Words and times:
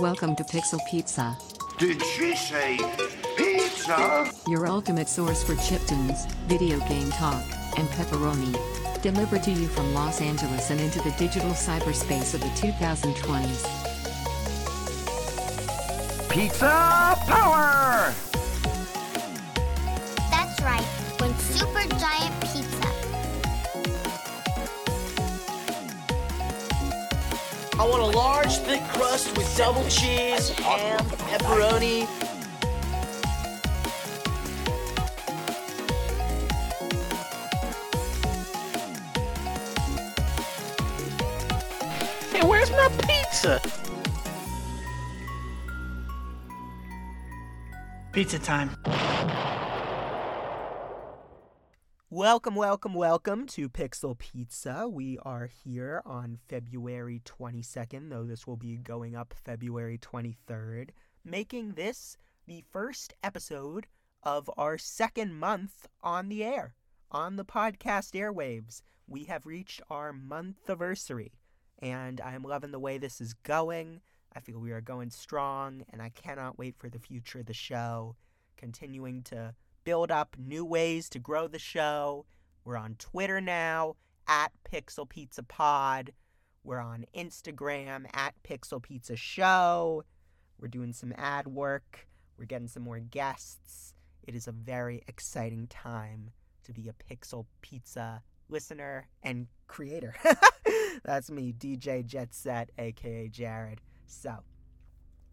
Welcome 0.00 0.36
to 0.36 0.44
Pixel 0.44 0.78
Pizza, 0.88 1.36
Did 1.78 2.02
she 2.02 2.36
say 2.36 2.78
pizza? 3.36 4.30
your 4.46 4.66
ultimate 4.66 5.08
source 5.08 5.42
for 5.42 5.54
chiptunes, 5.54 6.30
video 6.46 6.78
game 6.88 7.10
talk, 7.10 7.42
and 7.76 7.88
pepperoni. 7.90 8.54
Delivered 9.02 9.42
to 9.44 9.50
you 9.50 9.66
from 9.68 9.92
Los 9.94 10.20
Angeles 10.20 10.70
and 10.70 10.80
into 10.80 11.00
the 11.02 11.10
digital 11.18 11.50
cyberspace 11.50 12.34
of 12.34 12.40
the 12.40 12.46
2020s. 12.60 13.64
Pizza 16.30 17.16
power! 17.26 17.87
I 27.80 27.84
want 27.86 28.02
a 28.02 28.18
large, 28.18 28.56
thick 28.56 28.82
crust 28.88 29.36
with 29.36 29.56
double 29.56 29.84
cheese, 29.84 30.50
ham, 30.50 30.98
pepperoni. 30.98 32.08
Hey, 42.32 42.44
where's 42.44 42.72
my 42.72 42.88
pizza? 43.06 43.60
Pizza 48.10 48.40
time. 48.40 48.70
Welcome, 52.18 52.56
welcome, 52.56 52.94
welcome 52.94 53.46
to 53.46 53.68
Pixel 53.68 54.18
Pizza. 54.18 54.88
We 54.88 55.18
are 55.22 55.48
here 55.62 56.02
on 56.04 56.40
February 56.48 57.22
22nd, 57.24 58.10
though 58.10 58.24
this 58.24 58.44
will 58.44 58.56
be 58.56 58.76
going 58.76 59.14
up 59.14 59.32
February 59.44 59.98
23rd, 59.98 60.88
making 61.24 61.74
this 61.74 62.16
the 62.48 62.64
first 62.72 63.14
episode 63.22 63.86
of 64.24 64.50
our 64.56 64.78
second 64.78 65.34
month 65.34 65.86
on 66.02 66.28
the 66.28 66.42
air, 66.42 66.74
on 67.12 67.36
the 67.36 67.44
podcast 67.44 68.20
airwaves. 68.20 68.82
We 69.06 69.22
have 69.26 69.46
reached 69.46 69.80
our 69.88 70.12
month 70.12 70.68
anniversary, 70.68 71.30
and 71.78 72.20
I'm 72.20 72.42
loving 72.42 72.72
the 72.72 72.80
way 72.80 72.98
this 72.98 73.20
is 73.20 73.32
going. 73.32 74.00
I 74.34 74.40
feel 74.40 74.58
we 74.58 74.72
are 74.72 74.80
going 74.80 75.10
strong, 75.10 75.84
and 75.92 76.02
I 76.02 76.08
cannot 76.08 76.58
wait 76.58 76.74
for 76.76 76.88
the 76.88 76.98
future 76.98 77.38
of 77.38 77.46
the 77.46 77.54
show, 77.54 78.16
continuing 78.56 79.22
to 79.22 79.54
build 79.88 80.10
up 80.10 80.36
new 80.38 80.66
ways 80.66 81.08
to 81.08 81.18
grow 81.18 81.48
the 81.48 81.58
show. 81.58 82.26
We're 82.62 82.76
on 82.76 82.96
Twitter 82.98 83.40
now 83.40 83.96
at 84.28 84.52
Pixel 84.70 85.08
Pizza 85.08 85.42
Pod. 85.42 86.12
We're 86.62 86.78
on 86.78 87.06
Instagram 87.16 88.04
at 88.12 88.34
Pixel 88.42 88.82
Pizza 88.82 89.16
Show. 89.16 90.04
We're 90.60 90.68
doing 90.68 90.92
some 90.92 91.14
ad 91.16 91.46
work. 91.46 92.06
We're 92.38 92.44
getting 92.44 92.68
some 92.68 92.82
more 92.82 92.98
guests. 92.98 93.94
It 94.22 94.34
is 94.34 94.46
a 94.46 94.52
very 94.52 95.04
exciting 95.08 95.68
time 95.68 96.32
to 96.64 96.74
be 96.74 96.90
a 96.90 97.14
Pixel 97.14 97.46
Pizza 97.62 98.22
listener 98.50 99.08
and 99.22 99.46
creator. 99.68 100.14
That's 101.02 101.30
me, 101.30 101.54
DJ 101.54 102.04
Jet 102.04 102.34
Set, 102.34 102.68
aka 102.76 103.28
Jared. 103.28 103.80
So, 104.04 104.40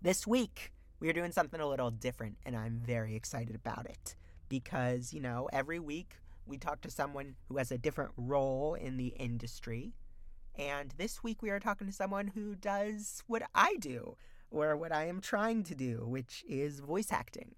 this 0.01 0.25
week 0.25 0.71
we 1.01 1.09
are 1.09 1.13
doing 1.13 1.33
something 1.33 1.59
a 1.59 1.67
little 1.67 1.91
different, 1.91 2.37
and 2.45 2.55
I'm 2.55 2.79
very 2.79 3.17
excited 3.17 3.53
about 3.53 3.85
it 3.87 4.15
because, 4.49 5.13
you 5.13 5.21
know, 5.21 5.49
every 5.51 5.79
week 5.79 6.15
we 6.45 6.57
talk 6.57 6.81
to 6.81 6.91
someone 6.91 7.35
who 7.47 7.57
has 7.57 7.71
a 7.71 7.77
different 7.77 8.11
role 8.17 8.75
in 8.75 8.97
the 8.97 9.07
industry. 9.07 9.93
And 10.57 10.93
this 10.97 11.23
week 11.23 11.41
we 11.41 11.49
are 11.49 11.59
talking 11.59 11.87
to 11.87 11.93
someone 11.93 12.27
who 12.27 12.55
does 12.55 13.23
what 13.27 13.43
I 13.53 13.75
do, 13.79 14.15
or 14.51 14.77
what 14.77 14.91
I 14.91 15.07
am 15.07 15.19
trying 15.19 15.63
to 15.63 15.75
do, 15.75 16.05
which 16.07 16.43
is 16.47 16.79
voice 16.79 17.11
acting. 17.11 17.55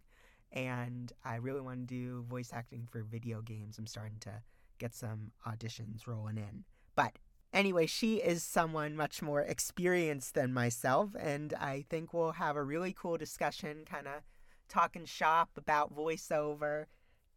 And 0.51 1.11
I 1.23 1.35
really 1.35 1.61
want 1.61 1.87
to 1.87 1.93
do 1.93 2.23
voice 2.23 2.51
acting 2.53 2.87
for 2.89 3.03
video 3.03 3.41
games. 3.41 3.77
I'm 3.77 3.85
starting 3.85 4.17
to 4.21 4.41
get 4.79 4.95
some 4.95 5.31
auditions 5.45 6.07
rolling 6.07 6.37
in. 6.37 6.63
But 6.95 7.19
anyway, 7.53 7.85
she 7.85 8.15
is 8.15 8.43
someone 8.43 8.95
much 8.95 9.21
more 9.21 9.41
experienced 9.41 10.33
than 10.33 10.53
myself, 10.53 11.11
and 11.19 11.53
I 11.53 11.85
think 11.89 12.13
we'll 12.13 12.33
have 12.33 12.55
a 12.55 12.63
really 12.63 12.95
cool 12.97 13.17
discussion, 13.17 13.83
kind 13.85 14.07
of 14.07 14.23
talking 14.67 15.05
shop 15.05 15.51
about 15.57 15.95
voiceover. 15.95 16.85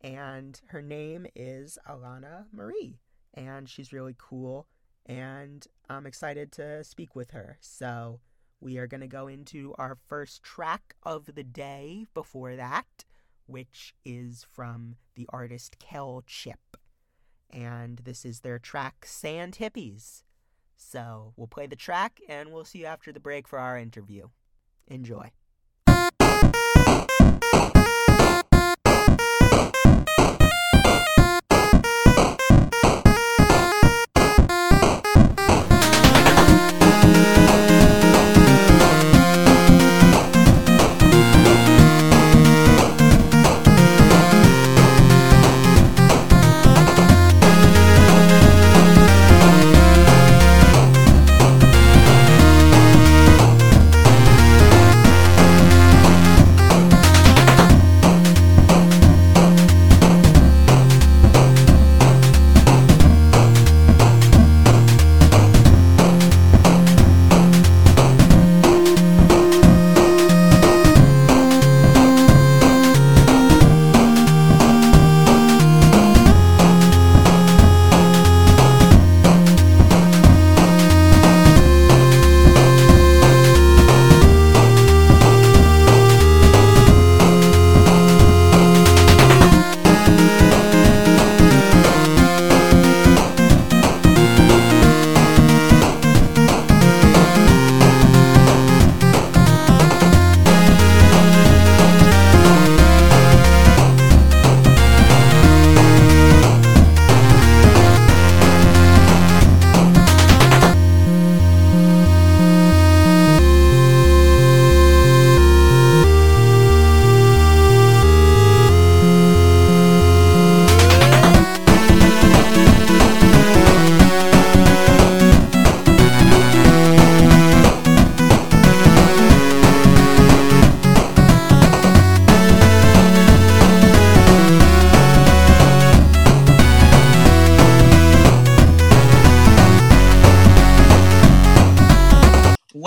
And 0.00 0.60
her 0.68 0.82
name 0.82 1.26
is 1.36 1.78
Alana 1.88 2.46
Marie, 2.52 3.00
and 3.34 3.68
she's 3.68 3.92
really 3.92 4.14
cool. 4.16 4.66
And 5.04 5.66
I'm 5.88 6.06
excited 6.06 6.52
to 6.52 6.84
speak 6.84 7.14
with 7.14 7.32
her. 7.32 7.58
So 7.60 8.20
we 8.60 8.78
are 8.78 8.86
going 8.86 9.00
to 9.00 9.06
go 9.06 9.26
into 9.26 9.74
our 9.78 9.96
first 10.06 10.42
track 10.42 10.94
of 11.02 11.34
the 11.34 11.44
day 11.44 12.06
before 12.14 12.56
that, 12.56 13.04
which 13.46 13.94
is 14.04 14.46
from 14.50 14.96
the 15.16 15.26
artist 15.30 15.78
KELChip. 15.78 16.54
And 17.50 17.98
this 18.04 18.24
is 18.24 18.40
their 18.40 18.58
track 18.58 19.04
Sand 19.04 19.58
Hippies. 19.60 20.22
So 20.76 21.34
we'll 21.36 21.46
play 21.46 21.66
the 21.66 21.76
track 21.76 22.20
and 22.28 22.52
we'll 22.52 22.64
see 22.64 22.80
you 22.80 22.86
after 22.86 23.12
the 23.12 23.20
break 23.20 23.48
for 23.48 23.58
our 23.58 23.76
interview. 23.76 24.28
Enjoy. 24.86 25.30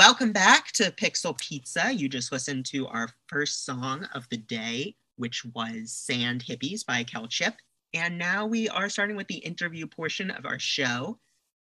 Welcome 0.06 0.34
back 0.34 0.74
to 0.74 0.92
Pixel 0.92 1.38
Pizza. 1.38 1.94
You 1.94 2.10
just 2.10 2.34
listened 2.34 2.66
to 2.66 2.88
our 2.88 3.08
first 3.28 3.64
song 3.64 4.06
of 4.14 4.28
the 4.28 4.36
day, 4.36 4.98
which 5.16 5.46
was 5.56 5.94
Sand 5.94 6.44
Hippies 6.44 6.86
by 6.86 7.06
KELChip. 7.06 7.54
And 7.94 8.18
now 8.18 8.46
we 8.46 8.68
are 8.68 8.90
starting 8.90 9.16
with 9.16 9.30
the 9.30 9.38
interview 9.38 9.88
portion 9.88 10.30
of 10.30 10.46
our 10.46 10.60
show. 10.60 11.20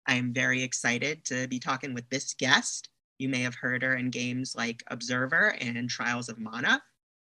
I 0.07 0.15
am 0.15 0.33
very 0.33 0.63
excited 0.63 1.23
to 1.25 1.47
be 1.47 1.59
talking 1.59 1.93
with 1.93 2.09
this 2.09 2.33
guest. 2.33 2.89
You 3.19 3.29
may 3.29 3.41
have 3.41 3.53
heard 3.53 3.83
her 3.83 3.97
in 3.97 4.09
games 4.09 4.55
like 4.55 4.81
Observer 4.87 5.55
and 5.61 5.87
Trials 5.87 6.27
of 6.27 6.39
Mana. 6.39 6.81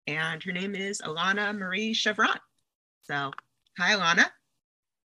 And 0.07 0.41
her 0.43 0.53
name 0.53 0.75
is 0.75 1.01
Alana 1.01 1.57
Marie 1.57 1.93
Cheuvront. 1.93 2.39
So, 3.01 3.31
hi, 3.77 3.95
Alana. 3.95 4.27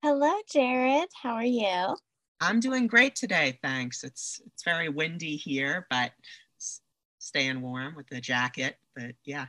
Hello, 0.03 0.35
Jared. 0.53 1.09
How 1.23 1.33
are 1.37 1.43
you? 1.43 1.97
I'm 2.41 2.61
doing 2.61 2.87
great 2.87 3.17
today, 3.17 3.59
thanks. 3.63 4.05
It's 4.05 4.41
it's 4.47 4.63
very 4.63 4.89
windy 4.89 5.37
here, 5.37 5.87
but 5.91 6.13
staying 7.19 7.61
warm 7.61 7.95
with 7.97 8.09
the 8.09 8.21
jacket. 8.21 8.77
But 8.95 9.15
yeah. 9.25 9.47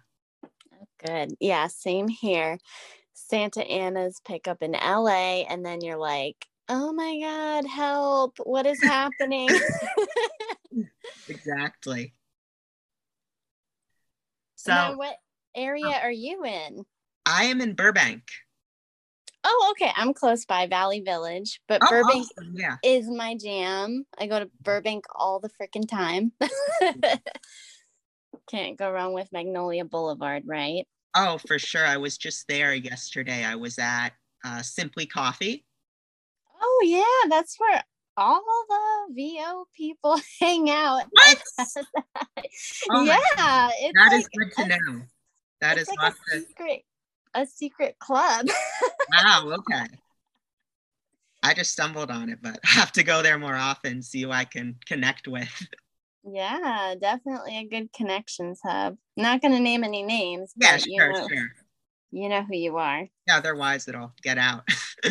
Good. 1.05 1.35
Yeah, 1.39 1.67
same 1.67 2.07
here. 2.07 2.57
Santa 3.13 3.61
Ana's 3.61 4.19
pick 4.25 4.47
up 4.47 4.61
in 4.61 4.71
LA, 4.71 5.43
and 5.49 5.65
then 5.65 5.81
you're 5.81 5.97
like, 5.97 6.45
oh 6.67 6.93
my 6.93 7.19
God, 7.21 7.67
help. 7.67 8.37
What 8.43 8.65
is 8.65 8.81
happening? 8.81 9.49
exactly. 11.27 12.13
So, 14.55 14.95
what 14.97 15.15
oh. 15.15 15.61
area 15.61 15.85
oh. 15.87 16.01
are 16.03 16.11
you 16.11 16.43
in? 16.43 16.85
I 17.25 17.45
am 17.45 17.61
in 17.61 17.75
Burbank. 17.75 18.23
Oh, 19.43 19.71
okay. 19.71 19.91
I'm 19.95 20.13
close 20.13 20.45
by 20.45 20.67
Valley 20.67 20.99
Village, 21.01 21.61
but 21.67 21.81
oh, 21.83 21.89
Burbank 21.89 22.27
awesome. 22.37 22.53
yeah. 22.55 22.77
is 22.83 23.09
my 23.09 23.35
jam. 23.35 24.05
I 24.17 24.27
go 24.27 24.39
to 24.39 24.49
Burbank 24.61 25.05
all 25.15 25.39
the 25.39 25.49
freaking 25.49 25.87
time. 25.87 26.31
Can't 28.49 28.77
go 28.77 28.91
wrong 28.91 29.13
with 29.13 29.31
Magnolia 29.31 29.85
Boulevard, 29.85 30.43
right? 30.45 30.85
Oh, 31.15 31.37
for 31.47 31.57
sure. 31.57 31.85
I 31.85 31.97
was 31.97 32.17
just 32.17 32.47
there 32.47 32.73
yesterday. 32.73 33.45
I 33.45 33.55
was 33.55 33.79
at 33.79 34.09
uh, 34.43 34.61
Simply 34.61 35.05
Coffee. 35.05 35.65
Oh, 36.61 36.81
yeah. 36.83 37.29
That's 37.29 37.55
where 37.59 37.81
all 38.19 38.43
the 38.67 39.13
VO 39.15 39.65
people 39.75 40.19
hang 40.39 40.69
out. 40.69 41.03
What? 41.09 41.43
oh 42.91 43.03
yeah. 43.03 43.15
That 43.37 44.09
like 44.11 44.19
is 44.19 44.27
good 44.37 44.51
to 44.57 44.67
know. 44.67 45.01
That 45.61 45.77
is 45.77 45.89
like 45.97 46.13
a 46.33 46.39
secret, 46.39 46.83
a 47.33 47.45
secret 47.45 47.97
club. 47.99 48.47
wow. 49.11 49.57
Okay. 49.59 49.85
I 51.41 51.53
just 51.53 51.71
stumbled 51.71 52.11
on 52.11 52.29
it, 52.29 52.39
but 52.41 52.59
I 52.65 52.69
have 52.79 52.91
to 52.93 53.03
go 53.03 53.21
there 53.21 53.39
more 53.39 53.55
often, 53.55 54.01
see 54.01 54.23
who 54.23 54.31
I 54.31 54.45
can 54.45 54.75
connect 54.85 55.27
with. 55.27 55.67
Yeah, 56.23 56.95
definitely 56.99 57.57
a 57.57 57.67
good 57.67 57.93
connections 57.93 58.59
hub. 58.63 58.97
Not 59.15 59.41
going 59.41 59.53
to 59.53 59.59
name 59.59 59.83
any 59.83 60.03
names. 60.03 60.53
Yeah, 60.57 60.77
sure, 60.77 60.87
you 60.87 60.99
know, 60.99 61.27
sure. 61.27 61.47
You 62.11 62.29
know 62.29 62.43
who 62.43 62.55
you 62.55 62.77
are. 62.77 63.07
Yeah, 63.27 63.37
otherwise 63.37 63.87
it'll 63.87 64.13
get 64.21 64.37
out. 64.37 64.67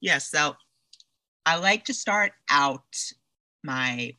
yeah, 0.00 0.18
so 0.18 0.56
I 1.46 1.56
like 1.56 1.84
to 1.84 1.94
start 1.94 2.32
out 2.50 2.82
my 3.62 4.14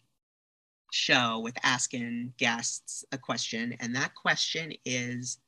show 0.92 1.40
with 1.40 1.58
asking 1.64 2.34
guests 2.38 3.04
a 3.12 3.18
question. 3.18 3.76
And 3.80 3.96
that 3.96 4.14
question 4.14 4.74
is 4.86 5.40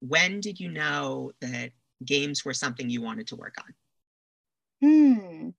when 0.00 0.40
did 0.40 0.58
you 0.58 0.70
know 0.70 1.32
that 1.40 1.70
games 2.04 2.44
were 2.44 2.54
something 2.54 2.88
you 2.88 3.02
wanted 3.02 3.26
to 3.28 3.36
work 3.36 3.54
on? 3.58 3.74
Hmm. 4.82 5.50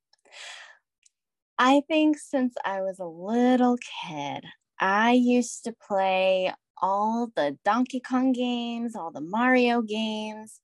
I 1.57 1.81
think 1.88 2.18
since 2.18 2.56
I 2.66 2.81
was 2.81 3.00
a 3.00 3.06
little 3.06 3.78
kid, 3.78 4.44
I 4.80 5.12
used 5.12 5.63
to 5.66 5.75
play 5.88 6.54
all 6.81 7.30
the 7.36 7.57
Donkey 7.63 8.01
Kong 8.01 8.34
games, 8.34 8.95
all 8.95 9.12
the 9.12 9.22
Mario 9.22 9.81
games. 9.81 10.60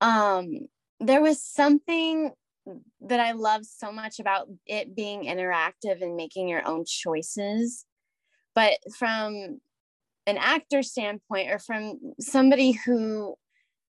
Um, 0.00 0.66
there 0.98 1.20
was 1.20 1.42
something 1.42 2.32
that 3.02 3.20
I 3.20 3.32
love 3.32 3.64
so 3.64 3.92
much 3.92 4.18
about 4.18 4.48
it 4.66 4.96
being 4.96 5.24
interactive 5.24 6.02
and 6.02 6.16
making 6.16 6.48
your 6.48 6.66
own 6.66 6.84
choices. 6.84 7.84
But 8.56 8.78
from 8.98 9.60
an 10.26 10.38
actor 10.38 10.82
standpoint, 10.82 11.50
or 11.50 11.60
from 11.60 12.00
somebody 12.18 12.72
who 12.72 13.36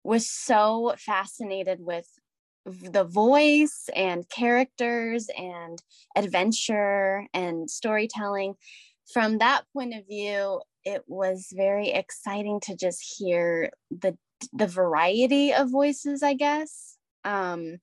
was 0.04 0.30
so 0.30 0.96
fascinated 0.98 1.80
with 1.82 2.08
the 2.66 3.04
voice 3.04 3.90
and 3.96 4.30
characters 4.30 5.28
and 5.38 5.82
adventure 6.16 7.26
and 7.34 7.70
storytelling 7.70 8.54
from 9.12 9.40
that 9.40 9.64
point 9.74 9.96
of 9.96 10.06
view 10.08 10.62
it 10.86 11.04
was 11.08 11.48
very 11.56 11.90
exciting 11.90 12.60
to 12.62 12.76
just 12.76 13.16
hear 13.18 13.72
the 13.90 14.16
the 14.54 14.68
variety 14.68 15.54
of 15.54 15.72
voices 15.72 16.24
i 16.24 16.34
guess. 16.34 16.98
Um 17.24 17.78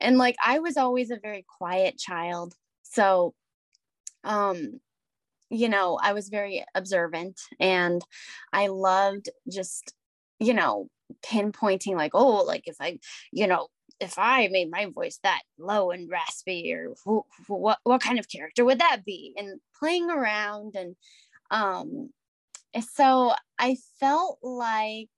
and 0.00 0.18
like 0.18 0.36
i 0.44 0.58
was 0.60 0.76
always 0.76 1.10
a 1.10 1.18
very 1.20 1.44
quiet 1.58 1.98
child. 1.98 2.54
So 2.82 3.34
um 4.24 4.80
you 5.50 5.68
know 5.68 5.98
i 6.02 6.12
was 6.12 6.28
very 6.28 6.64
observant 6.74 7.40
and 7.60 8.02
i 8.52 8.66
loved 8.66 9.28
just 9.50 9.94
you 10.40 10.54
know 10.54 10.88
pinpointing 11.24 11.96
like 11.96 12.12
oh 12.14 12.42
like 12.44 12.62
if 12.66 12.76
i 12.80 12.98
you 13.30 13.46
know 13.46 13.68
if 14.00 14.18
I 14.18 14.48
made 14.50 14.70
my 14.70 14.86
voice 14.86 15.18
that 15.22 15.42
low 15.58 15.90
and 15.90 16.10
raspy, 16.10 16.72
or 16.72 16.94
who, 17.04 17.24
what 17.46 17.78
what 17.84 18.00
kind 18.00 18.18
of 18.18 18.28
character 18.28 18.64
would 18.64 18.80
that 18.80 19.04
be? 19.04 19.32
And 19.36 19.60
playing 19.78 20.10
around, 20.10 20.74
and 20.74 20.96
um, 21.50 22.10
so 22.80 23.32
I 23.58 23.76
felt 24.00 24.38
like 24.42 25.10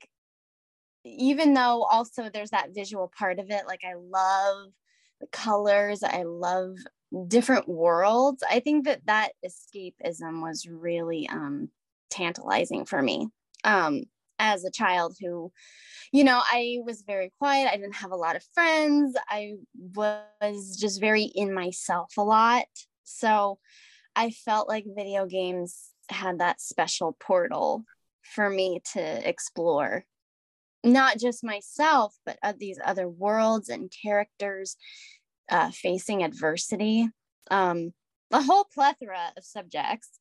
even 1.04 1.54
though 1.54 1.84
also 1.84 2.28
there's 2.28 2.50
that 2.50 2.74
visual 2.74 3.10
part 3.16 3.38
of 3.38 3.50
it, 3.50 3.66
like 3.66 3.80
I 3.84 3.94
love 3.94 4.68
the 5.20 5.26
colors, 5.28 6.02
I 6.02 6.24
love 6.24 6.76
different 7.24 7.68
worlds. 7.68 8.42
I 8.48 8.60
think 8.60 8.84
that 8.84 9.06
that 9.06 9.32
escapism 9.44 10.42
was 10.42 10.66
really 10.68 11.28
um, 11.28 11.70
tantalizing 12.10 12.84
for 12.84 13.00
me. 13.00 13.28
Um, 13.64 14.04
as 14.38 14.64
a 14.64 14.70
child 14.70 15.16
who, 15.18 15.50
you 16.12 16.22
know, 16.22 16.42
I 16.44 16.78
was 16.84 17.02
very 17.06 17.32
quiet. 17.38 17.70
I 17.72 17.76
didn't 17.76 17.96
have 17.96 18.12
a 18.12 18.16
lot 18.16 18.36
of 18.36 18.44
friends. 18.52 19.16
I 19.28 19.54
was 19.94 20.76
just 20.78 21.00
very 21.00 21.22
in 21.22 21.54
myself 21.54 22.12
a 22.18 22.22
lot. 22.22 22.66
So 23.04 23.58
I 24.14 24.30
felt 24.30 24.68
like 24.68 24.84
video 24.86 25.26
games 25.26 25.88
had 26.10 26.40
that 26.40 26.60
special 26.60 27.16
portal 27.18 27.84
for 28.22 28.50
me 28.50 28.82
to 28.92 29.28
explore 29.28 30.04
not 30.86 31.18
just 31.18 31.44
myself, 31.44 32.14
but 32.24 32.38
uh, 32.42 32.52
these 32.56 32.78
other 32.84 33.08
worlds 33.08 33.68
and 33.68 33.92
characters 34.02 34.76
uh, 35.50 35.70
facing 35.70 36.22
adversity, 36.22 37.08
um, 37.50 37.92
a 38.32 38.42
whole 38.42 38.64
plethora 38.64 39.32
of 39.36 39.44
subjects. 39.44 40.18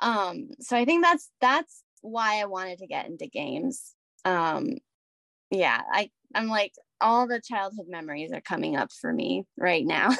Um, 0.00 0.48
so 0.60 0.76
I 0.76 0.84
think 0.84 1.04
that's 1.04 1.30
that's 1.40 1.82
why 2.02 2.40
I 2.40 2.46
wanted 2.46 2.78
to 2.78 2.86
get 2.86 3.06
into 3.06 3.26
games. 3.26 3.94
Um, 4.24 4.78
yeah, 5.50 5.80
I 5.92 6.10
I'm 6.34 6.48
like 6.48 6.72
all 7.00 7.26
the 7.26 7.40
childhood 7.40 7.86
memories 7.88 8.32
are 8.32 8.40
coming 8.40 8.76
up 8.76 8.92
for 8.92 9.12
me 9.12 9.44
right 9.58 9.84
now. 9.84 10.10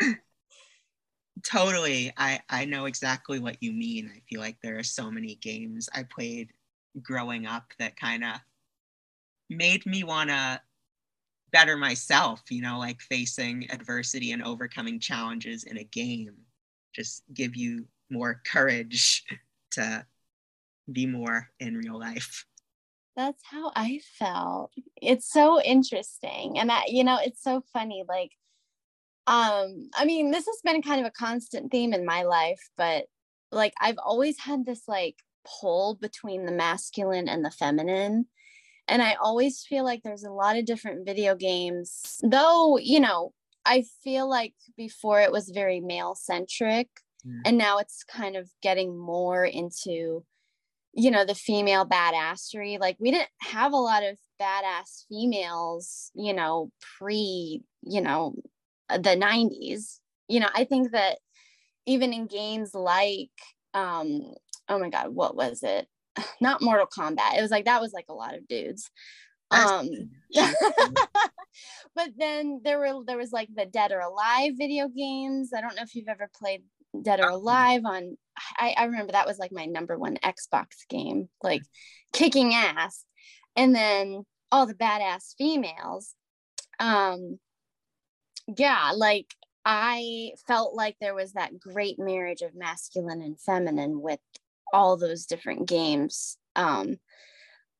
totally. 1.44 2.12
I 2.16 2.40
I 2.48 2.64
know 2.64 2.86
exactly 2.86 3.38
what 3.38 3.56
you 3.60 3.72
mean. 3.72 4.10
I 4.14 4.20
feel 4.28 4.40
like 4.40 4.58
there 4.62 4.78
are 4.78 4.84
so 4.84 5.10
many 5.10 5.36
games 5.36 5.88
I 5.94 6.02
played 6.04 6.52
growing 7.02 7.46
up 7.46 7.72
that 7.78 7.96
kind 7.96 8.24
of 8.24 8.34
made 9.48 9.86
me 9.86 10.04
want 10.04 10.30
to 10.30 10.60
better 11.50 11.76
myself, 11.76 12.42
you 12.50 12.62
know, 12.62 12.78
like 12.78 13.00
facing 13.00 13.70
adversity 13.70 14.32
and 14.32 14.42
overcoming 14.42 15.00
challenges 15.00 15.64
in 15.64 15.78
a 15.78 15.84
game 15.84 16.36
just 16.98 17.22
give 17.32 17.54
you 17.56 17.86
more 18.10 18.40
courage 18.44 19.24
to 19.72 20.04
be 20.90 21.06
more 21.06 21.48
in 21.60 21.76
real 21.76 21.98
life. 21.98 22.44
That's 23.16 23.42
how 23.44 23.72
I 23.74 24.00
felt. 24.18 24.72
It's 25.00 25.30
so 25.30 25.60
interesting. 25.60 26.58
And 26.58 26.70
that, 26.70 26.88
you 26.88 27.04
know, 27.04 27.18
it's 27.22 27.42
so 27.42 27.62
funny. 27.72 28.04
Like, 28.08 28.30
um, 29.26 29.90
I 29.94 30.04
mean, 30.04 30.30
this 30.30 30.46
has 30.46 30.60
been 30.64 30.82
kind 30.82 31.00
of 31.00 31.06
a 31.06 31.10
constant 31.10 31.70
theme 31.70 31.92
in 31.92 32.06
my 32.06 32.22
life, 32.22 32.60
but 32.76 33.06
like 33.50 33.74
I've 33.80 33.98
always 33.98 34.38
had 34.38 34.64
this 34.64 34.82
like 34.86 35.16
pull 35.60 35.96
between 36.00 36.46
the 36.46 36.52
masculine 36.52 37.28
and 37.28 37.44
the 37.44 37.50
feminine. 37.50 38.26
And 38.88 39.02
I 39.02 39.14
always 39.14 39.64
feel 39.68 39.84
like 39.84 40.02
there's 40.02 40.24
a 40.24 40.30
lot 40.30 40.56
of 40.56 40.64
different 40.64 41.06
video 41.06 41.34
games, 41.34 42.18
though, 42.22 42.78
you 42.78 43.00
know, 43.00 43.32
I 43.64 43.84
feel 44.02 44.28
like 44.28 44.54
before 44.76 45.20
it 45.20 45.32
was 45.32 45.50
very 45.50 45.80
male 45.80 46.14
centric, 46.14 46.88
mm. 47.26 47.40
and 47.44 47.58
now 47.58 47.78
it's 47.78 48.02
kind 48.04 48.36
of 48.36 48.48
getting 48.62 48.96
more 48.98 49.44
into 49.44 50.24
you 50.94 51.10
know 51.10 51.24
the 51.24 51.34
female 51.34 51.86
badassery. 51.86 52.80
Like 52.80 52.96
we 52.98 53.10
didn't 53.10 53.28
have 53.42 53.72
a 53.72 53.76
lot 53.76 54.02
of 54.02 54.16
badass 54.40 55.04
females 55.08 56.10
you 56.14 56.32
know 56.32 56.70
pre 56.98 57.62
you 57.82 58.00
know 58.00 58.34
the 58.88 59.16
90s 59.16 59.98
you 60.28 60.40
know 60.40 60.48
i 60.54 60.64
think 60.64 60.92
that 60.92 61.18
even 61.86 62.12
in 62.12 62.26
games 62.26 62.74
like 62.74 63.30
um 63.74 64.32
oh 64.68 64.78
my 64.78 64.88
god 64.88 65.08
what 65.08 65.36
was 65.36 65.62
it 65.62 65.86
not 66.40 66.62
mortal 66.62 66.86
kombat 66.86 67.36
it 67.36 67.42
was 67.42 67.50
like 67.50 67.64
that 67.64 67.80
was 67.80 67.92
like 67.92 68.06
a 68.08 68.14
lot 68.14 68.34
of 68.34 68.46
dudes 68.48 68.90
um 69.50 69.88
but 71.94 72.10
then 72.16 72.60
there 72.64 72.78
were 72.78 73.04
there 73.04 73.16
was 73.16 73.32
like 73.32 73.48
the 73.54 73.66
Dead 73.66 73.92
or 73.92 74.00
Alive 74.00 74.52
video 74.56 74.88
games. 74.88 75.50
I 75.56 75.60
don't 75.60 75.76
know 75.76 75.82
if 75.82 75.94
you've 75.94 76.08
ever 76.08 76.30
played 76.38 76.62
Dead 77.02 77.20
or 77.20 77.30
Oh. 77.30 77.36
Alive 77.36 77.82
on. 77.84 78.16
I, 78.56 78.74
I 78.76 78.84
remember 78.84 79.12
that 79.12 79.26
was 79.26 79.38
like 79.38 79.52
my 79.52 79.66
number 79.66 79.98
one 79.98 80.16
Xbox 80.24 80.86
game, 80.88 81.28
like 81.42 81.62
kicking 82.12 82.54
ass. 82.54 83.04
And 83.56 83.74
then 83.74 84.24
all 84.52 84.66
the 84.66 84.74
badass 84.74 85.34
females. 85.36 86.14
Um, 86.78 87.38
yeah, 88.56 88.92
like 88.94 89.34
I 89.64 90.32
felt 90.46 90.74
like 90.74 90.96
there 91.00 91.14
was 91.14 91.32
that 91.32 91.58
great 91.58 91.98
marriage 91.98 92.42
of 92.42 92.54
masculine 92.54 93.20
and 93.20 93.38
feminine 93.40 94.00
with 94.00 94.20
all 94.72 94.96
those 94.96 95.26
different 95.26 95.68
games. 95.68 96.36
Um, 96.56 96.96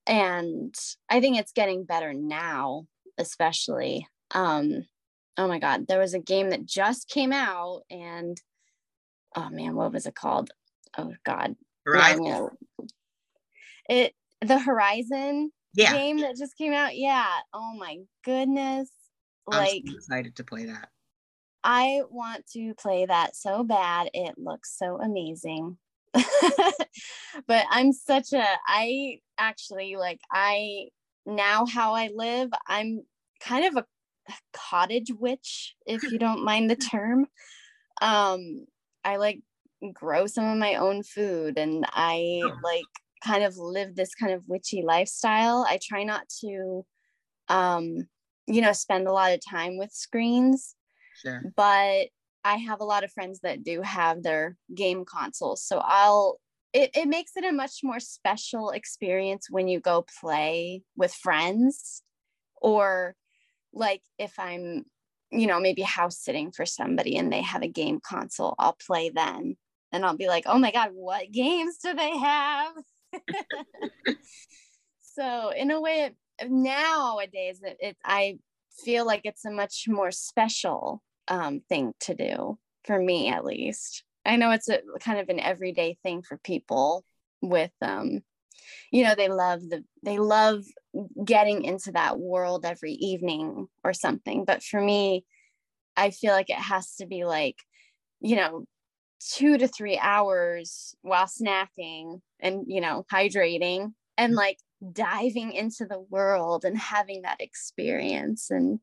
and 0.06 0.74
I 1.10 1.20
think 1.20 1.38
it's 1.38 1.52
getting 1.52 1.84
better 1.84 2.14
now, 2.14 2.86
especially. 3.18 4.06
Um, 4.34 4.86
oh 5.36 5.48
my 5.48 5.58
God, 5.58 5.86
there 5.86 5.98
was 5.98 6.14
a 6.14 6.18
game 6.18 6.50
that 6.50 6.64
just 6.66 7.08
came 7.08 7.32
out, 7.32 7.82
and 7.90 8.40
oh 9.36 9.50
man, 9.50 9.74
what 9.74 9.92
was 9.92 10.06
it 10.06 10.14
called? 10.14 10.50
Oh 10.96 11.12
God, 11.24 11.54
Horizon. 11.84 12.48
it 13.88 14.14
the 14.40 14.58
Horizon 14.58 15.52
Yeah. 15.74 15.92
game 15.92 16.18
that 16.20 16.36
just 16.36 16.56
came 16.56 16.72
out. 16.72 16.96
Yeah. 16.96 17.28
Oh 17.52 17.74
my 17.76 17.98
goodness. 18.24 18.90
I'm 19.50 19.58
Like 19.58 19.82
so 19.86 19.94
excited 19.94 20.36
to 20.36 20.44
play 20.44 20.66
that. 20.66 20.88
I 21.64 22.02
want 22.10 22.46
to 22.52 22.74
play 22.74 23.06
that 23.06 23.34
so 23.34 23.64
bad. 23.64 24.10
It 24.14 24.38
looks 24.38 24.76
so 24.78 25.00
amazing. 25.00 25.76
but 27.46 27.64
I'm 27.70 27.92
such 27.92 28.32
a 28.32 28.44
I 28.66 29.20
actually 29.38 29.96
like 29.96 30.20
I 30.32 30.88
now 31.26 31.66
how 31.66 31.94
I 31.94 32.10
live, 32.14 32.50
I'm 32.66 33.02
kind 33.40 33.64
of 33.64 33.76
a 33.76 33.84
cottage 34.52 35.10
witch 35.12 35.74
if 35.86 36.02
you 36.10 36.18
don't 36.18 36.44
mind 36.44 36.70
the 36.70 36.76
term. 36.92 37.26
Um 38.00 38.66
I 39.04 39.16
like 39.16 39.40
grow 39.92 40.26
some 40.26 40.44
of 40.46 40.58
my 40.58 40.74
own 40.76 41.02
food 41.02 41.58
and 41.58 41.86
I 41.90 42.50
like 42.62 42.86
kind 43.22 43.44
of 43.44 43.56
live 43.56 43.94
this 43.94 44.14
kind 44.14 44.32
of 44.32 44.48
witchy 44.48 44.82
lifestyle. 44.82 45.64
I 45.68 45.78
try 45.82 46.04
not 46.04 46.28
to 46.40 46.84
um 47.48 48.08
you 48.46 48.60
know 48.60 48.72
spend 48.72 49.06
a 49.06 49.12
lot 49.12 49.32
of 49.32 49.40
time 49.48 49.78
with 49.78 49.92
screens 49.92 50.74
Sure. 51.22 51.42
but 51.56 52.08
I 52.48 52.56
have 52.56 52.80
a 52.80 52.84
lot 52.84 53.04
of 53.04 53.12
friends 53.12 53.40
that 53.40 53.62
do 53.62 53.82
have 53.82 54.22
their 54.22 54.56
game 54.74 55.04
consoles. 55.04 55.62
So 55.62 55.82
I'll 55.84 56.40
it, 56.72 56.90
it 56.96 57.06
makes 57.06 57.32
it 57.36 57.44
a 57.44 57.52
much 57.52 57.80
more 57.82 58.00
special 58.00 58.70
experience 58.70 59.48
when 59.50 59.68
you 59.68 59.80
go 59.80 60.06
play 60.20 60.82
with 60.96 61.12
friends 61.12 62.02
or 62.56 63.14
like 63.74 64.00
if 64.18 64.32
I'm, 64.38 64.84
you 65.30 65.46
know, 65.46 65.60
maybe 65.60 65.82
house 65.82 66.18
sitting 66.18 66.50
for 66.50 66.64
somebody 66.64 67.18
and 67.18 67.30
they 67.30 67.42
have 67.42 67.62
a 67.62 67.68
game 67.68 68.00
console, 68.02 68.54
I'll 68.58 68.78
play 68.86 69.10
then. 69.10 69.58
And 69.92 70.06
I'll 70.06 70.16
be 70.16 70.28
like, 70.28 70.44
oh 70.46 70.58
my 70.58 70.72
God, 70.72 70.90
what 70.94 71.30
games 71.30 71.76
do 71.84 71.92
they 71.92 72.16
have? 72.16 72.72
so 75.00 75.50
in 75.54 75.70
a 75.70 75.80
way, 75.82 76.12
nowadays 76.46 77.60
it, 77.62 77.76
it 77.80 77.96
I 78.02 78.38
feel 78.84 79.06
like 79.06 79.22
it's 79.24 79.44
a 79.44 79.50
much 79.50 79.84
more 79.86 80.10
special 80.10 81.02
um, 81.28 81.60
thing 81.68 81.92
to 82.00 82.14
do 82.14 82.58
for 82.84 82.98
me 82.98 83.28
at 83.28 83.44
least. 83.44 84.04
I 84.24 84.36
know 84.36 84.50
it's 84.50 84.68
a 84.68 84.80
kind 85.00 85.18
of 85.20 85.28
an 85.28 85.40
everyday 85.40 85.96
thing 86.02 86.22
for 86.22 86.38
people 86.38 87.04
with 87.40 87.70
um 87.82 88.20
you 88.90 89.04
know 89.04 89.14
they 89.14 89.28
love 89.28 89.60
the 89.62 89.84
they 90.02 90.18
love 90.18 90.64
getting 91.24 91.64
into 91.64 91.92
that 91.92 92.18
world 92.18 92.64
every 92.64 92.92
evening 92.92 93.68
or 93.84 93.92
something 93.92 94.44
but 94.44 94.62
for 94.62 94.80
me 94.80 95.24
i 95.96 96.10
feel 96.10 96.32
like 96.32 96.50
it 96.50 96.56
has 96.56 96.96
to 96.96 97.06
be 97.06 97.24
like 97.24 97.56
you 98.20 98.36
know 98.36 98.64
two 99.20 99.58
to 99.58 99.68
three 99.68 99.98
hours 99.98 100.94
while 101.02 101.26
snacking 101.26 102.20
and 102.40 102.64
you 102.66 102.80
know 102.80 103.04
hydrating 103.12 103.92
and 104.16 104.34
like 104.34 104.58
diving 104.92 105.52
into 105.52 105.86
the 105.86 106.00
world 106.10 106.64
and 106.64 106.78
having 106.78 107.22
that 107.22 107.40
experience 107.40 108.50
and 108.50 108.80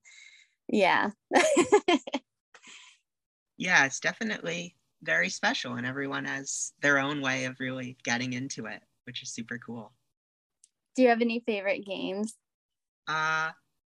yeah 0.68 1.12
Yeah, 3.58 3.86
it's 3.86 4.00
definitely 4.00 4.76
very 5.04 5.30
special, 5.30 5.76
and 5.76 5.86
everyone 5.86 6.26
has 6.26 6.74
their 6.82 7.00
own 7.00 7.22
way 7.22 7.46
of 7.46 7.60
really 7.60 7.98
getting 8.04 8.34
into 8.34 8.66
it, 8.66 8.82
which 9.06 9.22
is 9.24 9.32
super 9.32 9.58
cool. 9.58 9.94
do 10.96 11.04
you 11.04 11.10
have 11.10 11.22
any 11.22 11.40
favorite 11.42 11.86
games 11.86 12.38
Uh, 13.08 13.52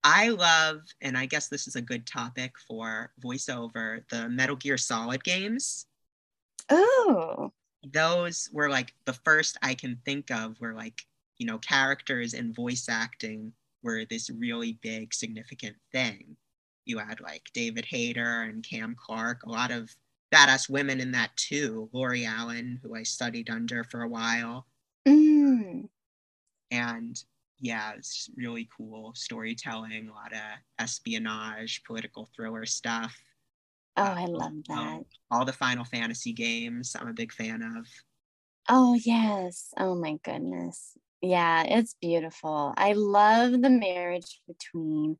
I 0.03 0.29
love, 0.29 0.81
and 1.01 1.17
I 1.17 1.25
guess 1.25 1.47
this 1.49 1.67
is 1.67 1.75
a 1.75 1.81
good 1.81 2.05
topic 2.05 2.53
for 2.67 3.11
voiceover, 3.21 4.07
the 4.09 4.29
Metal 4.29 4.55
Gear 4.55 4.77
Solid 4.77 5.23
games. 5.23 5.87
oh 6.69 7.51
Those 7.91 8.49
were 8.53 8.69
like 8.69 8.93
the 9.05 9.13
first 9.13 9.57
I 9.63 9.73
can 9.73 9.99
think 10.05 10.29
of 10.31 10.57
where 10.59 10.73
like, 10.75 11.05
you 11.39 11.47
know, 11.47 11.57
characters 11.59 12.33
and 12.33 12.55
voice 12.55 12.87
acting 12.89 13.53
were 13.81 14.05
this 14.05 14.29
really 14.29 14.73
big, 14.73 15.13
significant 15.13 15.77
thing. 15.91 16.37
You 16.87 16.97
had 16.99 17.19
like 17.21 17.43
David 17.53 17.85
Hayter 17.85 18.43
and 18.43 18.63
Cam 18.63 18.95
Clarke, 18.97 19.43
a 19.43 19.49
lot 19.49 19.71
of 19.71 19.93
badass 20.33 20.69
women 20.69 20.99
in 20.99 21.11
that 21.11 21.35
too. 21.35 21.89
Lori 21.93 22.25
Alan, 22.25 22.79
who 22.83 22.95
I 22.95 23.03
studied 23.03 23.49
under 23.49 23.83
for 23.83 24.01
a 24.03 24.07
while. 24.09 24.65
mm. 25.07 25.87
and 26.71 27.23
yeah, 27.59 27.93
it's 27.97 28.29
really 28.37 28.69
cool 28.75 29.13
storytelling, 29.15 30.09
a 30.09 30.13
lot 30.13 30.31
of 30.31 30.39
espionage, 30.79 31.83
political 31.85 32.29
thriller 32.35 32.65
stuff. 32.65 33.15
oh 33.97 34.03
Uh, 34.03 34.15
i 34.17 34.25
love 34.25 34.53
that 34.67 34.77
um, 34.77 35.05
all 35.31 35.43
the 35.45 35.53
Final 35.53 35.83
Fantasy 35.85 36.33
games, 36.33 36.95
I'm 36.99 37.07
a 37.07 37.13
big 37.13 37.31
fan 37.33 37.61
of. 37.63 37.85
oh 38.69 38.93
yes 38.93 39.73
oh 39.77 39.95
my 39.95 40.17
goodness 40.23 40.97
yeah 41.21 41.63
it's 41.63 41.95
beautiful. 42.01 42.73
I 42.77 42.93
love 42.93 43.61
the 43.61 43.69
marriage 43.69 44.41
between 44.47 45.17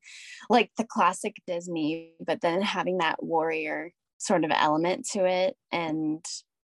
like 0.50 0.72
the 0.78 0.86
classic 0.86 1.38
disney 1.48 2.14
but 2.26 2.42
then 2.42 2.62
having 2.62 3.00
that 3.00 3.24
warrior 3.24 3.92
sort 4.18 4.44
of 4.44 4.52
element 4.54 5.08
to 5.14 5.26
it 5.26 5.56
and 5.72 6.24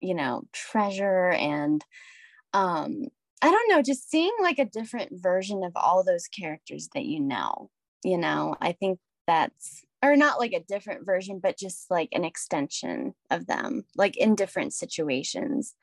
you 0.01 0.15
know 0.15 0.43
treasure 0.53 1.31
and 1.31 1.85
um 2.53 3.05
i 3.43 3.51
don't 3.51 3.71
know 3.71 3.83
just 3.83 4.11
seeing 4.11 4.33
like 4.41 4.59
a 4.59 4.65
different 4.65 5.11
version 5.13 5.63
of 5.65 5.73
all 5.77 6.05
those 6.05 6.27
characters 6.29 6.89
that 6.95 7.05
you 7.05 7.21
know 7.21 7.71
you 8.05 8.19
know? 8.19 8.57
I 8.61 8.73
think 8.73 8.99
that's 9.27 9.85
or 10.03 10.17
not 10.17 10.39
like 10.39 10.53
a 10.53 10.61
different 10.61 11.05
version 11.05 11.41
but 11.43 11.59
just 11.59 11.91
like 11.91 12.09
an 12.13 12.25
extension 12.25 13.15
of 13.31 13.47
them 13.47 13.85
like 13.97 14.17
in 14.17 14.35
different 14.35 14.73
situations 14.73 15.75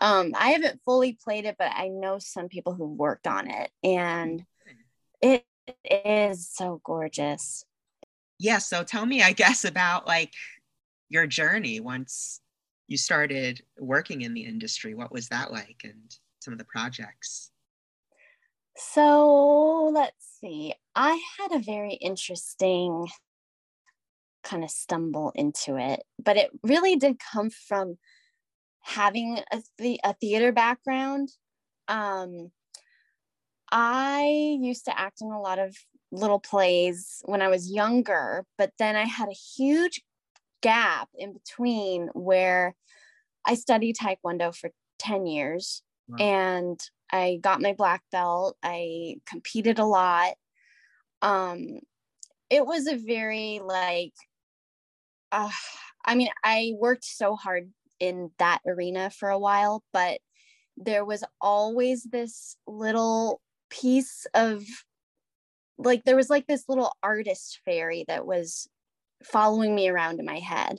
um 0.00 0.32
i 0.36 0.50
haven't 0.50 0.80
fully 0.84 1.18
played 1.22 1.44
it 1.44 1.56
but 1.58 1.70
i 1.74 1.88
know 1.88 2.18
some 2.18 2.48
people 2.48 2.74
who 2.74 2.86
worked 2.86 3.26
on 3.26 3.50
it 3.50 3.70
and 3.82 4.44
it 5.20 5.44
is 5.84 6.48
so 6.48 6.80
gorgeous 6.84 7.64
Yeah, 8.38 8.58
so 8.58 8.82
tell 8.82 9.04
me, 9.04 9.22
I 9.22 9.32
guess, 9.32 9.64
about 9.64 10.06
like 10.06 10.32
your 11.10 11.26
journey 11.26 11.80
once 11.80 12.40
you 12.88 12.96
started 12.96 13.62
working 13.78 14.22
in 14.22 14.32
the 14.32 14.44
industry. 14.44 14.94
What 14.94 15.12
was 15.12 15.28
that 15.28 15.52
like 15.52 15.82
and 15.84 16.16
some 16.40 16.52
of 16.52 16.58
the 16.58 16.64
projects? 16.64 17.50
So 18.76 19.90
let's 19.92 20.38
see. 20.40 20.74
I 20.94 21.20
had 21.38 21.52
a 21.52 21.62
very 21.62 21.92
interesting 21.92 23.08
kind 24.42 24.64
of 24.64 24.70
stumble 24.70 25.32
into 25.34 25.76
it, 25.76 26.02
but 26.18 26.38
it 26.38 26.50
really 26.62 26.96
did 26.96 27.18
come 27.18 27.50
from 27.50 27.98
having 28.82 29.38
a, 29.52 29.62
the- 29.78 30.00
a 30.04 30.14
theater 30.14 30.52
background. 30.52 31.30
Um, 31.88 32.50
I 33.70 34.58
used 34.60 34.84
to 34.86 34.98
act 34.98 35.20
in 35.20 35.28
a 35.30 35.40
lot 35.40 35.58
of 35.58 35.76
little 36.12 36.40
plays 36.40 37.22
when 37.24 37.40
I 37.40 37.48
was 37.48 37.70
younger, 37.70 38.44
but 38.58 38.72
then 38.78 38.96
I 38.96 39.04
had 39.04 39.28
a 39.28 39.32
huge 39.32 40.02
gap 40.60 41.08
in 41.16 41.32
between 41.32 42.08
where 42.14 42.74
I 43.44 43.54
studied 43.54 43.96
Taekwondo 43.96 44.54
for 44.54 44.70
10 44.98 45.26
years 45.26 45.82
Wow. 46.08 46.16
and 46.18 46.80
I 47.12 47.38
got 47.40 47.62
my 47.62 47.72
black 47.72 48.02
belt. 48.10 48.56
I 48.62 49.16
competed 49.26 49.78
a 49.78 49.84
lot. 49.84 50.34
Um, 51.22 51.78
it 52.50 52.66
was 52.66 52.86
a 52.88 52.96
very 52.96 53.60
like, 53.64 54.14
uh, 55.30 55.50
I 56.04 56.14
mean, 56.16 56.28
I 56.42 56.72
worked 56.76 57.04
so 57.04 57.36
hard 57.36 57.70
in 58.00 58.30
that 58.38 58.60
arena 58.66 59.10
for 59.10 59.28
a 59.28 59.38
while, 59.38 59.84
but 59.92 60.20
there 60.76 61.04
was 61.04 61.22
always 61.40 62.02
this 62.04 62.56
little 62.66 63.40
piece 63.68 64.26
of 64.34 64.64
like, 65.78 66.04
there 66.04 66.16
was 66.16 66.28
like 66.28 66.46
this 66.46 66.64
little 66.68 66.92
artist 67.02 67.60
fairy 67.64 68.04
that 68.08 68.26
was 68.26 68.68
following 69.24 69.74
me 69.74 69.88
around 69.88 70.18
in 70.20 70.26
my 70.26 70.38
head. 70.38 70.78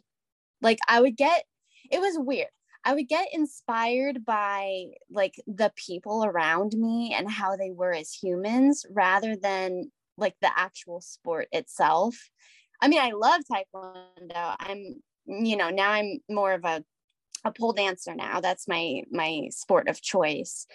Like, 0.61 0.79
I 0.87 1.01
would 1.01 1.17
get, 1.17 1.43
it 1.91 1.99
was 1.99 2.17
weird. 2.19 2.49
I 2.83 2.93
would 2.93 3.07
get 3.07 3.27
inspired 3.33 4.25
by 4.25 4.85
like 5.09 5.35
the 5.45 5.71
people 5.75 6.25
around 6.25 6.73
me 6.73 7.13
and 7.15 7.29
how 7.29 7.55
they 7.55 7.71
were 7.71 7.93
as 7.93 8.11
humans 8.11 8.85
rather 8.91 9.35
than 9.35 9.91
like 10.17 10.35
the 10.41 10.49
actual 10.55 11.01
sport 11.01 11.47
itself. 11.51 12.15
I 12.81 12.87
mean, 12.87 12.99
I 12.99 13.11
love 13.11 13.41
taekwondo. 13.51 14.55
I'm, 14.59 15.01
you 15.27 15.55
know, 15.55 15.69
now 15.69 15.91
I'm 15.91 16.19
more 16.29 16.53
of 16.53 16.65
a 16.65 16.83
a 17.43 17.51
pole 17.51 17.73
dancer 17.73 18.15
now. 18.15 18.39
That's 18.39 18.67
my 18.67 19.03
my 19.11 19.47
sport 19.51 19.87
of 19.87 20.01
choice. 20.01 20.67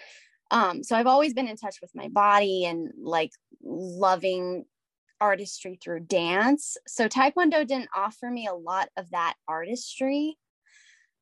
Um, 0.50 0.82
so 0.82 0.96
I've 0.96 1.06
always 1.06 1.34
been 1.34 1.48
in 1.48 1.56
touch 1.56 1.78
with 1.80 1.90
my 1.94 2.08
body 2.08 2.64
and 2.64 2.90
like 2.96 3.32
loving 3.62 4.64
artistry 5.20 5.78
through 5.82 6.00
dance. 6.00 6.76
So 6.86 7.08
taekwondo 7.08 7.66
didn't 7.66 7.88
offer 7.94 8.30
me 8.30 8.46
a 8.46 8.54
lot 8.54 8.88
of 8.96 9.10
that 9.10 9.34
artistry. 9.48 10.36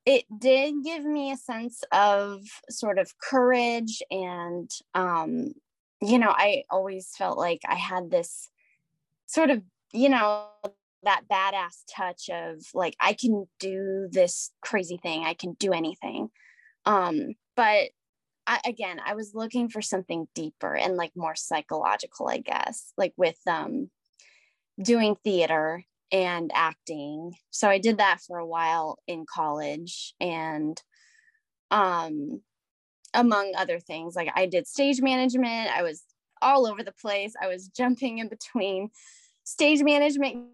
It 0.04 0.24
did 0.38 0.84
give 0.84 1.04
me 1.04 1.32
a 1.32 1.36
sense 1.36 1.82
of 1.90 2.42
sort 2.68 2.98
of 2.98 3.16
courage 3.18 4.02
and 4.10 4.70
um, 4.94 5.54
you 6.02 6.18
know, 6.18 6.30
I 6.30 6.64
always 6.70 7.10
felt 7.16 7.38
like 7.38 7.62
I 7.66 7.76
had 7.76 8.10
this 8.10 8.50
sort 9.26 9.50
of, 9.50 9.62
you 9.92 10.08
know, 10.08 10.46
that 11.04 11.22
badass 11.30 11.82
touch 11.90 12.28
of 12.30 12.62
like 12.74 12.96
I 13.00 13.12
can 13.12 13.46
do 13.60 14.08
this 14.10 14.50
crazy 14.60 14.98
thing. 15.02 15.24
I 15.24 15.34
can 15.34 15.54
do 15.54 15.72
anything. 15.72 16.30
Um, 16.84 17.34
but 17.56 17.90
I, 18.46 18.60
again, 18.66 19.00
I 19.04 19.14
was 19.14 19.34
looking 19.34 19.68
for 19.68 19.80
something 19.80 20.28
deeper 20.34 20.74
and 20.74 20.96
like 20.96 21.12
more 21.16 21.34
psychological, 21.34 22.28
I 22.28 22.38
guess, 22.38 22.92
like 22.96 23.14
with 23.16 23.38
um 23.46 23.90
doing 24.80 25.16
theater 25.24 25.84
and 26.12 26.50
acting. 26.54 27.32
So 27.50 27.68
I 27.68 27.78
did 27.78 27.98
that 27.98 28.20
for 28.26 28.38
a 28.38 28.46
while 28.46 28.98
in 29.06 29.24
college 29.32 30.14
and 30.20 30.80
um 31.70 32.42
among 33.14 33.52
other 33.56 33.78
things 33.78 34.16
like 34.16 34.30
I 34.34 34.46
did 34.46 34.66
stage 34.66 35.00
management. 35.00 35.70
I 35.74 35.82
was 35.82 36.02
all 36.42 36.66
over 36.66 36.82
the 36.82 36.92
place. 36.92 37.34
I 37.40 37.46
was 37.46 37.68
jumping 37.68 38.18
in 38.18 38.28
between 38.28 38.90
stage 39.44 39.82
management 39.82 40.48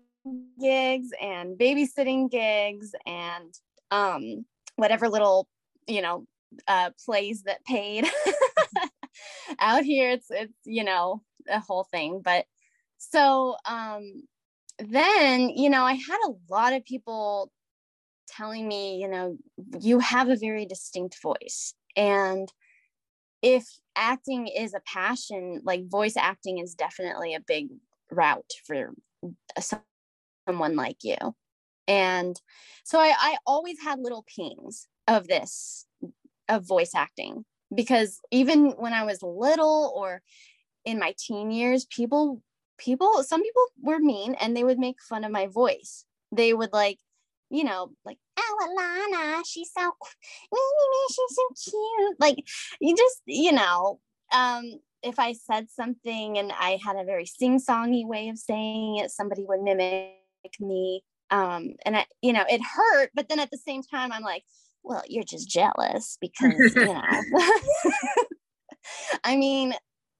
gigs 0.61 1.09
and 1.21 1.59
babysitting 1.59 2.31
gigs 2.31 2.93
and 3.07 3.55
um 3.91 4.45
whatever 4.77 5.09
little, 5.09 5.49
you 5.87 6.03
know, 6.03 6.27
uh 6.69 6.91
plays 7.05 7.43
that 7.45 7.65
paid. 7.65 8.07
Out 9.59 9.85
here 9.85 10.11
it's 10.11 10.27
it's 10.31 10.55
you 10.65 10.85
know, 10.85 11.23
a 11.49 11.61
whole 11.61 11.85
thing, 11.85 12.21
but 12.25 12.45
so 12.99 13.57
um 13.67 14.23
then 14.79 15.51
you 15.51 15.69
know 15.69 15.83
i 15.83 15.93
had 15.93 16.19
a 16.27 16.53
lot 16.53 16.73
of 16.73 16.85
people 16.85 17.51
telling 18.29 18.67
me 18.67 19.01
you 19.01 19.09
know 19.09 19.37
you 19.81 19.99
have 19.99 20.29
a 20.29 20.37
very 20.37 20.65
distinct 20.65 21.21
voice 21.23 21.75
and 21.97 22.53
if 23.43 23.67
acting 23.97 24.47
is 24.47 24.75
a 24.75 24.81
passion 24.87 25.61
like 25.65 25.89
voice 25.89 26.17
acting 26.17 26.59
is 26.59 26.75
definitely 26.75 27.35
a 27.35 27.41
big 27.41 27.69
route 28.11 28.53
for 28.67 28.93
someone 30.51 30.77
like 30.77 30.99
you. 31.03 31.17
And 31.87 32.41
so 32.85 32.99
I, 32.99 33.15
I 33.17 33.37
always 33.47 33.81
had 33.83 34.01
little 34.01 34.25
pings 34.37 34.89
of 35.09 35.29
this 35.29 35.87
of 36.49 36.67
voice 36.67 36.93
acting 36.95 37.45
because 37.73 38.21
even 38.33 38.73
when 38.73 38.93
i 38.93 39.05
was 39.05 39.23
little 39.23 39.93
or 39.95 40.21
in 40.85 40.99
my 40.99 41.15
teen 41.17 41.53
years 41.53 41.87
people 41.87 42.43
people 42.79 43.23
some 43.23 43.43
people 43.43 43.63
were 43.83 44.01
mean 44.01 44.35
and 44.35 44.57
they 44.57 44.65
would 44.65 44.79
make 44.79 44.97
fun 45.01 45.25
of 45.25 45.31
my 45.31 45.47
voice. 45.47 46.05
They 46.33 46.53
would 46.53 46.73
like 46.73 46.99
you 47.51 47.65
know 47.65 47.91
like 48.05 48.19
oh 48.39 48.57
alana 48.63 49.43
she's 49.47 49.71
so 49.77 49.93
she's 51.11 51.37
so 51.37 51.71
cute. 51.71 52.17
Like 52.19 52.39
you 52.81 52.97
just 52.97 53.23
you 53.27 53.53
know 53.53 54.01
um 54.33 54.65
if 55.03 55.19
i 55.19 55.33
said 55.33 55.69
something 55.71 56.39
and 56.39 56.53
i 56.53 56.79
had 56.85 56.97
a 56.97 57.05
very 57.05 57.27
sing-songy 57.27 58.07
way 58.07 58.29
of 58.29 58.39
saying 58.39 58.97
it 58.97 59.11
somebody 59.11 59.45
would 59.49 59.63
mimic 59.63 60.20
me 60.61 61.03
um 61.31 61.75
and 61.85 61.97
i 61.97 62.07
you 62.23 62.33
know 62.33 62.45
it 62.49 62.61
hurt 62.63 63.11
but 63.15 63.29
then 63.29 63.39
at 63.39 63.51
the 63.51 63.59
same 63.59 63.83
time 63.83 64.13
i'm 64.13 64.23
like 64.23 64.45
well 64.83 65.03
you're 65.09 65.25
just 65.25 65.49
jealous 65.49 66.17
because 66.21 66.75
you 66.75 66.85
know 66.85 67.03
i 69.25 69.37
mean 69.37 69.75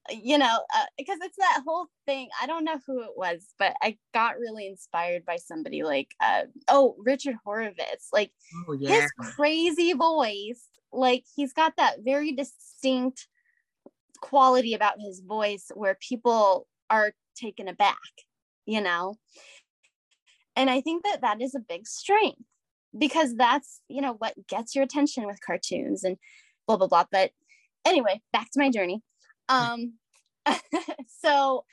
you 0.09 0.37
know, 0.37 0.59
uh, 0.75 0.85
because 0.97 1.19
it's 1.21 1.37
that 1.37 1.61
whole 1.65 1.87
thing. 2.05 2.29
I 2.41 2.47
don't 2.47 2.63
know 2.63 2.79
who 2.85 3.03
it 3.03 3.11
was, 3.15 3.53
but 3.59 3.75
I 3.81 3.97
got 4.13 4.39
really 4.39 4.67
inspired 4.67 5.25
by 5.25 5.37
somebody 5.37 5.83
like, 5.83 6.15
uh, 6.19 6.43
oh, 6.67 6.95
Richard 6.99 7.35
Horvitz. 7.45 8.07
Like 8.11 8.31
oh, 8.67 8.73
yeah. 8.73 9.01
his 9.01 9.11
crazy 9.35 9.93
voice, 9.93 10.67
like 10.91 11.23
he's 11.35 11.53
got 11.53 11.73
that 11.77 11.97
very 12.03 12.33
distinct 12.33 13.27
quality 14.21 14.73
about 14.73 14.95
his 14.99 15.21
voice 15.21 15.71
where 15.73 15.97
people 15.99 16.67
are 16.89 17.13
taken 17.35 17.67
aback, 17.67 17.97
you 18.65 18.81
know? 18.81 19.17
And 20.61 20.69
I 20.69 20.79
think 20.79 21.03
that 21.05 21.21
that 21.21 21.41
is 21.41 21.55
a 21.55 21.59
big 21.59 21.87
strength 21.87 22.43
because 22.95 23.33
that's, 23.33 23.81
you 23.87 23.99
know, 23.99 24.13
what 24.19 24.35
gets 24.47 24.75
your 24.75 24.83
attention 24.83 25.25
with 25.25 25.41
cartoons 25.43 26.03
and 26.03 26.17
blah, 26.67 26.77
blah, 26.77 26.85
blah. 26.85 27.05
But 27.11 27.31
anyway, 27.83 28.21
back 28.31 28.51
to 28.51 28.59
my 28.59 28.69
journey. 28.69 29.01
Um, 29.49 29.93
so 31.23 31.65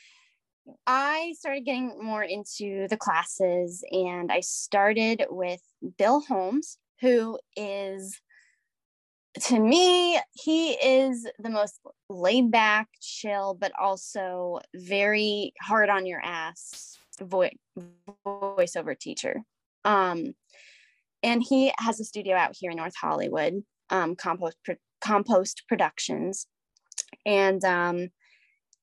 I 0.87 1.35
started 1.38 1.66
getting 1.66 2.03
more 2.03 2.22
into 2.22 2.88
the 2.88 2.96
classes 2.96 3.85
and 3.92 4.33
I 4.33 4.40
started 4.40 5.27
with 5.29 5.61
Bill 5.98 6.20
Holmes, 6.20 6.79
who 7.03 7.38
is, 7.57 8.18
to 9.48 9.61
me, 9.61 10.18
he 10.33 10.70
is 10.70 11.29
the 11.38 11.51
most 11.51 11.79
laid 12.09 12.51
back, 12.51 12.88
chill, 13.03 13.53
but 13.53 13.70
also 13.79 14.61
very 14.74 15.53
hard 15.61 15.90
on 15.90 16.07
your 16.07 16.22
ass 16.24 16.97
voice 17.20 17.52
voiceover 18.26 18.98
teacher. 18.98 19.42
Um, 19.85 20.35
and 21.22 21.42
he 21.42 21.72
has 21.78 22.00
a 22.00 22.04
studio 22.04 22.37
out 22.37 22.54
here 22.59 22.70
in 22.70 22.76
North 22.76 22.94
Hollywood, 23.00 23.62
um, 23.90 24.14
Compost, 24.16 24.57
Compost 25.00 25.64
Productions. 25.68 26.46
And 27.26 27.64
um, 27.64 28.09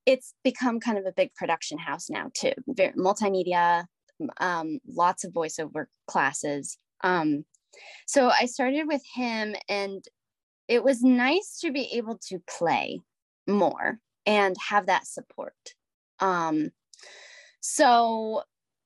it's 0.05 0.33
become 0.43 0.79
kind 0.79 0.97
of 0.97 1.05
a 1.05 1.13
big 1.15 1.33
production 1.35 1.77
house 1.77 2.09
now 2.09 2.29
too. 2.33 2.53
Very, 2.67 2.93
multimedia 2.93 3.85
um, 4.37 4.79
lots 4.87 5.23
of 5.23 5.33
voiceover 5.33 5.85
classes. 6.07 6.77
Um, 7.03 7.45
so 8.07 8.29
i 8.29 8.45
started 8.45 8.87
with 8.87 9.01
him 9.15 9.53
and 9.67 10.03
it 10.67 10.83
was 10.83 11.03
nice 11.03 11.59
to 11.59 11.71
be 11.71 11.89
able 11.93 12.17
to 12.29 12.39
play 12.57 13.01
more 13.47 13.99
and 14.25 14.55
have 14.69 14.87
that 14.87 15.05
support. 15.05 15.53
Um, 16.19 16.71
so 17.73 18.43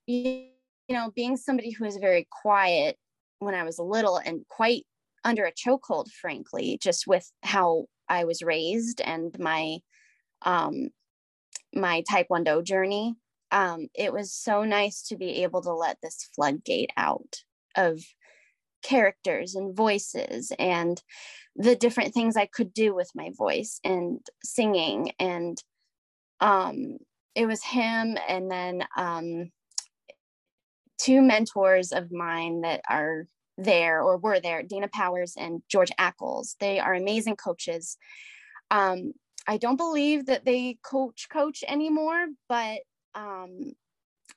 you, 0.07 0.45
know 0.89 1.11
being 1.15 1.37
somebody 1.37 1.69
who 1.71 1.85
is 1.85 1.97
very 1.97 2.27
quiet 2.41 2.97
when 3.39 3.53
i 3.53 3.63
was 3.63 3.77
little 3.77 4.17
and 4.17 4.41
quite 4.47 4.85
under 5.23 5.45
a 5.45 5.53
chokehold 5.53 6.09
frankly 6.09 6.79
just 6.81 7.05
with 7.05 7.31
how 7.43 7.85
I 8.09 8.25
was 8.25 8.41
raised 8.41 9.01
and 9.01 9.37
my 9.39 9.77
um, 10.41 10.89
my 11.73 12.03
Taekwondo 12.09 12.63
journey. 12.63 13.15
Um, 13.51 13.87
it 13.93 14.11
was 14.11 14.33
so 14.33 14.63
nice 14.63 15.03
to 15.07 15.15
be 15.15 15.43
able 15.43 15.61
to 15.61 15.73
let 15.73 15.97
this 16.01 16.29
floodgate 16.35 16.91
out 16.97 17.37
of 17.75 18.01
characters 18.83 19.55
and 19.55 19.75
voices 19.75 20.51
and 20.57 21.01
the 21.55 21.75
different 21.75 22.13
things 22.13 22.37
I 22.37 22.45
could 22.45 22.73
do 22.73 22.93
with 22.95 23.09
my 23.15 23.31
voice 23.37 23.79
and 23.83 24.19
singing. 24.43 25.11
And 25.19 25.61
um, 26.39 26.97
it 27.35 27.45
was 27.45 27.63
him 27.63 28.17
and 28.27 28.49
then 28.49 28.85
um, 28.97 29.51
two 30.99 31.21
mentors 31.21 31.91
of 31.91 32.11
mine 32.11 32.61
that 32.61 32.81
are 32.89 33.27
there 33.57 34.01
or 34.01 34.17
were 34.17 34.39
there, 34.39 34.63
Dana 34.63 34.87
Powers 34.91 35.33
and 35.37 35.61
George 35.69 35.91
Ackles. 35.99 36.55
They 36.59 36.79
are 36.79 36.93
amazing 36.93 37.35
coaches. 37.35 37.97
Um, 38.71 39.13
I 39.47 39.57
don't 39.57 39.77
believe 39.77 40.27
that 40.27 40.45
they 40.45 40.77
coach 40.83 41.27
coach 41.31 41.63
anymore, 41.67 42.27
but 42.47 42.79
um, 43.15 43.73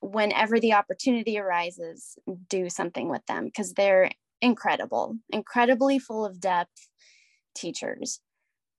whenever 0.01 0.59
the 0.59 0.73
opportunity 0.73 1.39
arises, 1.39 2.17
do 2.49 2.69
something 2.69 3.09
with 3.09 3.25
them 3.27 3.47
because 3.47 3.75
they're 3.75 4.11
incredible, 4.41 5.17
incredibly 5.31 5.99
full 5.99 6.25
of 6.25 6.41
depth 6.41 6.89
teachers. 7.55 8.21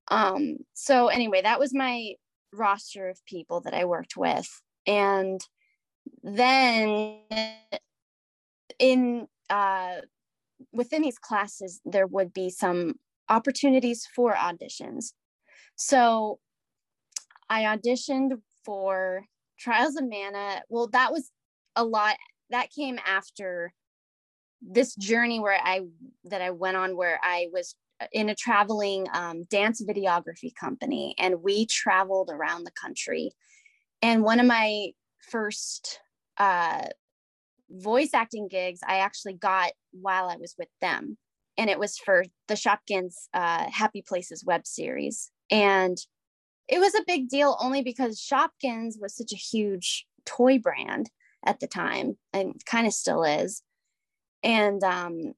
Um, 0.10 0.58
so 0.74 1.08
anyway, 1.08 1.42
that 1.44 1.60
was 1.60 1.74
my 1.74 2.14
roster 2.54 3.10
of 3.10 3.26
people 3.26 3.62
that 3.62 3.74
I 3.74 3.86
worked 3.86 4.16
with. 4.16 4.62
And 4.86 5.42
then 6.22 7.20
in 8.80 9.28
uh, 9.50 9.96
within 10.72 11.02
these 11.02 11.20
classes, 11.20 11.82
there 11.86 12.08
would 12.08 12.34
be 12.34 12.50
some 12.50 12.96
opportunities 13.30 14.08
for 14.16 14.34
auditions. 14.34 15.14
So 15.76 16.40
I 17.50 17.64
auditioned 17.64 18.40
for 18.66 19.26
Trials 19.60 19.96
of 19.96 20.06
Mana. 20.10 20.62
Well, 20.70 20.88
that 20.88 21.12
was 21.12 21.32
a 21.76 21.84
lot. 21.84 22.18
That 22.50 22.72
came 22.72 23.00
after 23.06 23.74
this 24.62 24.96
journey 24.96 25.40
where 25.40 25.60
I 25.62 25.82
that 26.26 26.42
I 26.42 26.52
went 26.52 26.78
on 26.78 26.96
where 26.96 27.20
I 27.24 27.48
was 27.52 27.76
in 28.12 28.30
a 28.30 28.36
traveling 28.36 29.08
um, 29.14 29.44
dance 29.50 29.84
videography 29.84 30.54
company 30.54 31.16
and 31.18 31.42
we 31.42 31.66
traveled 31.66 32.30
around 32.32 32.64
the 32.64 32.72
country 32.72 33.32
and 34.02 34.24
one 34.24 34.40
of 34.40 34.46
my 34.46 34.90
first 35.30 36.00
uh, 36.38 36.88
voice 37.70 38.12
acting 38.14 38.48
gigs 38.48 38.82
I 38.86 38.98
actually 38.98 39.34
got 39.34 39.72
while 39.92 40.30
I 40.30 40.36
was 40.36 40.56
with 40.58 40.68
them. 40.82 41.18
And 41.58 41.70
it 41.70 41.80
was 41.80 41.98
for 41.98 42.26
the 42.48 42.56
Shopkins 42.56 43.28
uh, 43.34 43.70
Happy 43.70 44.04
Places 44.06 44.44
web 44.46 44.66
series. 44.66 45.32
And 45.50 45.98
it 46.68 46.80
was 46.80 46.96
a 46.96 47.04
big 47.06 47.30
deal 47.30 47.58
only 47.60 47.82
because 47.82 48.20
Shopkins 48.20 48.96
was 49.00 49.16
such 49.16 49.32
a 49.32 49.38
huge 49.38 50.06
toy 50.26 50.60
brand 50.60 51.10
at 51.46 51.60
the 51.60 51.68
time 51.68 52.18
and 52.32 52.54
kind 52.66 52.88
of 52.88 52.94
still 52.94 53.24
is. 53.24 53.62
And 54.44 54.84
um, 54.84 55.34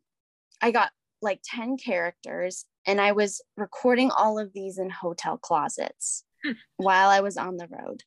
I 0.61 0.71
got 0.71 0.91
like 1.25 1.41
10 1.43 1.77
characters 1.77 2.65
and 2.87 3.01
I 3.01 3.11
was 3.11 3.41
recording 3.57 4.11
all 4.11 4.39
of 4.39 4.53
these 4.53 4.77
in 4.77 4.89
hotel 4.89 5.37
closets 5.37 6.23
hmm. 6.43 6.53
while 6.77 7.09
I 7.09 7.21
was 7.21 7.35
on 7.35 7.57
the 7.57 7.67
road. 7.67 8.03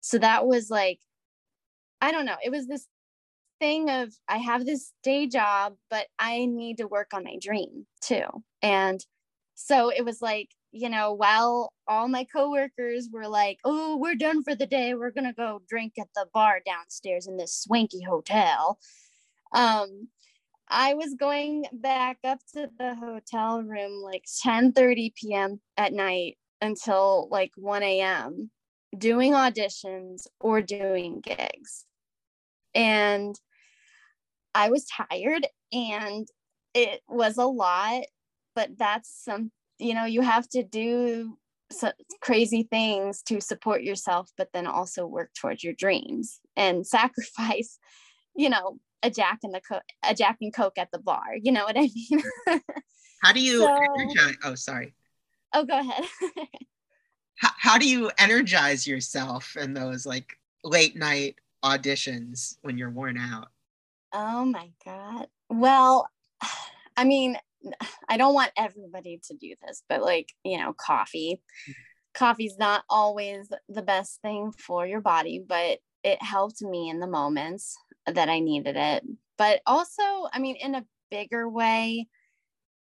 So 0.00 0.18
that 0.18 0.46
was 0.46 0.70
like, 0.70 1.00
I 2.00 2.12
don't 2.12 2.26
know, 2.26 2.36
it 2.44 2.50
was 2.50 2.66
this 2.66 2.86
thing 3.60 3.90
of 3.90 4.12
I 4.28 4.38
have 4.38 4.64
this 4.64 4.92
day 5.02 5.26
job, 5.26 5.74
but 5.90 6.06
I 6.18 6.46
need 6.46 6.78
to 6.78 6.86
work 6.86 7.12
on 7.12 7.24
my 7.24 7.36
dream 7.40 7.86
too. 8.00 8.26
And 8.62 9.04
so 9.54 9.90
it 9.90 10.04
was 10.04 10.20
like, 10.20 10.50
you 10.72 10.88
know, 10.88 11.12
while 11.12 11.72
all 11.86 12.08
my 12.08 12.24
coworkers 12.24 13.08
were 13.12 13.28
like, 13.28 13.58
oh, 13.64 13.96
we're 13.96 14.16
done 14.16 14.42
for 14.42 14.54
the 14.54 14.66
day, 14.66 14.94
we're 14.94 15.12
going 15.12 15.26
to 15.26 15.32
go 15.32 15.62
drink 15.68 15.94
at 15.98 16.08
the 16.16 16.26
bar 16.34 16.60
downstairs 16.66 17.28
in 17.28 17.36
this 17.36 17.54
swanky 17.56 18.02
hotel. 18.02 18.78
Um, 19.52 20.08
I 20.74 20.94
was 20.94 21.14
going 21.14 21.66
back 21.72 22.18
up 22.24 22.40
to 22.54 22.68
the 22.78 22.94
hotel 22.96 23.62
room 23.62 24.02
like 24.02 24.24
10 24.42 24.72
30 24.72 25.14
p.m. 25.16 25.60
at 25.76 25.92
night 25.92 26.36
until 26.60 27.28
like 27.30 27.52
1 27.56 27.82
a.m 27.82 28.50
doing 28.98 29.32
auditions 29.32 30.26
or 30.40 30.60
doing 30.60 31.20
gigs. 31.20 31.84
And 32.74 33.38
I 34.54 34.70
was 34.70 34.86
tired 34.86 35.46
and 35.72 36.28
it 36.74 37.02
was 37.08 37.38
a 37.38 37.44
lot, 37.44 38.02
but 38.54 38.70
that's 38.78 39.24
some, 39.24 39.50
you 39.78 39.94
know, 39.94 40.04
you 40.04 40.22
have 40.22 40.48
to 40.50 40.62
do 40.62 41.36
crazy 42.20 42.68
things 42.70 43.22
to 43.22 43.40
support 43.40 43.82
yourself, 43.82 44.30
but 44.36 44.48
then 44.52 44.66
also 44.66 45.06
work 45.06 45.30
towards 45.34 45.64
your 45.64 45.74
dreams 45.74 46.40
and 46.56 46.86
sacrifice, 46.86 47.78
you 48.36 48.48
know, 48.48 48.78
a 49.04 49.10
Jack 49.10 49.40
and 49.42 49.54
the 49.54 49.60
co- 49.60 49.80
a 50.02 50.14
Jack 50.14 50.38
and 50.40 50.52
Coke 50.52 50.78
at 50.78 50.90
the 50.90 50.98
bar. 50.98 51.36
You 51.40 51.52
know 51.52 51.64
what 51.64 51.76
I 51.76 51.88
mean? 51.94 52.22
How 53.22 53.32
do 53.32 53.40
you? 53.40 53.60
So, 53.60 54.32
oh, 54.44 54.54
sorry. 54.54 54.94
Oh, 55.52 55.64
go 55.64 55.78
ahead. 55.78 56.04
how, 57.36 57.50
how 57.56 57.78
do 57.78 57.88
you 57.88 58.10
energize 58.18 58.86
yourself 58.86 59.56
in 59.56 59.72
those 59.72 60.04
like 60.04 60.38
late 60.62 60.96
night 60.96 61.36
auditions 61.64 62.56
when 62.62 62.76
you're 62.76 62.90
worn 62.90 63.16
out? 63.16 63.48
Oh 64.12 64.44
my 64.44 64.70
God. 64.84 65.28
Well, 65.48 66.08
I 66.96 67.04
mean, 67.04 67.38
I 68.08 68.16
don't 68.16 68.34
want 68.34 68.52
everybody 68.56 69.20
to 69.28 69.34
do 69.34 69.54
this, 69.66 69.82
but 69.88 70.02
like, 70.02 70.28
you 70.44 70.58
know, 70.58 70.72
coffee. 70.72 71.40
Mm-hmm. 71.68 71.72
Coffee's 72.14 72.58
not 72.58 72.84
always 72.88 73.48
the 73.68 73.82
best 73.82 74.20
thing 74.22 74.52
for 74.52 74.86
your 74.86 75.00
body, 75.00 75.42
but 75.46 75.78
it 76.04 76.22
helped 76.22 76.62
me 76.62 76.90
in 76.90 77.00
the 77.00 77.06
moments 77.06 77.76
that 78.06 78.28
I 78.28 78.40
needed 78.40 78.76
it. 78.76 79.04
But 79.36 79.60
also, 79.66 80.02
I 80.32 80.38
mean, 80.38 80.56
in 80.56 80.74
a 80.74 80.84
bigger 81.10 81.48
way, 81.48 82.06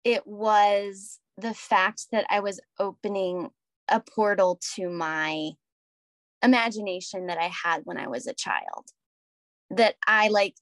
it 0.03 0.25
was 0.27 1.19
the 1.37 1.53
fact 1.53 2.07
that 2.11 2.25
I 2.29 2.39
was 2.41 2.59
opening 2.79 3.49
a 3.87 3.99
portal 3.99 4.59
to 4.75 4.89
my 4.89 5.51
imagination 6.43 7.27
that 7.27 7.37
I 7.37 7.51
had 7.63 7.81
when 7.85 7.97
I 7.97 8.07
was 8.07 8.27
a 8.27 8.33
child 8.33 8.85
that 9.71 9.95
I 10.05 10.27
like 10.27 10.55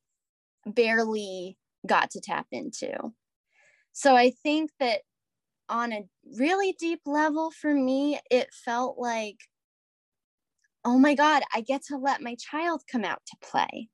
barely 0.66 1.58
got 1.86 2.12
to 2.12 2.22
tap 2.22 2.48
into. 2.52 2.92
So 3.92 4.16
I 4.16 4.32
think 4.44 4.72
that 4.80 5.02
on 5.68 5.92
a 5.92 6.04
really 6.38 6.76
deep 6.80 7.02
level 7.06 7.52
for 7.52 7.74
me, 7.74 8.20
it 8.30 8.50
felt 8.54 8.98
like, 8.98 9.38
oh 10.86 10.98
my 10.98 11.16
God, 11.16 11.44
I 11.54 11.62
get 11.62 11.84
to 11.86 11.98
let 11.98 12.22
my 12.22 12.36
child 12.36 12.84
come 12.92 13.04
out 13.04 13.22
to 13.28 13.38
play. 13.42 13.90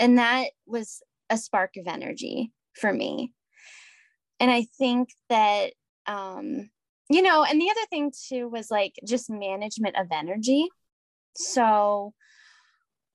And 0.00 0.18
that 0.18 0.50
was 0.66 1.02
a 1.28 1.36
spark 1.36 1.76
of 1.76 1.86
energy 1.86 2.50
for 2.74 2.92
me. 2.92 3.32
And 4.40 4.50
I 4.50 4.66
think 4.78 5.10
that 5.28 5.74
um, 6.06 6.70
you 7.10 7.22
know, 7.22 7.44
and 7.44 7.60
the 7.60 7.70
other 7.70 7.86
thing 7.90 8.10
too 8.28 8.48
was 8.48 8.70
like 8.70 8.94
just 9.06 9.28
management 9.28 9.96
of 9.96 10.06
energy. 10.10 10.68
So 11.36 12.14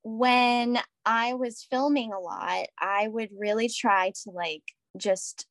when 0.03 0.77
I 1.05 1.33
was 1.33 1.65
filming 1.69 2.13
a 2.13 2.19
lot, 2.19 2.67
I 2.79 3.07
would 3.07 3.29
really 3.37 3.67
try 3.67 4.11
to 4.23 4.31
like 4.31 4.63
just 4.97 5.47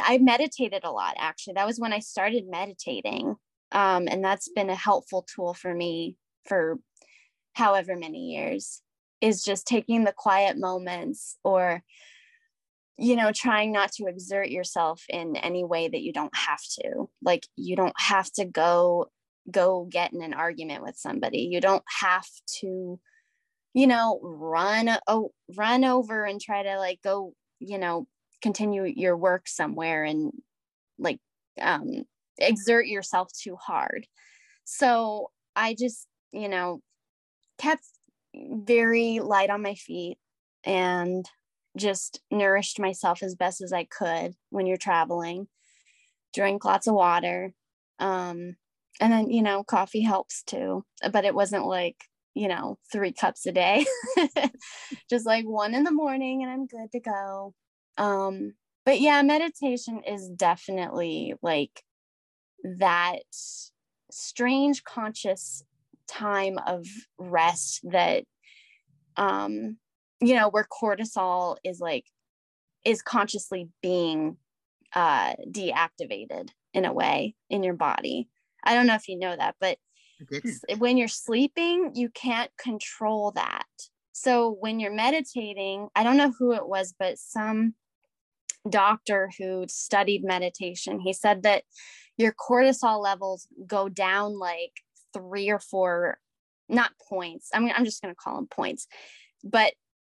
I 0.00 0.18
meditated 0.18 0.84
a 0.84 0.90
lot 0.90 1.16
actually. 1.18 1.54
That 1.54 1.66
was 1.66 1.78
when 1.78 1.92
I 1.92 1.98
started 1.98 2.44
meditating. 2.48 3.36
Um, 3.72 4.08
and 4.08 4.24
that's 4.24 4.48
been 4.48 4.70
a 4.70 4.74
helpful 4.74 5.26
tool 5.34 5.52
for 5.52 5.74
me 5.74 6.16
for 6.46 6.78
however 7.52 7.94
many 7.94 8.30
years 8.30 8.80
is 9.20 9.42
just 9.42 9.66
taking 9.66 10.04
the 10.04 10.14
quiet 10.16 10.58
moments 10.58 11.36
or 11.44 11.82
you 12.96 13.16
know 13.16 13.32
trying 13.32 13.72
not 13.72 13.92
to 13.92 14.06
exert 14.06 14.48
yourself 14.48 15.02
in 15.08 15.36
any 15.36 15.64
way 15.64 15.88
that 15.88 16.02
you 16.02 16.12
don't 16.12 16.36
have 16.36 16.60
to. 16.80 17.08
Like 17.22 17.46
you 17.56 17.76
don't 17.76 17.94
have 17.98 18.30
to 18.32 18.44
go 18.44 19.06
go 19.50 19.86
get 19.90 20.12
in 20.12 20.22
an 20.22 20.34
argument 20.34 20.82
with 20.82 20.96
somebody. 20.96 21.48
You 21.50 21.60
don't 21.60 21.84
have 22.00 22.26
to 22.60 23.00
you 23.72 23.86
know 23.86 24.20
run 24.22 24.90
oh 25.06 25.32
run 25.56 25.84
over 25.84 26.24
and 26.24 26.40
try 26.40 26.62
to 26.62 26.78
like 26.78 27.00
go 27.02 27.34
you 27.58 27.78
know 27.78 28.06
continue 28.42 28.84
your 28.84 29.16
work 29.16 29.48
somewhere 29.48 30.04
and 30.04 30.32
like 30.98 31.18
um 31.60 32.04
exert 32.38 32.86
yourself 32.86 33.28
too 33.32 33.56
hard. 33.56 34.06
So 34.64 35.30
i 35.56 35.74
just 35.74 36.06
you 36.32 36.48
know 36.48 36.80
kept 37.58 37.84
very 38.34 39.20
light 39.20 39.50
on 39.50 39.62
my 39.62 39.74
feet 39.74 40.18
and 40.64 41.26
just 41.76 42.20
nourished 42.30 42.78
myself 42.78 43.22
as 43.22 43.34
best 43.34 43.60
as 43.60 43.72
I 43.72 43.84
could 43.84 44.34
when 44.50 44.66
you're 44.66 44.76
traveling, 44.76 45.48
Drink 46.34 46.64
lots 46.64 46.86
of 46.86 46.94
water. 46.94 47.52
Um, 47.98 48.56
and 49.00 49.12
then, 49.12 49.30
you 49.30 49.42
know, 49.42 49.64
coffee 49.64 50.02
helps 50.02 50.42
too, 50.42 50.84
but 51.12 51.24
it 51.24 51.34
wasn't 51.34 51.66
like, 51.66 51.96
you 52.34 52.48
know, 52.48 52.78
three 52.92 53.12
cups 53.12 53.46
a 53.46 53.52
day, 53.52 53.84
just 55.10 55.26
like 55.26 55.44
one 55.44 55.74
in 55.74 55.84
the 55.84 55.90
morning 55.90 56.42
and 56.42 56.52
I'm 56.52 56.66
good 56.66 56.92
to 56.92 57.00
go. 57.00 57.54
Um, 57.98 58.54
but 58.84 59.00
yeah, 59.00 59.22
meditation 59.22 60.02
is 60.06 60.28
definitely 60.28 61.34
like 61.42 61.82
that 62.78 63.22
strange 64.10 64.84
conscious 64.84 65.64
time 66.10 66.58
of 66.66 66.86
rest 67.18 67.80
that 67.84 68.24
um 69.16 69.76
you 70.20 70.34
know 70.34 70.48
where 70.48 70.66
cortisol 70.66 71.56
is 71.64 71.80
like 71.80 72.04
is 72.84 73.02
consciously 73.02 73.68
being 73.82 74.36
uh 74.94 75.34
deactivated 75.48 76.50
in 76.74 76.84
a 76.84 76.92
way 76.92 77.34
in 77.48 77.62
your 77.62 77.74
body. 77.74 78.28
I 78.64 78.74
don't 78.74 78.86
know 78.86 78.94
if 78.94 79.08
you 79.08 79.18
know 79.18 79.34
that 79.36 79.56
but 79.60 79.78
when 80.78 80.96
you're 80.96 81.08
sleeping 81.08 81.92
you 81.94 82.10
can't 82.10 82.50
control 82.58 83.32
that. 83.32 83.66
So 84.12 84.56
when 84.60 84.80
you're 84.80 84.92
meditating 84.92 85.88
i 85.94 86.02
don't 86.02 86.16
know 86.16 86.32
who 86.38 86.52
it 86.52 86.68
was 86.68 86.94
but 86.98 87.18
some 87.18 87.74
doctor 88.68 89.30
who 89.38 89.64
studied 89.68 90.22
meditation 90.22 91.00
he 91.00 91.12
said 91.12 91.42
that 91.42 91.64
your 92.18 92.32
cortisol 92.32 93.02
levels 93.02 93.46
go 93.66 93.88
down 93.88 94.38
like 94.38 94.72
three 95.12 95.50
or 95.50 95.58
four 95.58 96.18
not 96.68 96.92
points. 97.08 97.50
I 97.52 97.60
mean 97.60 97.72
i'm 97.76 97.84
just 97.84 98.02
going 98.02 98.14
to 98.14 98.18
call 98.18 98.36
them 98.36 98.46
points. 98.46 98.86
But 99.42 99.74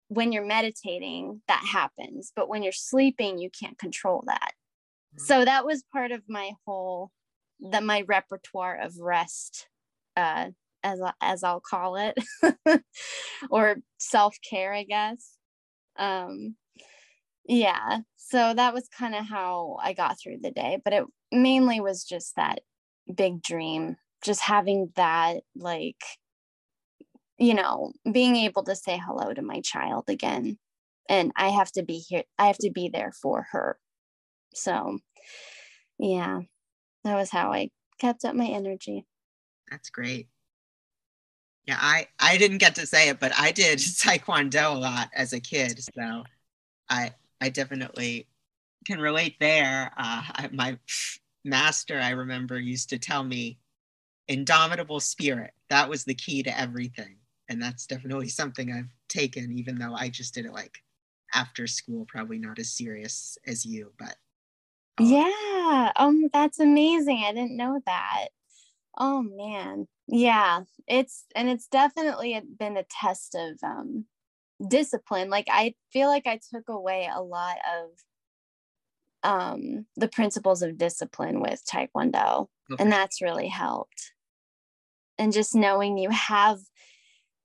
when 0.08 0.32
you're 0.32 0.46
meditating 0.46 1.42
that 1.48 1.64
happens. 1.66 2.32
But 2.36 2.50
when 2.50 2.64
you're 2.64 2.72
sleeping 2.72 3.38
you 3.38 3.50
can't 3.50 3.78
control 3.78 4.24
that. 4.28 4.52
Mm-hmm. 5.16 5.26
so 5.26 5.46
that 5.46 5.66
was 5.66 5.84
part 5.92 6.12
of 6.12 6.22
my 6.28 6.52
whole 6.66 7.12
that 7.72 7.84
my 7.84 8.04
repertoire 8.08 8.80
of 8.82 8.98
rest 9.00 9.68
uh 10.18 10.48
as 10.84 11.00
as 11.22 11.44
I'll 11.44 11.62
call 11.62 11.96
it 11.96 12.18
or 13.50 13.78
self-care 13.98 14.74
I 14.74 14.84
guess. 14.84 15.38
Um 15.98 16.56
yeah 17.46 18.00
so 18.32 18.54
that 18.54 18.74
was 18.74 18.88
kind 18.88 19.14
of 19.14 19.28
how 19.28 19.78
I 19.84 19.92
got 19.92 20.18
through 20.18 20.38
the 20.42 20.52
day. 20.52 20.80
But 20.84 20.94
it 20.94 21.04
mainly 21.34 21.82
was 21.82 22.06
just 22.06 22.38
that 22.38 22.62
big 23.14 23.42
dream 23.42 23.98
just 24.22 24.42
having 24.42 24.92
that 24.96 25.42
like 25.56 26.04
you 27.42 27.56
know, 27.56 27.92
being 28.12 28.36
able 28.36 28.64
to 28.64 28.76
say 28.76 29.02
hello 29.04 29.34
to 29.34 29.42
my 29.42 29.62
child 29.62 30.04
again. 30.08 30.60
And 31.10 31.32
I 31.36 31.50
have 31.50 31.72
to 31.72 31.82
be 31.82 31.98
here, 31.98 32.24
I 32.38 32.46
have 32.46 32.60
to 32.60 32.70
be 32.70 32.88
there 32.88 33.12
for 33.12 33.48
her. 33.52 33.80
So, 34.54 35.00
yeah, 35.98 36.42
that 37.04 37.16
was 37.16 37.32
how 37.32 37.52
I 37.52 37.72
kept 38.00 38.26
up 38.26 38.36
my 38.36 38.46
energy. 38.46 39.08
That's 39.72 39.90
great. 39.90 40.28
Yeah, 41.66 41.78
I 41.80 42.08
I 42.20 42.38
didn't 42.38 42.60
get 42.60 42.76
to 42.76 42.86
say 42.86 43.10
it, 43.10 43.20
but 43.20 43.32
I 43.38 43.52
did 43.52 43.80
taekwondo 43.80 44.76
a 44.76 44.78
lot 44.78 45.10
as 45.14 45.34
a 45.34 45.40
kid, 45.40 45.82
so 45.84 46.24
I 46.90 47.14
I 47.40 47.50
definitely 47.50 48.28
can 48.86 49.00
relate 49.00 49.38
there. 49.40 49.92
Uh, 49.98 50.22
I, 50.36 50.50
my 50.52 50.78
master, 51.44 52.00
I 52.00 52.12
remember, 52.12 52.60
used 52.60 52.90
to 52.90 53.00
tell 53.00 53.24
me, 53.24 53.58
"Indomitable 54.32 55.00
spirit." 55.00 55.54
That 55.70 55.90
was 55.90 56.04
the 56.06 56.16
key 56.16 56.44
to 56.44 56.60
everything, 56.60 57.18
and 57.50 57.62
that's 57.62 57.86
definitely 57.88 58.30
something 58.30 58.72
I've 58.72 58.94
taken, 59.10 59.52
even 59.58 59.78
though 59.78 59.94
I 59.94 60.10
just 60.10 60.34
did 60.34 60.46
it 60.46 60.54
like 60.54 60.78
after 61.34 61.68
school, 61.68 62.06
probably 62.08 62.38
not 62.40 62.60
as 62.60 62.72
serious 62.72 63.38
as 63.48 63.66
you, 63.66 63.94
but 64.00 64.16
Yeah. 65.00 65.92
Um, 65.96 66.30
that's 66.34 66.60
amazing. 66.60 67.24
I 67.26 67.34
didn't 67.34 67.58
know 67.58 67.80
that. 67.86 68.28
Oh 68.98 69.22
man. 69.24 69.88
Yeah. 70.08 70.62
It's 70.88 71.26
and 71.36 71.50
it's 71.50 71.68
definitely 71.68 72.40
been 72.60 72.78
a 72.78 72.84
test 72.84 73.36
of 73.36 73.58
um 73.64 74.06
discipline. 74.68 75.30
Like 75.30 75.48
I 75.50 75.76
feel 75.94 76.10
like 76.10 76.28
I 76.28 76.40
took 76.54 76.70
away 76.70 77.10
a 77.14 77.22
lot 77.22 77.58
of 77.78 77.90
um 79.24 79.86
the 79.96 80.08
principles 80.08 80.62
of 80.62 80.78
discipline 80.78 81.42
with 81.42 81.64
Taekwondo. 81.66 82.48
Okay. 82.72 82.84
And 82.84 82.92
that's 82.92 83.22
really 83.22 83.48
helped. 83.48 84.14
And 85.22 85.32
just 85.32 85.54
knowing 85.54 86.00
you 86.00 86.10
have, 86.10 86.58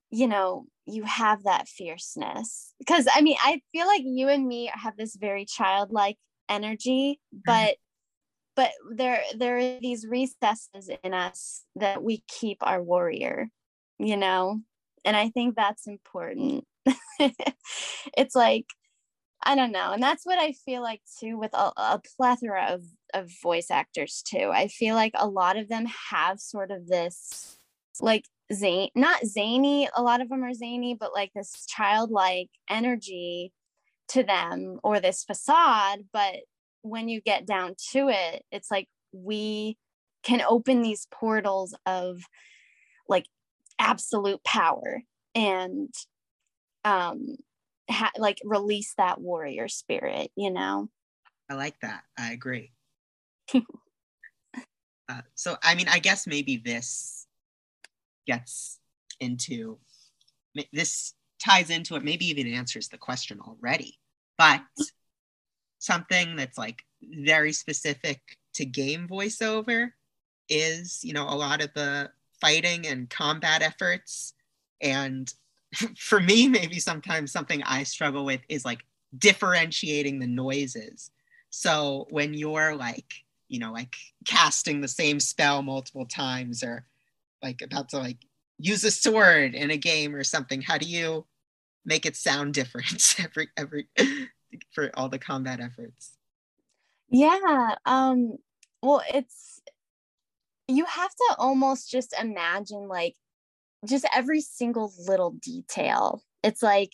you 0.09 0.27
know, 0.27 0.65
you 0.87 1.03
have 1.03 1.43
that 1.43 1.67
fierceness. 1.67 2.73
Because 2.79 3.07
I 3.13 3.21
mean, 3.21 3.37
I 3.39 3.61
feel 3.71 3.85
like 3.85 4.01
you 4.03 4.29
and 4.29 4.47
me 4.47 4.71
have 4.73 4.97
this 4.97 5.15
very 5.15 5.45
childlike 5.45 6.17
energy, 6.49 7.19
mm-hmm. 7.33 7.41
but 7.45 7.75
but 8.55 8.71
there 8.95 9.21
there 9.35 9.57
are 9.57 9.79
these 9.79 10.07
recesses 10.07 10.89
in 11.03 11.13
us 11.13 11.65
that 11.75 12.01
we 12.01 12.23
keep 12.27 12.57
our 12.61 12.81
warrior, 12.81 13.49
you 13.99 14.17
know? 14.17 14.59
And 15.05 15.15
I 15.15 15.29
think 15.29 15.55
that's 15.55 15.85
important. 15.85 16.65
it's 18.17 18.35
like 18.35 18.65
I 19.43 19.55
don't 19.55 19.71
know. 19.71 19.91
And 19.91 20.01
that's 20.01 20.25
what 20.25 20.39
I 20.39 20.51
feel 20.51 20.81
like 20.81 21.01
too 21.19 21.37
with 21.37 21.53
a, 21.53 21.71
a 21.77 22.01
plethora 22.17 22.67
of, 22.71 22.83
of 23.13 23.31
voice 23.41 23.69
actors 23.69 24.23
too. 24.27 24.49
I 24.51 24.67
feel 24.67 24.95
like 24.95 25.13
a 25.15 25.27
lot 25.27 25.57
of 25.57 25.69
them 25.69 25.85
have 26.09 26.39
sort 26.39 26.71
of 26.71 26.87
this 26.87 27.56
like 28.01 28.25
zany, 28.53 28.91
not 28.95 29.25
zany, 29.25 29.89
a 29.95 30.01
lot 30.01 30.21
of 30.21 30.29
them 30.29 30.43
are 30.43 30.53
zany, 30.53 30.95
but 30.99 31.13
like 31.13 31.31
this 31.35 31.65
childlike 31.67 32.49
energy 32.69 33.51
to 34.09 34.23
them 34.23 34.79
or 34.83 34.99
this 34.99 35.23
facade. 35.23 35.99
But 36.13 36.35
when 36.81 37.09
you 37.09 37.21
get 37.21 37.45
down 37.45 37.75
to 37.91 38.09
it, 38.09 38.43
it's 38.51 38.71
like 38.71 38.87
we 39.11 39.77
can 40.23 40.41
open 40.41 40.81
these 40.81 41.07
portals 41.11 41.75
of 41.85 42.21
like 43.07 43.25
absolute 43.79 44.43
power 44.43 45.03
and 45.35 45.93
um 46.83 47.35
ha- 47.89 48.11
like 48.17 48.39
release 48.43 48.93
that 48.97 49.21
warrior 49.21 49.67
spirit 49.67 50.31
you 50.35 50.49
know 50.49 50.89
I 51.49 51.53
like 51.53 51.79
that. 51.81 52.03
I 52.17 52.33
agree. 52.33 52.71
uh, 53.55 55.21
so, 55.35 55.57
I 55.63 55.75
mean, 55.75 55.87
I 55.87 55.99
guess 55.99 56.27
maybe 56.27 56.57
this 56.57 57.16
gets 58.27 58.79
into 59.19 59.77
this 60.71 61.13
ties 61.39 61.69
into 61.69 61.95
it, 61.95 62.03
maybe 62.03 62.25
even 62.25 62.47
answers 62.47 62.87
the 62.87 62.97
question 62.97 63.39
already. 63.39 63.99
But 64.37 64.61
something 65.79 66.35
that's 66.35 66.57
like 66.57 66.83
very 67.01 67.51
specific 67.53 68.21
to 68.55 68.65
game 68.65 69.07
voiceover 69.07 69.91
is, 70.49 71.03
you 71.03 71.13
know, 71.13 71.27
a 71.27 71.35
lot 71.35 71.63
of 71.63 71.73
the 71.73 72.09
fighting 72.41 72.87
and 72.87 73.09
combat 73.09 73.61
efforts. 73.61 74.33
And 74.81 75.31
for 75.97 76.19
me, 76.19 76.47
maybe 76.47 76.79
sometimes 76.79 77.31
something 77.31 77.61
I 77.63 77.83
struggle 77.83 78.25
with 78.25 78.41
is 78.49 78.65
like 78.65 78.85
differentiating 79.17 80.19
the 80.19 80.27
noises. 80.27 81.11
So 81.49 82.07
when 82.09 82.33
you're 82.33 82.75
like, 82.75 83.23
you 83.47 83.59
know, 83.59 83.71
like 83.71 83.95
casting 84.25 84.81
the 84.81 84.87
same 84.87 85.19
spell 85.19 85.61
multiple 85.61 86.05
times 86.05 86.63
or 86.63 86.85
like 87.41 87.61
about 87.61 87.89
to 87.89 87.97
like 87.99 88.17
use 88.57 88.83
a 88.83 88.91
sword 88.91 89.55
in 89.55 89.71
a 89.71 89.77
game 89.77 90.15
or 90.15 90.23
something, 90.23 90.61
how 90.61 90.77
do 90.77 90.87
you 90.87 91.25
make 91.85 92.05
it 92.05 92.15
sound 92.15 92.53
different 92.53 93.15
every 93.23 93.49
every 93.57 93.87
for 94.71 94.91
all 94.95 95.09
the 95.09 95.19
combat 95.19 95.59
efforts? 95.59 96.13
yeah 97.09 97.75
um 97.85 98.35
well 98.81 99.01
it's 99.13 99.61
you 100.67 100.85
have 100.85 101.11
to 101.11 101.35
almost 101.37 101.89
just 101.89 102.13
imagine 102.19 102.87
like 102.87 103.15
just 103.85 104.05
every 104.13 104.41
single 104.41 104.91
little 105.07 105.31
detail. 105.31 106.23
It's 106.43 106.61
like 106.61 106.91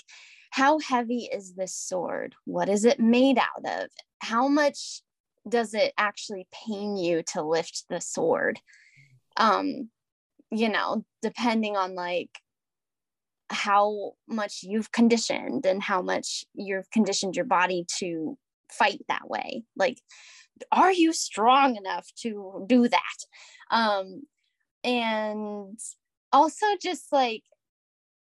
how 0.51 0.79
heavy 0.79 1.29
is 1.33 1.55
this 1.55 1.73
sword? 1.73 2.35
What 2.45 2.69
is 2.69 2.85
it 2.85 2.99
made 2.99 3.39
out 3.39 3.65
of? 3.65 3.89
How 4.19 4.47
much 4.47 5.01
does 5.49 5.73
it 5.73 5.93
actually 5.97 6.47
pain 6.51 6.95
you 6.95 7.23
to 7.33 7.41
lift 7.41 7.85
the 7.89 7.99
sword? 7.99 8.59
Um 9.37 9.89
you 10.53 10.69
know 10.69 11.03
depending 11.21 11.75
on 11.75 11.95
like 11.95 12.29
how 13.49 14.13
much 14.27 14.59
you've 14.63 14.91
conditioned 14.91 15.65
and 15.65 15.81
how 15.83 16.01
much 16.01 16.45
you've 16.53 16.89
conditioned 16.91 17.35
your 17.35 17.45
body 17.45 17.85
to 17.99 18.37
fight 18.71 19.01
that 19.07 19.27
way. 19.29 19.63
Like 19.75 19.99
are 20.71 20.91
you 20.91 21.11
strong 21.13 21.75
enough 21.75 22.07
to 22.21 22.65
do 22.67 22.87
that? 22.87 23.17
Um 23.71 24.23
and 24.83 25.79
also 26.31 26.65
just 26.81 27.11
like 27.11 27.43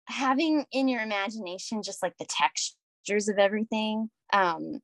having 0.06 0.64
in 0.72 0.88
your 0.88 1.02
imagination 1.02 1.82
just 1.82 2.02
like 2.02 2.16
the 2.18 2.26
textures 2.26 3.28
of 3.28 3.38
everything. 3.38 4.10
Um 4.32 4.80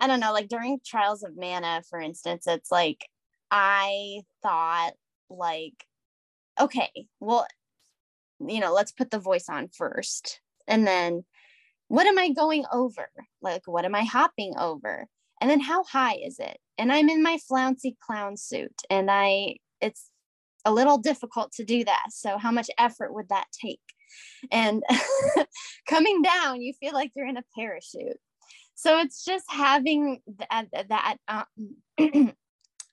i 0.00 0.06
don't 0.06 0.20
know 0.20 0.32
like 0.32 0.48
during 0.48 0.80
trials 0.84 1.22
of 1.22 1.36
mana 1.36 1.80
for 1.88 2.00
instance 2.00 2.44
it's 2.48 2.72
like 2.72 3.06
i 3.52 4.20
thought 4.42 4.92
like 5.30 5.84
okay 6.62 6.90
well 7.20 7.46
you 8.48 8.60
know 8.60 8.72
let's 8.72 8.92
put 8.92 9.10
the 9.10 9.18
voice 9.18 9.48
on 9.48 9.68
first. 9.68 10.40
And 10.66 10.86
then 10.86 11.24
what 11.88 12.06
am 12.06 12.18
i 12.18 12.30
going 12.30 12.64
over? 12.72 13.08
Like 13.40 13.62
what 13.66 13.84
am 13.84 13.94
i 13.94 14.04
hopping 14.04 14.54
over? 14.58 15.06
And 15.40 15.50
then 15.50 15.60
how 15.60 15.84
high 15.84 16.16
is 16.16 16.38
it? 16.38 16.58
And 16.78 16.92
i'm 16.92 17.08
in 17.08 17.22
my 17.22 17.38
flouncy 17.48 17.96
clown 18.04 18.36
suit 18.36 18.82
and 18.90 19.10
i 19.10 19.56
it's 19.80 20.08
a 20.64 20.72
little 20.72 20.98
difficult 20.98 21.52
to 21.52 21.64
do 21.64 21.84
that. 21.84 22.06
So 22.10 22.38
how 22.38 22.52
much 22.52 22.70
effort 22.78 23.12
would 23.12 23.28
that 23.30 23.46
take? 23.52 23.80
And 24.50 24.82
coming 25.88 26.22
down 26.22 26.62
you 26.62 26.72
feel 26.74 26.92
like 26.92 27.12
you're 27.14 27.28
in 27.28 27.36
a 27.36 27.44
parachute. 27.56 28.18
So 28.74 28.98
it's 29.00 29.24
just 29.24 29.44
having 29.50 30.20
that 30.50 30.66
that 30.88 31.16
um, 31.28 32.32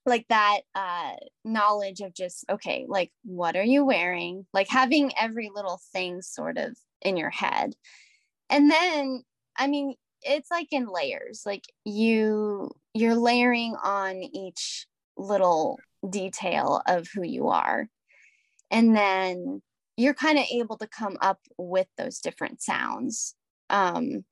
like 0.06 0.26
that 0.30 0.62
uh 0.76 1.12
knowledge 1.46 2.00
of 2.02 2.14
just 2.14 2.46
okay 2.50 2.86
like 2.88 3.12
what 3.24 3.56
are 3.56 3.64
you 3.64 3.86
wearing? 3.86 4.46
Like 4.54 4.68
having 4.68 5.12
every 5.20 5.50
little 5.54 5.80
thing 5.94 6.22
sort 6.22 6.58
of 6.58 6.78
in 7.02 7.18
your 7.18 7.30
head. 7.30 7.74
And 8.50 8.70
then 8.72 9.24
i 9.58 9.68
mean 9.68 9.96
it's 10.22 10.52
like 10.52 10.68
in 10.72 10.88
layers. 10.88 11.44
Like 11.46 11.64
you 11.86 12.72
you're 12.94 13.16
layering 13.16 13.76
on 13.84 14.16
each 14.18 14.88
little 15.18 15.80
detail 16.10 16.82
of 16.88 17.08
who 17.14 17.24
you 17.24 17.50
are. 17.50 17.88
And 18.72 18.96
then 18.96 19.62
you're 19.98 20.14
kind 20.14 20.38
of 20.38 20.46
able 20.52 20.78
to 20.78 20.88
come 20.88 21.18
up 21.22 21.40
with 21.58 21.88
those 21.98 22.20
different 22.20 22.62
sounds. 22.62 23.36
Um 23.70 24.24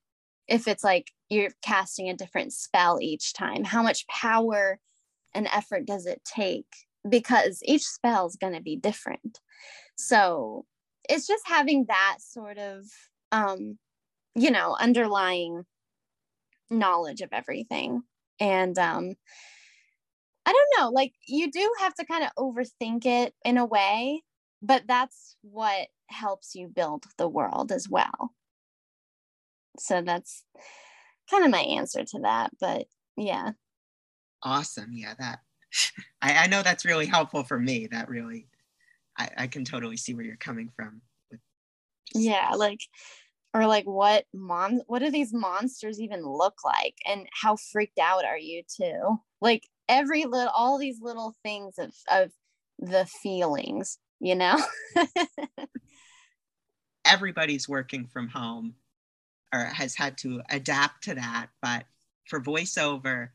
if 0.48 0.68
it's 0.68 0.84
like 0.84 1.12
you're 1.30 1.52
casting 1.62 2.10
a 2.10 2.16
different 2.16 2.54
spell 2.54 3.00
each 3.02 3.34
time 3.34 3.64
how 3.66 3.84
much 3.84 4.08
power 4.08 4.80
and 5.38 5.48
effort 5.54 5.86
does 5.86 6.06
it 6.06 6.22
take? 6.26 6.66
Because 7.08 7.62
each 7.64 7.84
spell 7.84 8.26
is 8.26 8.36
going 8.36 8.54
to 8.54 8.62
be 8.62 8.76
different. 8.76 9.40
So 9.96 10.66
it's 11.08 11.28
just 11.28 11.44
having 11.48 11.86
that 11.88 12.18
sort 12.20 12.58
of 12.58 12.84
um 13.32 13.78
you 14.36 14.52
know 14.52 14.76
underlying 14.80 15.64
knowledge 16.70 17.22
of 17.22 17.30
everything. 17.32 18.02
And 18.40 18.78
um 18.78 19.14
i 20.46 20.54
don't 20.54 20.80
know 20.80 20.90
like 20.90 21.12
you 21.28 21.52
do 21.52 21.70
have 21.80 21.94
to 21.96 22.06
kind 22.06 22.24
of 22.24 22.30
overthink 22.38 23.06
it 23.06 23.34
in 23.44 23.58
a 23.58 23.66
way 23.66 24.24
but 24.62 24.84
that's 24.88 25.36
what 25.42 25.88
helps 26.10 26.56
you 26.56 26.68
build 26.68 27.04
the 27.18 27.28
world 27.28 27.72
as 27.72 27.88
well. 27.90 28.32
So 29.78 30.02
that's 30.02 30.44
kind 31.30 31.46
of 31.46 31.52
my 31.52 31.60
answer 31.60 32.04
to 32.04 32.20
that 32.22 32.52
but 32.60 32.86
yeah 33.18 33.52
Awesome. 34.44 34.92
Yeah, 34.94 35.14
that 35.20 35.40
I, 36.22 36.44
I 36.44 36.48
know 36.48 36.64
that's 36.64 36.86
really 36.86 37.06
helpful 37.06 37.44
for 37.44 37.60
me. 37.60 37.88
That 37.88 38.10
really 38.10 38.48
I, 39.18 39.30
I 39.38 39.48
can 39.48 39.66
totally 39.66 39.98
see 39.98 40.14
where 40.14 40.26
you're 40.26 40.38
coming 40.38 40.72
from. 40.76 41.02
yeah 42.16 42.52
like 42.56 42.80
or 43.54 43.68
like 43.68 43.86
what 43.86 44.26
mon 44.34 44.82
what 44.88 45.00
do 45.00 45.12
these 45.12 45.34
monsters 45.34 46.00
even 46.00 46.26
look 46.26 46.56
like 46.64 46.96
and 47.06 47.28
how 47.34 47.58
freaked 47.58 48.00
out 48.00 48.24
are 48.24 48.38
you 48.38 48.64
too 48.74 49.18
like 49.42 49.68
every 49.90 50.24
little 50.26 50.52
all 50.56 50.78
these 50.78 51.00
little 51.02 51.36
things 51.44 51.76
of 51.78 51.94
of 52.10 52.32
the 52.80 53.06
feelings 53.06 53.98
you 54.20 54.36
know 54.36 54.58
everybody's 57.06 57.68
working 57.68 58.06
from 58.06 58.28
home 58.28 58.76
or 59.54 59.66
has 59.66 59.96
had 59.96 60.18
to 60.20 60.42
adapt 60.50 61.04
to 61.06 61.16
that. 61.16 61.48
But 61.62 61.86
for 62.28 62.42
voiceover, 62.42 63.30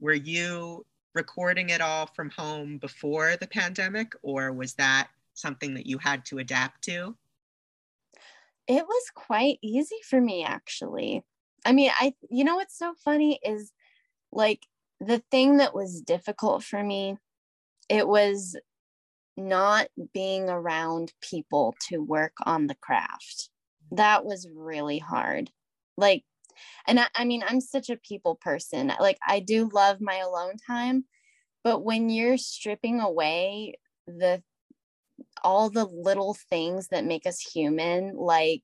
were 0.00 0.14
you 0.14 0.84
recording 1.14 1.70
it 1.70 1.80
all 1.80 2.06
from 2.06 2.30
home 2.30 2.78
before 2.78 3.36
the 3.36 3.46
pandemic, 3.46 4.14
or 4.22 4.52
was 4.52 4.74
that 4.74 5.08
something 5.34 5.74
that 5.74 5.86
you 5.86 5.98
had 5.98 6.24
to 6.26 6.38
adapt 6.38 6.82
to? 6.84 7.16
It 8.66 8.84
was 8.86 9.10
quite 9.14 9.58
easy 9.62 9.96
for 10.08 10.20
me, 10.20 10.44
actually. 10.44 11.22
I 11.64 11.72
mean, 11.72 11.90
I, 11.98 12.14
you 12.30 12.44
know, 12.44 12.56
what's 12.56 12.78
so 12.78 12.94
funny 13.04 13.38
is 13.42 13.72
like 14.32 14.66
the 15.00 15.22
thing 15.30 15.58
that 15.58 15.74
was 15.74 16.00
difficult 16.00 16.64
for 16.64 16.82
me, 16.82 17.16
it 17.88 18.08
was 18.08 18.56
not 19.36 19.88
being 20.12 20.48
around 20.48 21.12
people 21.20 21.74
to 21.88 21.98
work 21.98 22.34
on 22.44 22.66
the 22.66 22.76
craft. 22.76 23.50
That 23.92 24.24
was 24.24 24.48
really 24.54 24.98
hard. 24.98 25.50
Like, 25.96 26.24
and 26.86 27.00
I, 27.00 27.06
I 27.14 27.24
mean, 27.24 27.42
I'm 27.46 27.60
such 27.60 27.90
a 27.90 27.96
people 27.96 28.36
person. 28.36 28.92
Like, 29.00 29.18
I 29.26 29.40
do 29.40 29.68
love 29.72 30.00
my 30.00 30.16
alone 30.18 30.56
time, 30.66 31.04
but 31.62 31.84
when 31.84 32.10
you're 32.10 32.38
stripping 32.38 33.00
away 33.00 33.74
the 34.06 34.42
all 35.42 35.70
the 35.70 35.84
little 35.84 36.36
things 36.50 36.88
that 36.88 37.04
make 37.04 37.26
us 37.26 37.38
human, 37.40 38.16
like, 38.16 38.62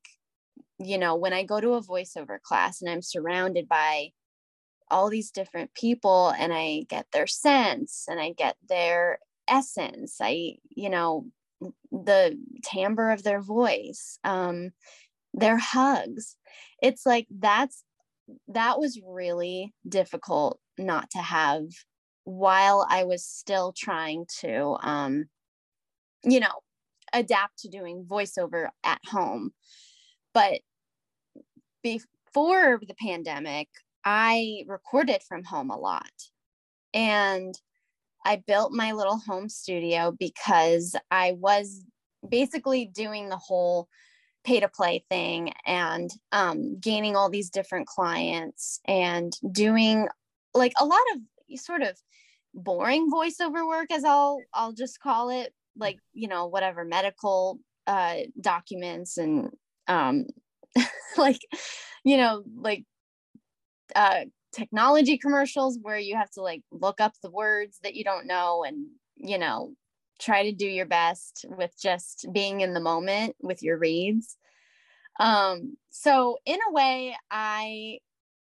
you 0.79 0.99
know, 0.99 1.15
when 1.15 1.33
I 1.33 1.45
go 1.45 1.61
to 1.61 1.75
a 1.75 1.83
voiceover 1.83 2.41
class 2.41 2.81
and 2.81 2.91
I'm 2.91 3.03
surrounded 3.03 3.69
by 3.69 4.11
all 4.91 5.09
these 5.09 5.31
different 5.31 5.73
people 5.75 6.33
and 6.39 6.53
I 6.53 6.85
get 6.89 7.07
their 7.13 7.27
sense 7.27 8.07
and 8.09 8.19
I 8.21 8.33
get 8.33 8.57
their 8.69 9.19
essence 9.51 10.17
i 10.21 10.55
you 10.71 10.89
know 10.89 11.27
the 11.91 12.39
timbre 12.65 13.11
of 13.11 13.23
their 13.23 13.41
voice 13.41 14.19
um 14.25 14.71
their 15.35 15.59
hugs 15.59 16.37
it's 16.83 17.07
like 17.07 17.27
that's 17.31 17.85
that 18.49 18.79
was 18.79 19.01
really 19.07 19.73
difficult 19.89 20.61
not 20.79 21.11
to 21.11 21.19
have 21.19 21.63
while 22.25 22.87
i 22.89 23.05
was 23.05 23.25
still 23.25 23.73
trying 23.77 24.25
to 24.41 24.77
um 24.83 25.25
you 26.25 26.41
know 26.41 26.61
adapt 27.13 27.59
to 27.61 27.69
doing 27.69 28.05
voiceover 28.09 28.69
at 28.85 29.01
home. 29.07 29.51
But 30.33 30.61
before 31.83 32.81
the 32.87 32.95
pandemic 33.01 33.69
i 34.05 34.65
recorded 34.67 35.23
from 35.23 35.45
home 35.45 35.71
a 35.71 35.79
lot. 35.79 36.11
And 36.95 37.55
I 38.25 38.43
built 38.47 38.73
my 38.73 38.93
little 38.93 39.19
home 39.19 39.49
studio 39.49 40.13
because 40.19 40.95
I 41.11 41.33
was 41.39 41.85
basically 42.27 42.87
doing 42.87 43.29
the 43.29 43.37
whole 43.37 43.89
pay 44.45 44.61
to 44.61 44.69
play 44.69 45.05
thing 45.11 45.53
and 45.67 46.11
um, 46.33 46.79
gaining 46.81 47.17
all 47.17 47.29
these 47.29 47.51
different 47.51 47.87
clients 47.87 48.81
and 48.87 49.33
doing 49.53 50.09
like 50.55 50.73
a 50.81 50.85
lot 50.85 51.01
of 51.15 51.59
sort 51.59 51.83
of 51.83 51.97
boring 52.55 53.11
voiceover 53.11 53.67
work 53.67 53.91
as 53.93 54.05
I'll 54.05 54.41
I'll 54.55 54.73
just 54.73 55.01
call 55.01 55.31
it 55.31 55.53
like 55.77 55.99
you 56.13 56.29
know 56.29 56.47
whatever 56.47 56.85
medical 56.85 57.59
uh 57.87 58.17
documents 58.41 59.19
and 59.19 59.51
um 59.87 60.27
like 61.17 61.41
you 62.05 62.17
know 62.17 62.43
like 62.57 62.85
uh 63.95 64.25
technology 64.53 65.17
commercials 65.17 65.79
where 65.81 65.99
you 65.99 66.17
have 66.17 66.31
to 66.31 66.43
like 66.43 66.63
look 66.73 67.01
up 67.01 67.13
the 67.23 67.31
words 67.31 67.79
that 67.83 67.95
you 67.95 68.03
don't 68.03 68.27
know 68.27 68.65
and 68.65 68.87
you 69.17 69.39
know 69.39 69.73
try 70.21 70.45
to 70.45 70.53
do 70.53 70.67
your 70.67 70.87
best 70.87 71.45
with 71.49 71.73
just 71.81 72.27
being 72.33 72.61
in 72.61 72.75
the 72.75 72.81
moment 72.81 73.37
with 73.41 73.63
your 73.63 73.79
reads 73.79 74.37
um 75.19 75.77
so 75.91 76.39
in 76.47 76.59
a 76.69 76.73
way 76.73 77.17
i 77.31 77.99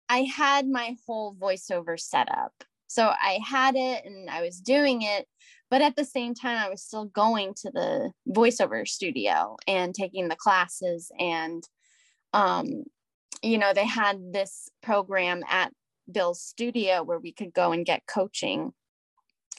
i 0.09 0.23
had 0.23 0.69
my 0.69 0.97
whole 1.07 1.35
voiceover 1.35 1.99
set 1.99 2.29
up 2.31 2.53
so 2.87 3.07
i 3.07 3.39
had 3.45 3.75
it 3.77 4.05
and 4.05 4.31
i 4.31 4.43
was 4.43 4.61
doing 4.61 5.03
it 5.03 5.27
but 5.71 5.83
at 5.83 5.97
the 5.97 6.05
same 6.05 6.35
time 6.35 6.57
i 6.57 6.69
was 6.69 6.83
still 6.83 7.07
going 7.07 7.55
to 7.55 7.71
the 7.73 8.11
voiceover 8.29 8.87
studio 8.87 9.57
and 9.67 9.95
taking 9.95 10.29
the 10.29 10.37
classes 10.37 11.11
and 11.19 11.65
um 12.33 12.85
you 13.43 13.59
know 13.59 13.73
they 13.73 13.87
had 13.87 14.33
this 14.33 14.71
program 14.83 15.43
at 15.49 15.73
Bill's 16.11 16.43
studio 16.43 17.03
where 17.03 17.19
we 17.19 17.33
could 17.33 17.53
go 17.53 17.73
and 17.73 17.87
get 17.87 18.07
coaching. 18.07 18.73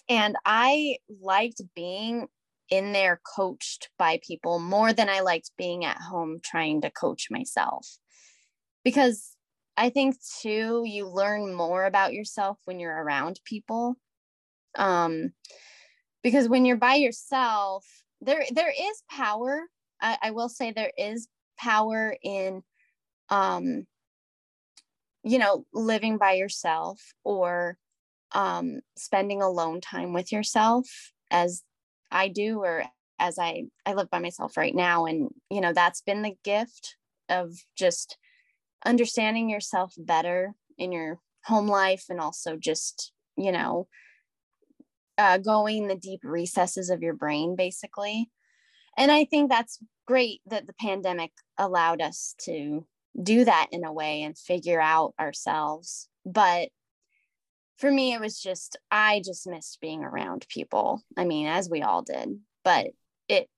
And 0.09 0.35
I 0.45 0.97
liked 1.21 1.61
being 1.75 2.27
in 2.69 2.93
there 2.93 3.21
coached 3.35 3.89
by 3.97 4.19
people 4.25 4.59
more 4.59 4.93
than 4.93 5.09
I 5.09 5.21
liked 5.21 5.51
being 5.57 5.85
at 5.85 5.97
home 5.97 6.39
trying 6.43 6.81
to 6.81 6.91
coach 6.91 7.27
myself. 7.29 7.87
Because 8.83 9.35
I 9.77 9.89
think 9.89 10.15
too, 10.41 10.83
you 10.85 11.07
learn 11.07 11.53
more 11.53 11.85
about 11.85 12.13
yourself 12.13 12.57
when 12.65 12.79
you're 12.79 13.03
around 13.03 13.39
people. 13.45 13.95
Um, 14.75 15.31
because 16.23 16.49
when 16.49 16.65
you're 16.65 16.77
by 16.77 16.95
yourself, 16.95 17.85
there 18.21 18.43
there 18.51 18.71
is 18.71 19.03
power. 19.09 19.63
I, 20.01 20.17
I 20.23 20.31
will 20.31 20.49
say 20.49 20.71
there 20.71 20.91
is 20.97 21.27
power 21.57 22.15
in 22.23 22.63
um 23.29 23.85
you 25.23 25.39
know, 25.39 25.65
living 25.73 26.17
by 26.19 26.33
yourself 26.33 27.01
or 27.23 27.77
um, 28.35 28.81
spending 28.97 29.41
alone 29.41 29.81
time 29.81 30.13
with 30.13 30.31
yourself 30.31 30.87
as 31.31 31.63
I 32.11 32.27
do 32.27 32.59
or 32.59 32.83
as 33.17 33.39
I 33.39 33.63
I 33.85 33.93
live 33.93 34.09
by 34.09 34.19
myself 34.19 34.57
right 34.57 34.75
now 34.75 35.05
and 35.05 35.29
you 35.49 35.61
know 35.61 35.73
that's 35.73 36.01
been 36.01 36.21
the 36.21 36.35
gift 36.43 36.97
of 37.29 37.53
just 37.77 38.17
understanding 38.85 39.49
yourself 39.49 39.93
better 39.97 40.53
in 40.77 40.91
your 40.91 41.19
home 41.45 41.67
life 41.67 42.05
and 42.09 42.19
also 42.19 42.57
just 42.57 43.13
you 43.37 43.51
know 43.51 43.87
uh, 45.17 45.37
going 45.37 45.87
the 45.87 45.95
deep 45.95 46.19
recesses 46.23 46.89
of 46.89 47.01
your 47.01 47.13
brain 47.13 47.55
basically 47.55 48.29
and 48.97 49.11
I 49.11 49.25
think 49.25 49.49
that's 49.49 49.79
great 50.05 50.41
that 50.45 50.67
the 50.67 50.73
pandemic 50.73 51.31
allowed 51.57 52.01
us 52.01 52.35
to 52.41 52.85
do 53.21 53.45
that 53.45 53.67
in 53.71 53.83
a 53.83 53.93
way 53.93 54.21
and 54.23 54.37
figure 54.37 54.81
out 54.81 55.13
ourselves. 55.19 56.07
But 56.25 56.69
for 57.77 57.91
me, 57.91 58.13
it 58.13 58.21
was 58.21 58.39
just, 58.39 58.77
I 58.89 59.21
just 59.23 59.47
missed 59.47 59.79
being 59.81 60.03
around 60.03 60.45
people. 60.49 61.01
I 61.17 61.25
mean, 61.25 61.47
as 61.47 61.69
we 61.69 61.81
all 61.81 62.01
did, 62.01 62.39
but 62.63 62.87
it 63.27 63.49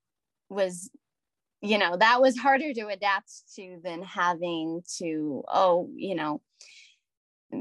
was, 0.50 0.90
you 1.62 1.78
know, 1.78 1.98
that 1.98 2.22
was 2.22 2.38
harder 2.38 2.74
to 2.74 2.88
adapt 2.88 3.32
to 3.56 3.80
than 3.84 4.02
having 4.02 4.82
to, 4.98 5.44
oh, 5.48 5.90
you 5.96 6.16
know, 6.16 6.42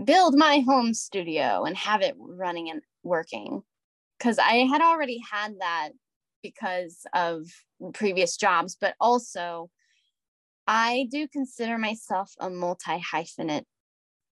build 0.05 0.35
my 0.37 0.61
home 0.61 0.95
studio 0.95 1.65
and 1.65 1.77
have 1.77 2.03
it 2.03 2.15
running 2.19 2.71
and 2.71 2.83
working. 3.03 3.63
Because 4.19 4.39
I 4.39 4.67
had 4.71 4.81
already 4.81 5.21
had 5.31 5.55
that 5.61 5.91
because 6.43 7.03
of 7.13 7.43
previous 7.93 8.37
jobs, 8.37 8.77
but 8.81 8.95
also 8.99 9.69
I 10.67 11.07
do 11.11 11.29
consider 11.29 11.79
myself 11.79 12.33
a 12.41 12.51
multi 12.51 12.99
hyphenate 12.99 13.65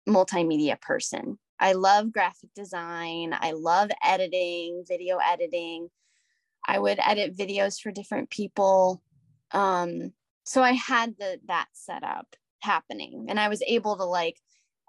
multimedia 0.07 0.79
person. 0.79 1.39
I 1.61 1.73
love 1.73 2.11
graphic 2.11 2.49
design. 2.55 3.37
I 3.39 3.51
love 3.51 3.91
editing, 4.03 4.83
video 4.87 5.17
editing. 5.17 5.89
I 6.67 6.79
would 6.79 6.99
edit 6.99 7.37
videos 7.37 7.79
for 7.79 7.91
different 7.91 8.31
people. 8.31 9.01
Um, 9.51 10.11
so 10.43 10.63
I 10.63 10.71
had 10.71 11.15
the 11.19 11.39
that 11.47 11.67
setup 11.73 12.35
happening 12.61 13.27
and 13.29 13.39
I 13.39 13.47
was 13.47 13.61
able 13.65 13.95
to 13.97 14.05
like 14.05 14.37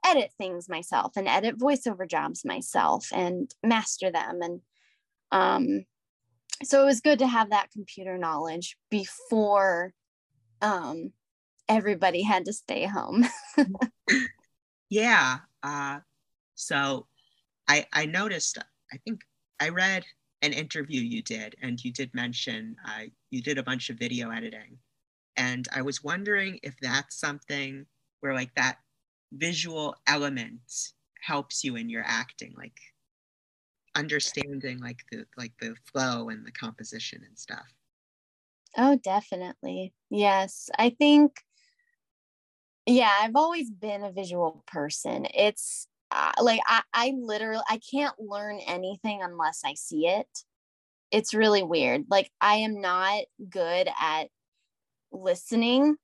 edit 0.04 0.30
things 0.38 0.68
myself 0.68 1.12
and 1.16 1.28
edit 1.28 1.58
voiceover 1.58 2.08
jobs 2.08 2.44
myself 2.44 3.08
and 3.12 3.54
master 3.62 4.11
them. 4.11 4.40
And 4.42 4.61
um, 5.30 5.85
so 6.64 6.82
it 6.82 6.87
was 6.87 7.00
good 7.00 7.18
to 7.18 7.26
have 7.26 7.50
that 7.50 7.70
computer 7.70 8.16
knowledge 8.16 8.79
before 8.90 9.92
um, 10.62 11.12
everybody 11.68 12.23
had 12.23 12.46
to 12.46 12.52
stay 12.52 12.87
home. 12.87 13.27
yeah. 14.88 15.38
Uh, 15.62 16.00
so 16.63 17.06
I, 17.69 17.87
I 17.92 18.06
noticed, 18.06 18.58
I 18.92 18.96
think 18.98 19.23
I 19.60 19.69
read 19.71 20.04
an 20.42 20.52
interview 20.52 21.00
you 21.00 21.23
did, 21.23 21.56
and 21.63 21.83
you 21.85 21.92
did 21.92 22.15
mention 22.15 22.77
uh, 22.87 23.04
you 23.31 23.42
did 23.42 23.58
a 23.58 23.63
bunch 23.63 23.90
of 23.90 23.98
video 23.98 24.31
editing. 24.31 24.79
And 25.37 25.67
I 25.75 25.83
was 25.83 26.04
wondering 26.04 26.60
if 26.63 26.75
that's 26.81 27.17
something 27.19 27.87
where, 28.21 28.35
like, 28.35 28.54
that 28.54 28.79
visual 29.33 29.96
element 30.06 30.60
helps 31.21 31.65
you 31.65 31.77
in 31.77 31.88
your 31.88 32.04
acting, 32.06 32.54
like 32.56 32.79
understanding 33.94 34.81
like 34.81 35.00
the 35.10 35.27
like 35.37 35.52
the 35.60 35.75
flow 35.92 36.31
and 36.31 36.46
the 36.46 36.52
composition 36.52 37.23
and 37.27 37.38
stuff. 37.38 37.67
Oh 38.77 38.96
definitely. 38.96 39.92
Yes. 40.10 40.71
I 40.79 40.90
think 40.90 41.44
yeah 42.87 43.13
i've 43.21 43.37
always 43.37 43.71
been 43.71 44.02
a 44.02 44.10
visual 44.10 44.65
person. 44.67 45.27
It's 45.35 45.87
uh, 46.13 46.33
like 46.42 46.60
I, 46.67 46.83
I 46.92 47.15
literally 47.17 47.63
i 47.69 47.81
can't 47.92 48.15
learn 48.19 48.60
anything 48.67 49.21
unless 49.23 49.60
i 49.65 49.75
see 49.75 50.06
it. 50.06 50.27
It's 51.10 51.35
really 51.35 51.63
weird. 51.63 52.04
Like 52.10 52.31
i 52.40 52.56
am 52.56 52.81
not 52.81 53.23
good 53.50 53.88
at 54.00 54.29
listening. 55.13 55.96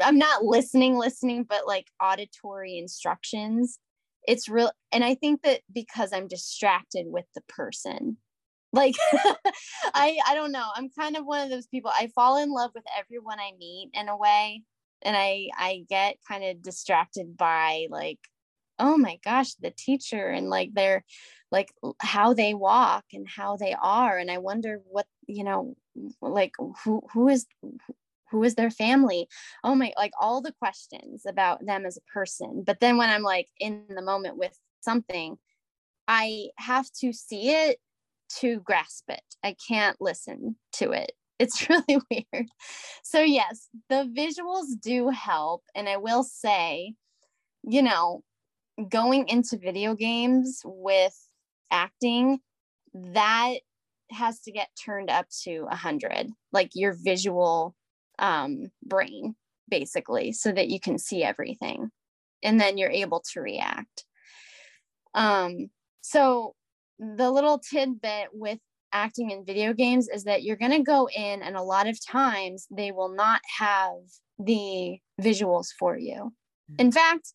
I'm 0.00 0.18
not 0.18 0.44
listening 0.44 0.96
listening 0.96 1.44
but 1.48 1.66
like 1.66 1.86
auditory 2.02 2.78
instructions. 2.78 3.78
It's 4.26 4.48
real 4.48 4.72
and 4.92 5.04
i 5.04 5.14
think 5.14 5.42
that 5.42 5.60
because 5.72 6.12
i'm 6.12 6.28
distracted 6.28 7.06
with 7.08 7.26
the 7.34 7.42
person. 7.48 8.18
Like 8.72 8.96
i 9.94 10.18
i 10.26 10.34
don't 10.34 10.52
know. 10.52 10.68
I'm 10.74 10.90
kind 10.90 11.16
of 11.16 11.24
one 11.24 11.42
of 11.42 11.50
those 11.50 11.66
people. 11.68 11.90
I 11.94 12.08
fall 12.14 12.36
in 12.36 12.50
love 12.50 12.72
with 12.74 12.84
everyone 12.98 13.38
i 13.40 13.52
meet 13.58 13.90
in 13.94 14.08
a 14.08 14.16
way 14.16 14.62
and 15.02 15.16
i 15.16 15.48
i 15.56 15.84
get 15.88 16.16
kind 16.26 16.44
of 16.44 16.62
distracted 16.62 17.36
by 17.36 17.86
like 17.90 18.18
oh 18.78 18.96
my 18.96 19.18
gosh 19.24 19.54
the 19.54 19.70
teacher 19.70 20.28
and 20.28 20.48
like 20.48 20.72
their 20.74 21.04
like 21.50 21.72
how 22.00 22.34
they 22.34 22.54
walk 22.54 23.04
and 23.12 23.28
how 23.28 23.56
they 23.56 23.74
are 23.80 24.18
and 24.18 24.30
i 24.30 24.38
wonder 24.38 24.80
what 24.88 25.06
you 25.26 25.44
know 25.44 25.74
like 26.20 26.52
who 26.84 27.02
who 27.12 27.28
is 27.28 27.46
who 28.32 28.42
is 28.42 28.56
their 28.56 28.70
family? 28.70 29.28
Oh 29.62 29.76
my 29.76 29.92
like 29.96 30.10
all 30.20 30.40
the 30.42 30.52
questions 30.58 31.22
about 31.26 31.64
them 31.64 31.86
as 31.86 31.96
a 31.96 32.12
person 32.12 32.64
but 32.66 32.80
then 32.80 32.96
when 32.96 33.08
i'm 33.08 33.22
like 33.22 33.48
in 33.58 33.84
the 33.88 34.02
moment 34.02 34.36
with 34.36 34.58
something 34.80 35.38
i 36.08 36.48
have 36.58 36.90
to 37.00 37.12
see 37.12 37.50
it 37.50 37.78
to 38.40 38.60
grasp 38.60 39.04
it. 39.08 39.22
I 39.44 39.54
can't 39.68 39.96
listen 40.00 40.56
to 40.74 40.90
it. 40.90 41.12
It's 41.38 41.68
really 41.68 42.00
weird. 42.10 42.48
So 43.02 43.20
yes 43.20 43.68
the 43.88 44.10
visuals 44.16 44.80
do 44.80 45.10
help 45.10 45.62
and 45.74 45.88
i 45.88 45.96
will 45.96 46.22
say 46.24 46.94
you 47.62 47.82
know 47.82 48.22
going 48.88 49.28
into 49.28 49.58
video 49.58 49.94
games 49.94 50.60
with 50.64 51.16
acting 51.70 52.38
that 52.94 53.54
has 54.10 54.40
to 54.40 54.52
get 54.52 54.68
turned 54.84 55.10
up 55.10 55.26
to 55.42 55.62
100 55.62 56.28
like 56.52 56.70
your 56.74 56.94
visual 57.02 57.74
um, 58.18 58.70
brain 58.84 59.34
basically 59.68 60.32
so 60.32 60.52
that 60.52 60.68
you 60.68 60.78
can 60.78 60.98
see 60.98 61.24
everything 61.24 61.90
and 62.42 62.60
then 62.60 62.78
you're 62.78 62.90
able 62.90 63.22
to 63.32 63.40
react. 63.40 64.04
Um, 65.14 65.70
so 66.02 66.54
the 66.98 67.30
little 67.30 67.58
tidbit 67.58 68.28
with 68.32 68.58
acting 68.92 69.30
in 69.30 69.44
video 69.44 69.72
games 69.72 70.08
is 70.08 70.24
that 70.24 70.42
you're 70.42 70.56
going 70.56 70.70
to 70.70 70.82
go 70.82 71.08
in 71.14 71.42
and 71.42 71.56
a 71.56 71.62
lot 71.62 71.88
of 71.88 71.98
times 72.04 72.66
they 72.70 72.92
will 72.92 73.12
not 73.14 73.40
have 73.58 73.94
the 74.38 74.98
visuals 75.20 75.68
for 75.78 75.98
you. 75.98 76.32
In 76.78 76.92
fact 76.92 77.32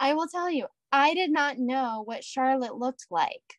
I 0.00 0.14
will 0.14 0.26
tell 0.26 0.50
you, 0.50 0.66
I 0.90 1.14
did 1.14 1.30
not 1.30 1.58
know 1.58 2.02
what 2.04 2.24
Charlotte 2.24 2.74
looked 2.74 3.06
like 3.10 3.58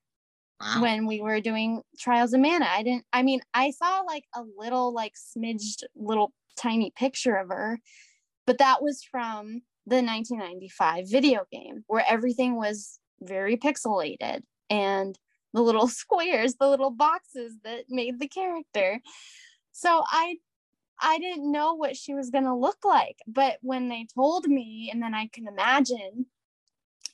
wow. 0.59 0.81
when 0.81 1.05
we 1.05 1.21
were 1.21 1.39
doing 1.39 1.81
Trials 1.99 2.33
of 2.33 2.41
Mana. 2.41 2.65
I 2.67 2.83
didn't, 2.83 3.05
I 3.13 3.21
mean, 3.21 3.41
I 3.53 3.71
saw 3.71 4.01
like 4.01 4.25
a 4.35 4.43
little, 4.57 4.91
like 4.91 5.13
smidged 5.15 5.83
little 5.95 6.33
tiny 6.57 6.91
picture 6.95 7.35
of 7.35 7.49
her, 7.49 7.79
but 8.47 8.57
that 8.57 8.81
was 8.81 9.03
from 9.03 9.61
the 9.85 9.97
1995 9.97 11.09
video 11.09 11.45
game 11.51 11.83
where 11.87 12.03
everything 12.07 12.55
was 12.55 12.99
very 13.21 13.55
pixelated 13.55 14.41
and 14.69 15.17
the 15.53 15.61
little 15.61 15.87
squares, 15.87 16.55
the 16.55 16.67
little 16.67 16.91
boxes 16.91 17.57
that 17.63 17.85
made 17.87 18.19
the 18.19 18.27
character. 18.27 18.99
So 19.71 20.03
I 20.07 20.37
I 21.01 21.17
didn't 21.17 21.51
know 21.51 21.73
what 21.73 21.97
she 21.97 22.13
was 22.13 22.29
going 22.29 22.43
to 22.43 22.53
look 22.53 22.85
like. 22.85 23.17
But 23.27 23.57
when 23.61 23.89
they 23.89 24.05
told 24.13 24.47
me, 24.47 24.89
and 24.93 25.01
then 25.01 25.15
I 25.15 25.27
can 25.33 25.47
imagine, 25.47 26.27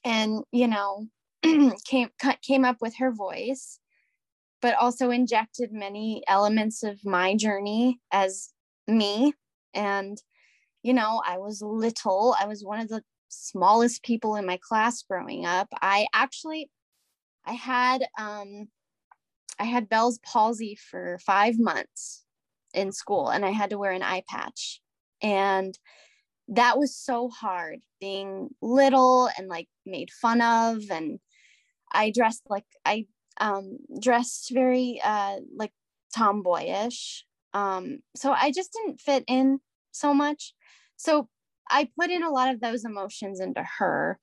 and 0.03 0.43
you 0.51 0.67
know, 0.67 1.07
came 1.85 2.09
came 2.41 2.65
up 2.65 2.77
with 2.81 2.97
her 2.97 3.11
voice, 3.11 3.79
but 4.61 4.75
also 4.75 5.09
injected 5.09 5.71
many 5.71 6.23
elements 6.27 6.83
of 6.83 7.05
my 7.05 7.35
journey 7.35 7.99
as 8.11 8.49
me. 8.87 9.33
And 9.73 10.21
you 10.83 10.93
know, 10.93 11.21
I 11.25 11.37
was 11.37 11.61
little. 11.61 12.35
I 12.39 12.45
was 12.45 12.63
one 12.63 12.79
of 12.79 12.89
the 12.89 13.03
smallest 13.29 14.03
people 14.03 14.35
in 14.35 14.45
my 14.45 14.59
class 14.61 15.01
growing 15.01 15.45
up. 15.45 15.67
I 15.81 16.07
actually, 16.13 16.69
I 17.45 17.53
had 17.53 18.05
um, 18.19 18.67
I 19.59 19.63
had 19.63 19.89
Bell's 19.89 20.19
palsy 20.19 20.75
for 20.75 21.19
five 21.25 21.57
months 21.57 22.25
in 22.77 22.91
school 22.91 23.29
and 23.29 23.45
I 23.45 23.51
had 23.51 23.71
to 23.71 23.77
wear 23.77 23.91
an 23.91 24.03
eye 24.03 24.23
patch. 24.27 24.81
And 25.21 25.77
that 26.49 26.77
was 26.77 26.95
so 26.95 27.29
hard 27.29 27.79
being 27.99 28.49
little 28.61 29.29
and 29.37 29.47
like 29.49 29.67
made 29.85 30.11
fun 30.11 30.41
of. 30.41 30.83
And 30.89 31.19
I 31.91 32.11
dressed 32.11 32.43
like 32.49 32.65
I 32.85 33.07
um, 33.39 33.79
dressed 33.99 34.51
very 34.51 35.01
uh, 35.03 35.37
like 35.55 35.71
tomboyish. 36.15 37.25
Um, 37.53 37.99
so 38.15 38.31
I 38.31 38.51
just 38.51 38.71
didn't 38.73 39.01
fit 39.01 39.23
in 39.27 39.59
so 39.91 40.13
much. 40.13 40.53
So 40.95 41.27
I 41.69 41.89
put 41.99 42.09
in 42.09 42.23
a 42.23 42.31
lot 42.31 42.53
of 42.53 42.61
those 42.61 42.85
emotions 42.85 43.39
into 43.39 43.63
her. 43.79 44.19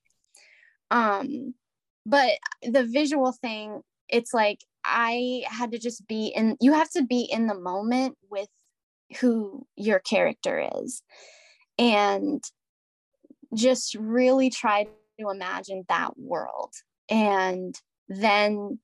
Um, 0.90 1.54
but 2.06 2.30
the 2.62 2.84
visual 2.84 3.32
thing, 3.32 3.80
it's 4.08 4.32
like 4.32 4.60
I 4.84 5.44
had 5.46 5.72
to 5.72 5.78
just 5.78 6.06
be 6.06 6.26
in, 6.28 6.56
you 6.60 6.72
have 6.72 6.90
to 6.90 7.04
be 7.04 7.28
in 7.30 7.46
the 7.46 7.58
moment 7.58 8.16
with 8.30 8.48
who 9.20 9.66
your 9.76 9.98
character 9.98 10.68
is 10.82 11.02
and 11.78 12.42
just 13.54 13.94
really 13.94 14.50
try 14.50 14.84
to 14.84 15.28
imagine 15.30 15.84
that 15.88 16.18
world. 16.18 16.72
And 17.08 17.78
then 18.08 18.78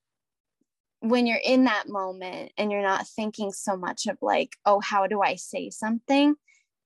when 1.01 1.27
you're 1.27 1.41
in 1.43 1.65
that 1.65 1.89
moment 1.89 2.53
and 2.57 2.71
you're 2.71 2.83
not 2.83 3.07
thinking 3.07 3.53
so 3.53 3.77
much 3.77 4.07
of 4.07 4.19
like, 4.21 4.57
oh, 4.67 4.81
how 4.81 5.07
do 5.07 5.23
I 5.23 5.37
say 5.37 5.71
something? 5.71 6.35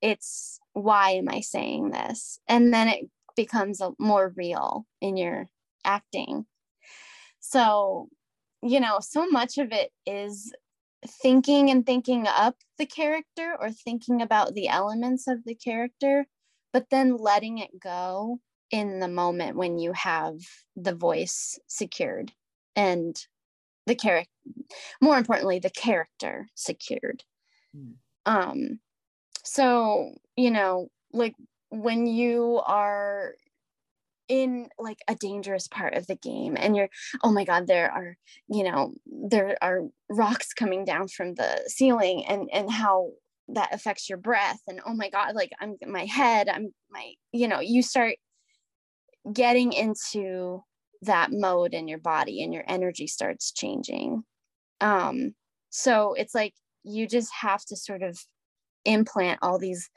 It's 0.01 0.59
why 0.73 1.11
am 1.11 1.29
I 1.29 1.41
saying 1.41 1.91
this? 1.91 2.39
And 2.47 2.73
then 2.73 2.87
it 2.87 3.09
becomes 3.35 3.81
a, 3.81 3.91
more 3.99 4.33
real 4.35 4.85
in 5.01 5.17
your 5.17 5.47
acting. 5.83 6.45
So 7.39 8.09
you 8.65 8.79
know, 8.79 8.97
so 8.99 9.27
much 9.27 9.57
of 9.59 9.71
it 9.71 9.91
is 10.05 10.51
thinking 11.05 11.69
and 11.69 11.85
thinking 11.85 12.25
up 12.27 12.55
the 12.79 12.85
character 12.85 13.55
or 13.59 13.69
thinking 13.69 14.21
about 14.21 14.55
the 14.55 14.67
elements 14.67 15.27
of 15.27 15.43
the 15.45 15.53
character, 15.53 16.25
but 16.73 16.89
then 16.89 17.15
letting 17.15 17.59
it 17.59 17.79
go 17.79 18.39
in 18.71 18.99
the 18.99 19.07
moment 19.07 19.55
when 19.55 19.77
you 19.77 19.93
have 19.93 20.35
the 20.75 20.95
voice 20.95 21.59
secured 21.67 22.31
and 22.75 23.15
the 23.85 23.93
character, 23.93 24.31
more 24.99 25.17
importantly, 25.17 25.59
the 25.59 25.69
character 25.69 26.47
secured. 26.55 27.23
Mm. 27.77 27.93
Um, 28.25 28.79
so, 29.43 30.15
you 30.35 30.49
know, 30.49 30.89
like 31.13 31.35
when 31.69 32.07
you 32.07 32.61
are 32.65 33.35
in 34.27 34.67
like 34.79 34.99
a 35.07 35.15
dangerous 35.15 35.67
part 35.67 35.93
of 35.93 36.07
the 36.07 36.15
game 36.15 36.57
and 36.57 36.75
you're 36.75 36.89
oh 37.23 37.31
my 37.31 37.43
god 37.43 37.67
there 37.67 37.91
are 37.91 38.17
you 38.47 38.63
know 38.63 38.93
there 39.05 39.57
are 39.61 39.81
rocks 40.09 40.53
coming 40.53 40.83
down 40.83 41.07
from 41.07 41.35
the 41.35 41.61
ceiling 41.67 42.25
and 42.25 42.49
and 42.51 42.71
how 42.71 43.11
that 43.47 43.73
affects 43.73 44.09
your 44.09 44.17
breath 44.17 44.59
and 44.67 44.81
oh 44.87 44.93
my 44.95 45.09
god 45.09 45.35
like 45.35 45.51
i'm 45.59 45.75
my 45.85 46.05
head 46.05 46.49
i'm 46.49 46.73
my 46.89 47.11
you 47.31 47.47
know 47.47 47.59
you 47.59 47.83
start 47.83 48.15
getting 49.31 49.73
into 49.73 50.63
that 51.01 51.29
mode 51.31 51.73
in 51.73 51.87
your 51.87 51.97
body 51.97 52.43
and 52.43 52.53
your 52.53 52.63
energy 52.67 53.07
starts 53.07 53.51
changing. 53.51 54.23
Um 54.81 55.33
so 55.69 56.13
it's 56.13 56.35
like 56.35 56.53
you 56.83 57.07
just 57.07 57.31
have 57.41 57.63
to 57.65 57.75
sort 57.75 58.01
of 58.01 58.17
implant 58.85 59.39
all 59.41 59.57
these 59.57 59.89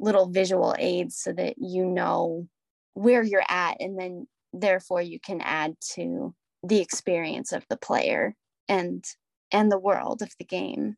little 0.00 0.28
visual 0.28 0.74
aids 0.78 1.18
so 1.18 1.32
that 1.32 1.54
you 1.58 1.84
know 1.84 2.46
where 2.94 3.22
you're 3.22 3.44
at 3.48 3.76
and 3.80 3.98
then 3.98 4.26
therefore 4.52 5.02
you 5.02 5.20
can 5.20 5.40
add 5.40 5.74
to 5.94 6.34
the 6.62 6.80
experience 6.80 7.52
of 7.52 7.64
the 7.68 7.76
player 7.76 8.34
and 8.68 9.04
and 9.50 9.72
the 9.72 9.78
world 9.78 10.22
of 10.22 10.30
the 10.38 10.44
game. 10.44 10.96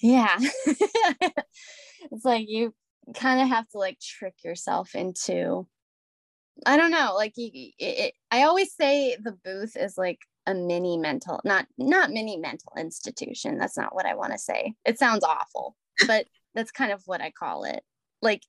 Yeah. 0.00 0.38
It's 2.10 2.24
like 2.24 2.46
you 2.48 2.74
kind 3.14 3.40
of 3.40 3.48
have 3.48 3.68
to 3.68 3.78
like 3.78 3.98
trick 4.00 4.34
yourself 4.44 4.94
into 4.94 5.66
i 6.66 6.76
don't 6.76 6.90
know 6.90 7.12
like 7.14 7.32
you 7.36 7.50
it, 7.78 7.98
it, 7.98 8.14
i 8.30 8.42
always 8.42 8.74
say 8.74 9.16
the 9.22 9.36
booth 9.44 9.76
is 9.76 9.96
like 9.96 10.18
a 10.46 10.54
mini 10.54 10.96
mental 10.96 11.40
not 11.44 11.66
not 11.78 12.10
mini 12.10 12.36
mental 12.36 12.72
institution 12.78 13.58
that's 13.58 13.76
not 13.76 13.94
what 13.94 14.06
i 14.06 14.14
want 14.14 14.32
to 14.32 14.38
say. 14.38 14.72
It 14.84 14.98
sounds 14.98 15.24
awful 15.24 15.76
but 16.06 16.26
that's 16.54 16.70
kind 16.70 16.92
of 16.92 17.02
what 17.06 17.20
i 17.20 17.30
call 17.30 17.64
it. 17.64 17.82
Like 18.22 18.42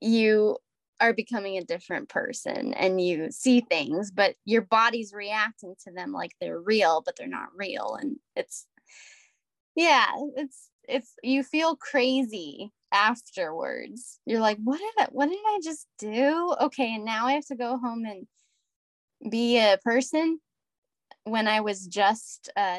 you 0.00 0.56
are 1.00 1.12
becoming 1.12 1.58
a 1.58 1.64
different 1.64 2.08
person 2.08 2.72
and 2.74 3.00
you 3.00 3.30
see 3.30 3.60
things 3.60 4.10
but 4.10 4.34
your 4.46 4.62
body's 4.62 5.12
reacting 5.12 5.74
to 5.84 5.92
them 5.92 6.12
like 6.12 6.32
they're 6.40 6.60
real 6.60 7.02
but 7.04 7.16
they're 7.16 7.28
not 7.28 7.48
real. 7.54 7.96
And 8.00 8.16
it's 8.34 8.66
yeah 9.74 10.06
it's 10.36 10.70
it's 10.88 11.14
you 11.22 11.42
feel 11.42 11.76
crazy 11.76 12.72
afterwards. 12.92 14.18
You're 14.24 14.40
like 14.40 14.58
what 14.62 14.78
did 14.78 14.94
I, 14.98 15.08
what 15.10 15.28
did 15.28 15.38
I 15.46 15.60
just 15.62 15.86
do? 15.98 16.54
Okay 16.60 16.94
and 16.94 17.04
now 17.04 17.26
I 17.26 17.32
have 17.32 17.46
to 17.46 17.56
go 17.56 17.76
home 17.76 18.04
and 18.04 18.26
be 19.30 19.58
a 19.58 19.78
person. 19.84 20.40
When 21.24 21.48
I 21.48 21.60
was 21.60 21.86
just 21.86 22.50
uh 22.56 22.78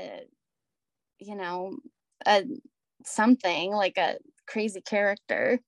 you 1.20 1.36
know 1.36 1.78
a 2.26 2.44
something 3.06 3.72
like 3.72 3.98
a 3.98 4.18
crazy 4.48 4.82
character. 4.82 5.60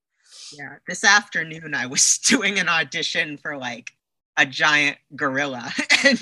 Yeah. 0.58 0.78
This 0.88 1.04
afternoon, 1.04 1.74
I 1.74 1.86
was 1.86 2.18
doing 2.28 2.60
an 2.60 2.70
audition 2.70 3.38
for 3.38 3.58
like 3.58 3.92
a 4.38 4.46
giant 4.46 4.98
gorilla. 5.16 5.72
and 6.06 6.20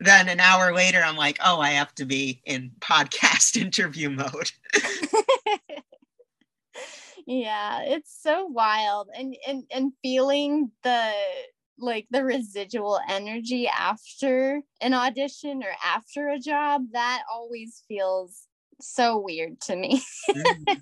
then 0.00 0.28
an 0.28 0.40
hour 0.40 0.74
later, 0.74 1.00
I'm 1.04 1.16
like, 1.16 1.38
oh, 1.44 1.60
I 1.60 1.70
have 1.70 1.94
to 1.96 2.04
be 2.04 2.42
in 2.44 2.72
podcast 2.80 3.56
interview 3.60 4.10
mode. 4.10 4.52
yeah, 7.26 7.82
it's 7.82 8.16
so 8.22 8.46
wild. 8.46 9.08
And, 9.16 9.36
and, 9.46 9.64
and 9.70 9.92
feeling 10.02 10.70
the, 10.82 11.12
like 11.78 12.06
the 12.10 12.24
residual 12.24 13.00
energy 13.08 13.66
after 13.66 14.60
an 14.82 14.92
audition 14.92 15.62
or 15.62 15.72
after 15.84 16.28
a 16.28 16.38
job 16.38 16.82
that 16.92 17.22
always 17.32 17.82
feels 17.88 18.46
so 18.82 19.18
weird 19.18 19.60
to 19.60 19.76
me 19.76 20.02
mm. 20.30 20.80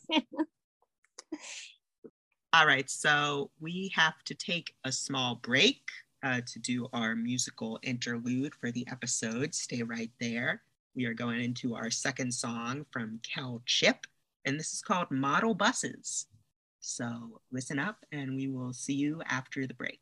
All 2.55 2.67
right 2.67 2.89
so 2.89 3.51
we 3.61 3.93
have 3.95 4.25
to 4.25 4.35
take 4.35 4.75
a 4.85 4.91
small 4.91 5.35
break 5.37 5.83
uh, 6.23 6.41
to 6.47 6.59
do 6.59 6.89
our 6.93 7.15
musical 7.15 7.79
interlude 7.83 8.55
for 8.55 8.71
the 8.71 8.87
episode. 8.91 9.55
Stay 9.55 9.83
right 9.83 10.11
there. 10.19 10.63
We 10.95 11.05
are 11.05 11.15
going 11.15 11.43
into 11.43 11.75
our 11.75 11.91
second 11.91 12.33
song 12.33 12.87
from 12.91 13.21
KELChip, 13.23 14.05
and 14.45 14.59
this 14.59 14.73
is 14.73 14.81
called 14.81 15.11
Model 15.11 15.55
Buses. 15.55 16.27
So 16.81 17.41
listen 17.53 17.79
up, 17.79 18.05
and 18.13 18.35
we 18.35 18.49
will 18.49 18.73
see 18.73 18.95
you 18.95 19.23
after 19.27 19.67
the 19.67 19.75
break. 19.75 20.01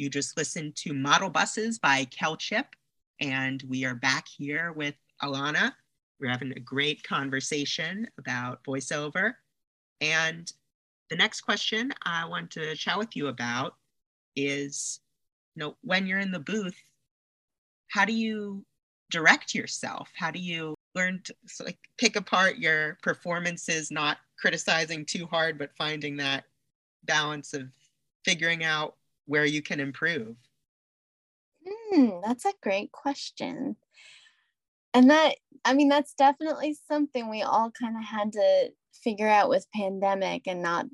You 0.00 0.08
just 0.08 0.38
listened 0.38 0.76
to 0.76 0.94
Model 0.94 1.28
Buses 1.28 1.78
by 1.78 2.06
KELChip, 2.06 2.64
and 3.20 3.62
we 3.68 3.84
are 3.84 3.94
back 3.94 4.26
here 4.26 4.72
with 4.72 4.94
Alana. 5.22 5.74
We're 6.18 6.30
having 6.30 6.52
a 6.52 6.58
great 6.58 7.02
conversation 7.02 8.08
about 8.16 8.64
voiceover. 8.64 9.34
And 10.00 10.50
the 11.10 11.16
next 11.16 11.42
question 11.42 11.92
I 12.02 12.24
want 12.26 12.50
to 12.52 12.74
chat 12.76 12.96
with 12.96 13.14
you 13.14 13.26
about 13.26 13.74
is, 14.34 15.00
you 15.54 15.60
know, 15.60 15.76
when 15.82 16.06
you're 16.06 16.18
in 16.18 16.32
the 16.32 16.38
booth, 16.40 16.82
how 17.88 18.06
do 18.06 18.14
you 18.14 18.64
direct 19.10 19.54
yourself? 19.54 20.08
How 20.16 20.30
do 20.30 20.38
you 20.38 20.76
learn 20.94 21.20
to 21.24 21.34
like 21.62 21.76
pick 21.98 22.16
apart 22.16 22.56
your 22.56 22.96
performances, 23.02 23.90
not 23.90 24.16
criticizing 24.38 25.04
too 25.04 25.26
hard, 25.26 25.58
but 25.58 25.76
finding 25.76 26.16
that 26.16 26.44
balance 27.04 27.52
of 27.52 27.68
figuring 28.24 28.64
out 28.64 28.96
where 29.30 29.44
you 29.44 29.62
can 29.62 29.78
improve? 29.78 30.34
Hmm, 31.64 32.16
that's 32.24 32.44
a 32.44 32.52
great 32.60 32.90
question. 32.90 33.76
And 34.92 35.08
that, 35.08 35.36
I 35.64 35.72
mean, 35.72 35.88
that's 35.88 36.14
definitely 36.14 36.76
something 36.88 37.30
we 37.30 37.42
all 37.42 37.70
kind 37.70 37.96
of 37.96 38.02
had 38.02 38.32
to 38.32 38.70
figure 39.04 39.28
out 39.28 39.48
with 39.48 39.70
pandemic 39.72 40.48
and 40.48 40.62
not 40.62 40.86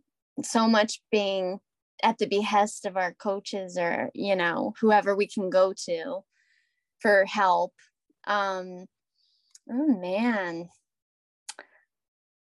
so 0.45 0.69
much 0.69 1.01
being 1.11 1.61
at 2.03 2.19
the 2.19 2.27
behest 2.27 2.85
of 2.85 2.99
our 2.99 3.15
coaches 3.15 3.79
or, 3.79 4.11
you 4.13 4.37
know, 4.37 4.75
whoever 4.83 5.17
we 5.17 5.27
can 5.27 5.49
go 5.49 5.73
to 5.87 6.19
for 7.01 7.25
help. 7.25 7.73
Um, 8.27 8.85
oh 9.71 9.99
man. 9.99 10.69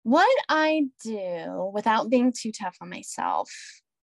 What 0.03 0.37
I 0.49 0.87
do 1.01 1.71
without 1.73 2.09
being 2.09 2.33
too 2.37 2.51
tough 2.51 2.75
on 2.81 2.89
myself 2.89 3.49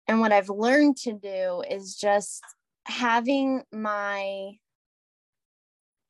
and 0.08 0.20
what 0.20 0.32
I've 0.32 0.50
learned 0.50 0.98
to 0.98 1.14
do 1.14 1.64
is 1.70 1.96
just 1.96 2.44
having 2.86 3.64
my 3.72 4.52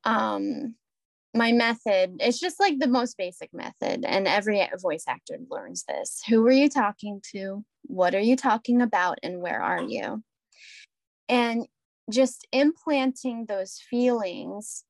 um 0.04 0.76
my 1.34 1.52
method 1.52 2.18
it's 2.20 2.40
just 2.40 2.60
like 2.60 2.80
the 2.80 2.88
most 2.88 3.18
basic 3.18 3.54
method 3.54 4.06
and 4.06 4.28
every 4.28 4.68
voice 4.82 5.04
actor 5.08 5.38
learns 5.50 5.84
this. 5.88 6.22
Who 6.30 6.46
are 6.48 6.52
you 6.52 6.70
talking 6.70 7.22
to? 7.34 7.64
What 7.84 8.16
are 8.16 8.20
you 8.20 8.36
talking 8.36 8.82
about? 8.82 9.20
And 9.22 9.42
where 9.42 9.62
are 9.62 9.82
you? 9.82 10.24
And 11.28 11.68
just 12.10 12.48
implanting 12.52 13.46
those 13.46 13.80
feelings 13.90 14.84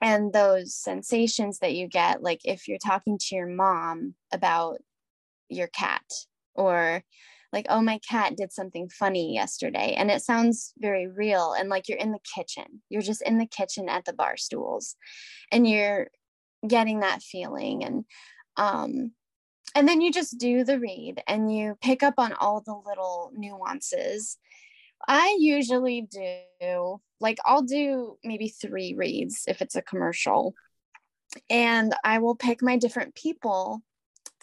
and 0.00 0.32
those 0.32 0.74
sensations 0.74 1.58
that 1.60 1.74
you 1.74 1.86
get 1.86 2.22
like 2.22 2.40
if 2.44 2.66
you're 2.66 2.78
talking 2.78 3.18
to 3.18 3.36
your 3.36 3.46
mom 3.46 4.14
about 4.32 4.78
your 5.48 5.68
cat 5.68 6.02
or 6.54 7.04
like 7.52 7.66
oh 7.68 7.82
my 7.82 7.98
cat 7.98 8.36
did 8.36 8.52
something 8.52 8.88
funny 8.88 9.34
yesterday 9.34 9.94
and 9.96 10.10
it 10.10 10.22
sounds 10.22 10.72
very 10.78 11.06
real 11.06 11.52
and 11.52 11.68
like 11.68 11.88
you're 11.88 11.98
in 11.98 12.12
the 12.12 12.18
kitchen. 12.34 12.82
You're 12.88 13.02
just 13.02 13.22
in 13.22 13.38
the 13.38 13.46
kitchen 13.46 13.88
at 13.88 14.04
the 14.04 14.12
bar 14.12 14.36
stools 14.36 14.96
and 15.50 15.68
you're 15.68 16.08
getting 16.66 17.00
that 17.00 17.22
feeling 17.22 17.84
and 17.84 18.04
um 18.56 19.12
and 19.74 19.88
then 19.88 20.00
you 20.00 20.12
just 20.12 20.38
do 20.38 20.64
the 20.64 20.78
read 20.78 21.22
and 21.26 21.54
you 21.54 21.76
pick 21.80 22.02
up 22.02 22.14
on 22.18 22.32
all 22.34 22.60
the 22.60 22.74
little 22.74 23.32
nuances. 23.34 24.36
I 25.08 25.36
usually 25.40 26.02
do 26.02 27.00
like 27.22 27.38
i'll 27.46 27.62
do 27.62 28.18
maybe 28.22 28.48
three 28.48 28.94
reads 28.94 29.44
if 29.46 29.62
it's 29.62 29.76
a 29.76 29.82
commercial 29.82 30.54
and 31.48 31.94
i 32.04 32.18
will 32.18 32.34
pick 32.34 32.60
my 32.60 32.76
different 32.76 33.14
people 33.14 33.80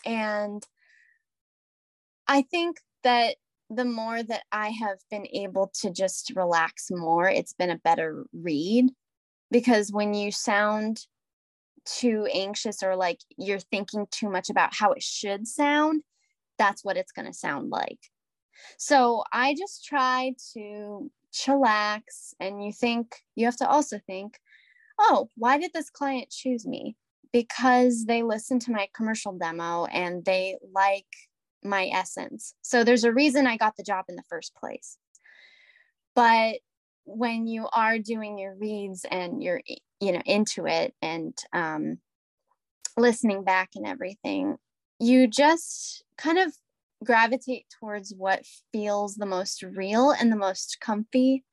and 0.06 0.64
i 2.28 2.42
think 2.42 2.78
that 3.04 3.36
the 3.70 3.86
more 3.86 4.24
that 4.24 4.44
I 4.52 4.70
have 4.70 4.98
been 5.12 5.28
able 5.34 5.72
to 5.82 5.92
just 5.92 6.32
relax 6.36 6.88
more, 6.90 7.30
it's 7.30 7.54
been 7.54 7.70
a 7.70 7.78
better 7.78 8.26
read. 8.34 8.90
Because 9.52 9.92
when 9.92 10.14
you 10.14 10.32
sound 10.32 11.06
too 11.86 12.28
anxious 12.34 12.84
or 12.84 12.96
like 12.96 13.20
you're 13.38 13.60
thinking 13.60 14.06
too 14.12 14.30
much 14.30 14.50
about 14.50 14.76
how 14.76 14.92
it 14.92 15.02
should 15.02 15.48
sound, 15.48 16.04
that's 16.58 16.84
what 16.84 16.98
it's 16.98 17.12
going 17.12 17.26
to 17.26 17.34
sound 17.34 17.70
like. 17.70 18.00
So 18.78 19.24
I 19.32 19.56
just 19.56 19.86
try 19.86 20.34
to 20.54 21.10
chillax, 21.34 22.34
and 22.40 22.64
you 22.64 22.74
think, 22.74 23.16
you 23.36 23.46
have 23.46 23.58
to 23.58 23.70
also 23.70 24.00
think, 24.06 24.40
oh, 25.00 25.30
why 25.36 25.58
did 25.58 25.72
this 25.74 25.90
client 25.90 26.30
choose 26.30 26.68
me? 26.68 26.96
Because 27.32 28.06
they 28.06 28.24
listened 28.24 28.62
to 28.64 28.72
my 28.72 28.88
commercial 28.94 29.32
demo 29.32 29.86
and 29.86 30.26
they 30.26 30.58
like 30.74 31.06
my 31.64 31.90
essence. 31.94 32.54
So 32.62 32.84
there's 32.84 33.04
a 33.04 33.14
reason 33.14 33.48
I 33.48 33.58
got 33.58 33.76
the 33.76 33.84
job 33.84 34.06
in 34.10 34.16
the 34.16 34.24
first 34.30 34.56
place. 34.56 34.98
But 36.16 36.58
when 37.06 37.48
you 37.48 37.68
are 37.74 37.98
doing 37.98 38.38
your 38.38 38.56
reads 38.56 39.06
and 39.10 39.42
you're 39.42 39.62
you 40.00 40.12
know 40.12 40.22
into 40.26 40.68
it 40.68 40.94
and 41.02 41.38
um, 41.54 42.00
listening 42.98 43.44
back 43.44 43.70
and 43.76 43.86
everything, 43.86 44.58
you 45.00 45.28
just 45.28 46.04
kind 46.18 46.38
of 46.38 46.54
gravitate 47.04 47.66
towards 47.80 48.14
what 48.16 48.46
feels 48.74 49.16
the 49.16 49.26
most 49.26 49.64
real 49.64 50.12
and 50.12 50.32
the 50.32 50.38
most 50.38 50.78
comfy 50.82 51.44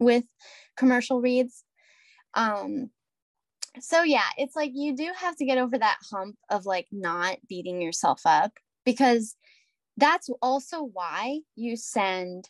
with 0.00 0.24
commercial 0.76 1.20
reads. 1.20 1.64
Um, 2.34 2.90
so 3.80 4.02
yeah, 4.02 4.28
it's 4.38 4.56
like 4.56 4.70
you 4.74 4.96
do 4.96 5.10
have 5.16 5.36
to 5.36 5.44
get 5.44 5.58
over 5.58 5.76
that 5.78 5.98
hump 6.10 6.36
of 6.48 6.64
like 6.64 6.86
not 6.90 7.36
beating 7.48 7.82
yourself 7.82 8.22
up 8.24 8.52
because 8.84 9.36
that's 9.96 10.28
also 10.42 10.82
why 10.82 11.40
you 11.54 11.76
send 11.76 12.48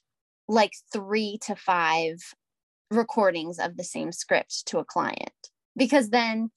like 0.49 0.73
three 0.93 1.39
to 1.43 1.55
five 1.57 2.17
recordings 2.91 3.59
of 3.59 3.77
the 3.77 3.85
same 3.85 4.13
script 4.13 4.67
to 4.67 4.79
a 4.79 4.85
client 4.85 5.33
because 5.77 6.11
then 6.11 6.51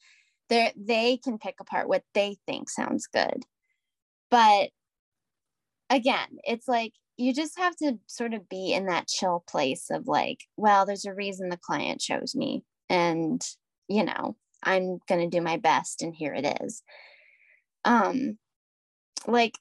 they 0.50 0.72
they 0.78 1.18
can 1.18 1.38
pick 1.38 1.56
apart 1.60 1.88
what 1.88 2.04
they 2.14 2.38
think 2.46 2.70
sounds 2.70 3.08
good. 3.08 3.44
But 4.30 4.70
again 5.90 6.28
it's 6.44 6.68
like 6.68 6.94
you 7.18 7.34
just 7.34 7.58
have 7.58 7.76
to 7.78 7.98
sort 8.08 8.34
of 8.34 8.48
be 8.50 8.74
in 8.74 8.88
that 8.88 9.08
chill 9.08 9.44
place 9.48 9.90
of 9.90 10.08
like 10.08 10.42
well 10.58 10.86
there's 10.86 11.06
a 11.06 11.14
reason 11.14 11.50
the 11.50 11.58
client 11.58 12.00
chose 12.00 12.36
me 12.36 12.64
and 12.90 13.42
you 13.88 14.04
know 14.04 14.36
i'm 14.64 15.00
going 15.08 15.22
to 15.22 15.38
do 15.38 15.42
my 15.42 15.58
best 15.58 16.02
and 16.02 16.14
here 16.16 16.34
it 16.34 16.58
is. 16.62 16.84
Um 17.86 18.38
like 19.26 19.58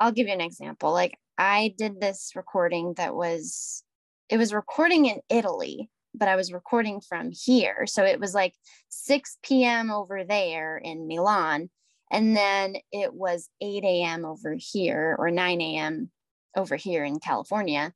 I'll 0.00 0.12
give 0.12 0.26
you 0.26 0.32
an 0.32 0.40
example. 0.40 0.92
Like 0.92 1.18
I 1.38 1.74
did 1.76 2.00
this 2.00 2.32
recording 2.34 2.94
that 2.96 3.14
was 3.14 3.82
it 4.28 4.36
was 4.36 4.52
recording 4.52 5.06
in 5.06 5.20
Italy, 5.28 5.90
but 6.14 6.28
I 6.28 6.36
was 6.36 6.52
recording 6.52 7.00
from 7.00 7.30
here. 7.32 7.86
So 7.86 8.04
it 8.04 8.20
was 8.20 8.34
like 8.34 8.54
6 8.88 9.38
p.m. 9.42 9.90
over 9.90 10.24
there 10.24 10.76
in 10.78 11.08
Milan. 11.08 11.68
And 12.12 12.36
then 12.36 12.76
it 12.92 13.14
was 13.14 13.48
8 13.60 13.84
a.m. 13.84 14.24
over 14.24 14.56
here 14.58 15.16
or 15.18 15.30
9 15.30 15.60
a.m. 15.60 16.10
over 16.56 16.76
here 16.76 17.04
in 17.04 17.20
California. 17.20 17.92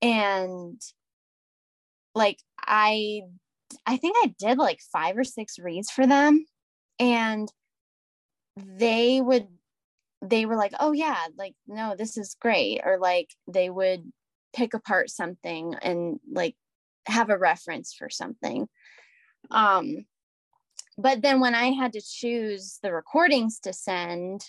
And 0.00 0.80
like 2.14 2.38
I 2.58 3.22
I 3.86 3.96
think 3.96 4.16
I 4.22 4.34
did 4.38 4.58
like 4.58 4.80
five 4.92 5.16
or 5.16 5.24
six 5.24 5.58
reads 5.58 5.90
for 5.90 6.06
them. 6.06 6.44
And 6.98 7.50
they 8.56 9.20
would 9.20 9.48
they 10.22 10.46
were 10.46 10.56
like, 10.56 10.72
oh, 10.78 10.92
yeah, 10.92 11.26
like, 11.36 11.54
no, 11.66 11.94
this 11.98 12.16
is 12.16 12.36
great. 12.40 12.80
Or 12.84 12.98
like 12.98 13.30
they 13.48 13.68
would 13.68 14.10
pick 14.54 14.72
apart 14.72 15.10
something 15.10 15.74
and 15.82 16.20
like 16.30 16.54
have 17.06 17.28
a 17.28 17.38
reference 17.38 17.92
for 17.92 18.08
something. 18.08 18.68
Um, 19.50 20.06
but 20.96 21.22
then 21.22 21.40
when 21.40 21.54
I 21.54 21.72
had 21.72 21.92
to 21.94 22.00
choose 22.00 22.78
the 22.82 22.92
recordings 22.92 23.58
to 23.60 23.72
send, 23.72 24.44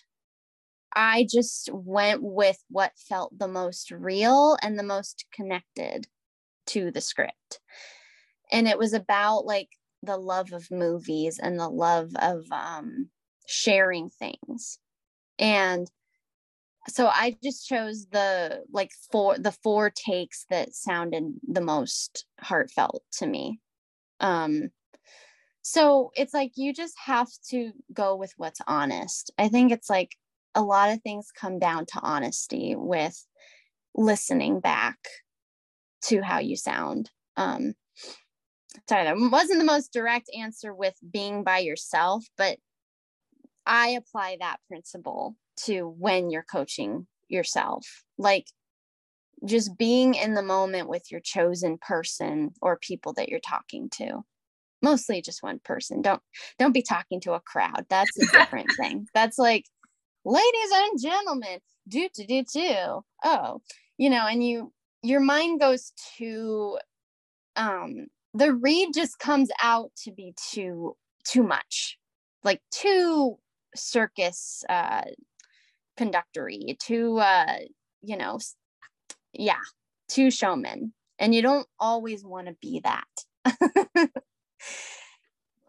I 0.96 1.26
just 1.28 1.70
went 1.74 2.22
with 2.22 2.58
what 2.70 2.92
felt 3.10 3.38
the 3.38 3.48
most 3.48 3.90
real 3.90 4.58
and 4.62 4.78
the 4.78 4.84
most 4.84 5.26
connected 5.34 6.06
to 6.68 6.92
the 6.92 7.02
script. 7.02 7.60
And 8.52 8.68
it 8.68 8.78
was 8.78 8.94
about 8.94 9.46
like 9.46 9.70
the 10.04 10.18
love 10.18 10.54
of 10.54 10.70
movies 10.70 11.40
and 11.42 11.60
the 11.60 11.70
love 11.70 12.12
of 12.22 12.46
um, 12.52 13.10
sharing 13.48 14.10
things 14.10 14.78
and 15.40 15.90
so 16.90 17.08
i 17.08 17.36
just 17.44 17.68
chose 17.68 18.08
the 18.12 18.62
like 18.72 18.92
four 19.12 19.38
the 19.38 19.52
four 19.52 19.90
takes 19.90 20.46
that 20.50 20.74
sounded 20.74 21.34
the 21.48 21.62
most 21.62 22.26
heartfelt 22.42 23.04
to 23.12 23.26
me. 23.26 23.60
Um 24.20 24.70
so 25.62 26.12
it's 26.16 26.34
like 26.34 26.52
you 26.56 26.74
just 26.74 26.96
have 27.06 27.30
to 27.50 27.72
go 27.94 28.18
with 28.18 28.34
what's 28.36 28.60
honest. 28.68 29.32
I 29.38 29.48
think 29.48 29.72
it's 29.72 29.90
like 29.90 30.12
a 30.56 30.62
lot 30.62 30.92
of 30.92 31.02
things 31.02 31.30
come 31.34 31.58
down 31.58 31.86
to 31.86 32.02
honesty 32.02 32.76
with 32.78 33.26
listening 33.96 34.60
back 34.60 34.98
to 36.04 36.22
how 36.22 36.40
you 36.40 36.58
sound. 36.58 37.10
Um 37.38 37.74
sorry 38.90 39.06
that 39.06 39.16
wasn't 39.18 39.60
the 39.60 39.66
most 39.66 39.94
direct 39.94 40.30
answer 40.38 40.74
with 40.74 40.96
being 41.12 41.44
by 41.44 41.60
yourself 41.60 42.26
but 42.38 42.58
I 43.66 43.90
apply 43.90 44.38
that 44.40 44.58
principle 44.68 45.36
to 45.66 45.88
when 45.88 46.30
you're 46.30 46.46
coaching 46.50 47.08
yourself. 47.30 47.86
Like 48.18 48.48
just 49.46 49.78
being 49.78 50.16
in 50.16 50.34
the 50.34 50.42
moment 50.42 50.88
with 50.88 51.12
your 51.12 51.20
chosen 51.20 51.78
person 51.78 52.52
or 52.62 52.78
people 52.78 53.14
that 53.14 53.30
you're 53.30 53.40
talking 53.40 53.90
to. 53.98 54.24
Mostly 54.82 55.22
just 55.22 55.44
one 55.44 55.60
person. 55.64 56.02
Don't 56.02 56.22
don't 56.60 56.74
be 56.74 56.82
talking 56.82 57.22
to 57.22 57.34
a 57.34 57.40
crowd. 57.40 57.86
That's 57.90 58.18
a 58.18 58.26
different 58.38 58.70
thing. 58.80 59.08
That's 59.14 59.38
like 59.38 59.66
ladies 60.26 60.72
and 60.74 61.02
gentlemen, 61.02 61.60
do 61.88 62.10
to 62.16 62.26
do 62.26 62.44
to. 62.54 63.00
Oh, 63.24 63.62
you 63.98 64.10
know, 64.10 64.28
and 64.28 64.46
you 64.46 64.74
your 65.02 65.20
mind 65.22 65.60
goes 65.60 65.94
to 66.18 66.78
um 67.56 68.08
the 68.34 68.54
read 68.54 68.90
just 68.94 69.20
comes 69.20 69.50
out 69.62 69.92
to 70.04 70.12
be 70.12 70.34
too 70.52 70.96
too 71.26 71.44
much 71.44 71.98
like 72.44 72.62
too 72.72 73.38
circus 73.76 74.64
uh, 74.70 75.04
conductory, 75.98 76.78
to 76.84 77.18
uh, 77.20 77.58
you 78.02 78.18
know, 78.18 78.40
yeah, 79.34 79.62
to 80.10 80.32
showmen, 80.32 80.94
and 81.20 81.34
you 81.34 81.42
don't 81.42 81.68
always 81.80 82.24
want 82.24 82.48
to 82.48 82.56
be 82.62 82.82
that. 82.84 83.06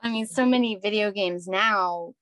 I 0.03 0.11
mean, 0.11 0.27
so 0.27 0.45
many 0.45 0.77
video 0.77 1.11
games 1.11 1.49
now, 1.49 2.13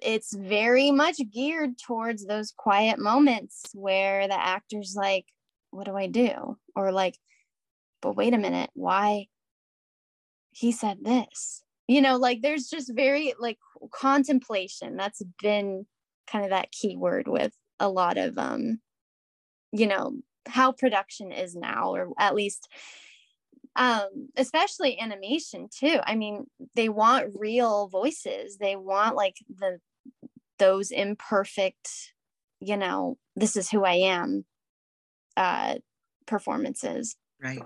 it's 0.00 0.34
very 0.34 0.90
much 0.90 1.16
geared 1.30 1.78
towards 1.78 2.24
those 2.24 2.52
quiet 2.56 2.98
moments 2.98 3.66
where 3.74 4.26
the 4.26 4.40
actor's 4.40 4.94
like, 4.96 5.26
What 5.70 5.84
do 5.84 5.96
I 5.96 6.06
do? 6.06 6.56
Or 6.74 6.92
like, 6.92 7.18
But 8.00 8.16
wait 8.16 8.32
a 8.32 8.38
minute, 8.38 8.70
why? 8.72 9.26
He 10.50 10.72
said 10.72 10.98
this 11.02 11.62
you 11.88 12.00
know 12.00 12.16
like 12.16 12.42
there's 12.42 12.68
just 12.68 12.92
very 12.94 13.34
like 13.38 13.58
contemplation 13.92 14.96
that's 14.96 15.22
been 15.40 15.86
kind 16.26 16.44
of 16.44 16.50
that 16.50 16.70
key 16.70 16.96
word 16.96 17.28
with 17.28 17.52
a 17.80 17.88
lot 17.88 18.16
of 18.16 18.38
um 18.38 18.80
you 19.72 19.86
know 19.86 20.12
how 20.46 20.72
production 20.72 21.32
is 21.32 21.54
now 21.54 21.94
or 21.94 22.08
at 22.18 22.34
least 22.34 22.68
um 23.76 24.28
especially 24.36 25.00
animation 25.00 25.68
too. 25.74 25.98
I 26.04 26.14
mean 26.14 26.46
they 26.74 26.88
want 26.88 27.32
real 27.36 27.88
voices 27.88 28.58
they 28.58 28.76
want 28.76 29.16
like 29.16 29.36
the 29.48 29.78
those 30.58 30.90
imperfect 30.90 32.12
you 32.60 32.76
know 32.76 33.16
this 33.34 33.56
is 33.56 33.70
who 33.70 33.84
i 33.84 33.94
am 33.94 34.44
uh 35.36 35.76
performances. 36.26 37.16
Right 37.42 37.62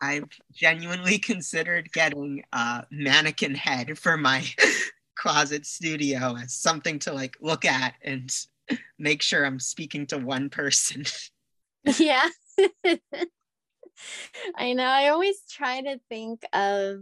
I've 0.00 0.28
genuinely 0.52 1.18
considered 1.30 1.92
getting 1.92 2.44
a 2.52 2.84
mannequin 2.90 3.54
head 3.54 3.98
for 3.98 4.16
my 4.16 4.44
closet 5.16 5.66
studio 5.66 6.36
as 6.36 6.54
something 6.54 6.98
to 7.00 7.12
like 7.12 7.36
look 7.40 7.64
at 7.64 7.94
and 8.02 8.30
make 8.98 9.22
sure 9.22 9.44
I'm 9.44 9.60
speaking 9.60 10.06
to 10.08 10.18
one 10.18 10.48
person. 10.50 11.04
yeah. 11.98 12.28
I 14.56 14.72
know. 14.72 14.84
I 14.84 15.08
always 15.08 15.42
try 15.50 15.82
to 15.82 16.00
think 16.08 16.42
of, 16.52 17.00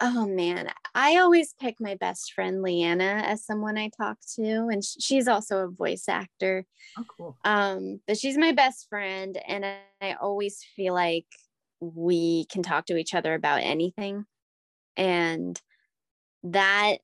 oh 0.00 0.26
man, 0.26 0.70
I 0.94 1.16
always 1.16 1.54
pick 1.58 1.76
my 1.80 1.94
best 1.94 2.32
friend 2.32 2.62
Leanna 2.62 3.22
as 3.24 3.44
someone 3.44 3.78
I 3.78 3.90
talk 3.96 4.18
to, 4.36 4.68
and 4.70 4.84
she's 4.84 5.28
also 5.28 5.64
a 5.64 5.70
voice 5.70 6.08
actor. 6.08 6.66
Oh, 6.98 7.04
cool. 7.16 7.36
Um, 7.44 8.00
but 8.06 8.18
she's 8.18 8.36
my 8.36 8.52
best 8.52 8.88
friend, 8.88 9.38
and 9.46 9.64
I 10.00 10.12
always 10.20 10.64
feel 10.76 10.94
like 10.94 11.26
we 11.80 12.46
can 12.46 12.62
talk 12.62 12.86
to 12.86 12.96
each 12.96 13.14
other 13.14 13.34
about 13.34 13.62
anything, 13.62 14.24
and 14.96 15.60
that 16.42 16.98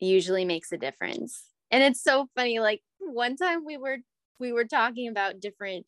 usually 0.00 0.44
makes 0.44 0.72
a 0.72 0.78
difference. 0.78 1.42
And 1.70 1.82
it's 1.82 2.02
so 2.02 2.28
funny. 2.34 2.60
Like 2.60 2.82
one 2.98 3.36
time 3.36 3.64
we 3.64 3.76
were 3.76 3.98
we 4.38 4.52
were 4.52 4.64
talking 4.64 5.08
about 5.08 5.40
different 5.40 5.86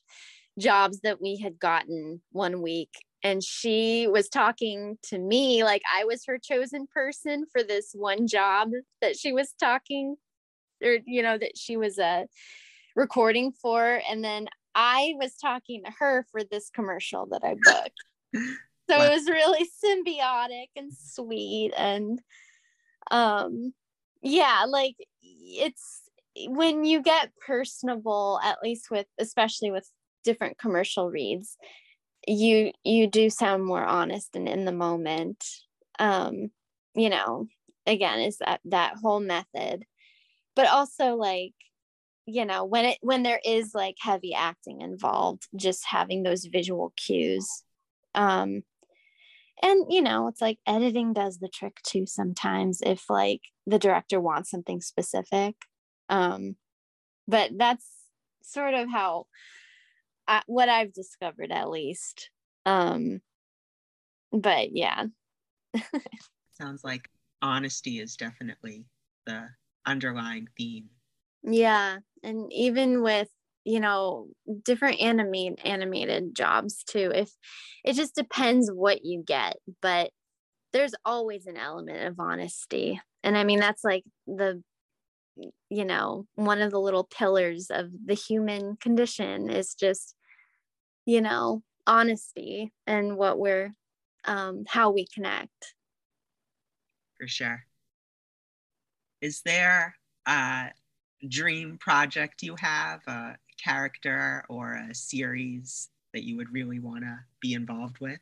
jobs 0.59 1.01
that 1.01 1.21
we 1.21 1.37
had 1.37 1.59
gotten 1.59 2.21
one 2.33 2.61
week 2.61 2.91
and 3.23 3.43
she 3.43 4.07
was 4.09 4.29
talking 4.29 4.99
to 5.03 5.19
me 5.19 5.63
like 5.65 5.83
I 5.95 6.05
was 6.05 6.25
her 6.27 6.39
chosen 6.39 6.87
person 6.93 7.47
for 7.53 7.63
this 7.63 7.93
one 7.95 8.27
job 8.27 8.71
that 9.01 9.17
she 9.17 9.33
was 9.33 9.55
talking 9.59 10.17
or 10.83 10.99
you 11.07 11.23
know 11.23 11.39
that 11.39 11.57
she 11.57 11.77
was 11.77 11.99
uh 11.99 12.25
recording 12.97 13.53
for 13.53 14.01
and 14.09 14.25
then 14.25 14.49
I 14.75 15.15
was 15.19 15.35
talking 15.37 15.83
to 15.85 15.93
her 15.99 16.27
for 16.31 16.43
this 16.45 16.71
commercial 16.71 17.27
that 17.31 17.43
I 17.43 17.55
booked. 17.55 18.05
So 18.35 18.99
wow. 18.99 19.05
it 19.05 19.11
was 19.11 19.27
really 19.27 19.69
symbiotic 19.85 20.69
and 20.77 20.93
sweet 20.93 21.73
and 21.77 22.21
um 23.11 23.73
yeah, 24.23 24.67
like 24.69 24.97
it's 25.23 26.03
when 26.49 26.85
you 26.85 27.03
get 27.03 27.31
personable 27.47 28.39
at 28.43 28.59
least 28.63 28.91
with 28.91 29.07
especially 29.19 29.71
with 29.71 29.91
different 30.25 30.59
commercial 30.59 31.11
reads 31.11 31.57
you 32.27 32.73
you 32.85 33.07
do 33.07 33.31
sound 33.31 33.65
more 33.65 33.85
honest 33.85 34.37
and 34.37 34.49
in 34.49 34.65
the 34.65 34.73
moment 34.73 35.45
um 35.99 36.51
you 36.95 37.09
know 37.09 37.47
again 37.87 38.21
is 38.21 38.39
that 38.39 38.61
that 38.67 38.95
whole 39.03 39.21
method 39.21 39.85
but 40.55 40.69
also 40.69 41.15
like 41.15 41.55
you 42.27 42.45
know 42.45 42.65
when 42.65 42.85
it 42.85 42.99
when 43.01 43.23
there 43.23 43.41
is 43.45 43.75
like 43.75 43.97
heavy 43.99 44.35
acting 44.35 44.83
involved 44.83 45.49
just 45.57 45.85
having 45.87 46.23
those 46.23 46.45
visual 46.45 46.93
cues 46.97 47.65
um 48.15 48.63
and 49.63 49.87
you 49.91 50.03
know 50.03 50.29
it's 50.29 50.41
like 50.41 50.59
editing 50.67 51.13
does 51.13 51.39
the 51.39 51.49
trick 51.49 51.77
too 51.83 52.07
sometimes 52.07 52.81
if 52.85 53.05
like 53.09 53.41
the 53.67 53.79
director 53.79 54.21
wants 54.21 54.51
something 54.51 54.81
specific 54.81 55.55
um 56.09 56.57
but 57.29 57.51
that's 57.57 57.87
sort 58.43 58.75
of 58.75 58.91
how 58.91 59.27
I, 60.27 60.43
what 60.47 60.69
I've 60.69 60.93
discovered 60.93 61.51
at 61.51 61.71
least. 61.71 62.31
Um, 62.65 63.21
but 64.33 64.69
yeah. 64.73 65.07
Sounds 66.53 66.85
like 66.85 67.09
honesty 67.43 67.99
is 68.01 68.17
definitely 68.17 68.85
the 69.27 69.49
underlying 69.87 70.49
theme. 70.57 70.89
Yeah, 71.43 71.99
and 72.23 72.53
even 72.53 73.03
with 73.03 73.29
you 73.71 73.79
know 73.79 74.27
different 74.65 75.01
animate 75.01 75.61
animated 75.65 76.35
jobs 76.35 76.83
too. 76.83 77.13
If 77.15 77.31
it 77.85 77.95
just 77.95 78.17
depends 78.17 78.69
what 78.69 79.05
you 79.05 79.23
get, 79.25 79.57
but 79.81 80.11
there's 80.73 80.95
always 81.05 81.47
an 81.47 81.57
element 81.57 82.07
of 82.07 82.19
honesty. 82.19 83.01
And 83.23 83.39
I 83.39 83.45
mean 83.45 83.61
that's 83.61 83.85
like 83.85 84.05
the 84.27 84.63
you 85.69 85.85
know 85.85 86.27
one 86.35 86.61
of 86.61 86.73
the 86.73 86.81
little 86.81 87.05
pillars 87.05 87.69
of 87.71 87.91
the 88.05 88.15
human 88.15 88.77
condition 88.77 89.49
is 89.51 89.75
just 89.75 90.17
you 91.07 91.21
know 91.21 91.63
honesty 91.87 92.73
and 92.87 93.17
what 93.17 93.39
we're 93.39 93.73
um 94.27 94.65
how 94.69 94.91
we 94.91 95.07
connect 95.15 95.75
for 97.19 97.27
sure 97.27 97.63
is 99.23 99.41
there 99.47 99.95
a 100.27 100.67
dream 101.27 101.79
project 101.79 102.43
you 102.43 102.55
have 102.59 103.01
a 103.07 103.37
character 103.63 104.45
or 104.49 104.75
a 104.75 104.95
series 104.95 105.91
that 106.13 106.25
you 106.25 106.37
would 106.37 106.53
really 106.53 106.81
want 106.81 107.05
to 107.05 107.21
be 107.41 107.55
involved 107.55 107.99
with? 108.01 108.21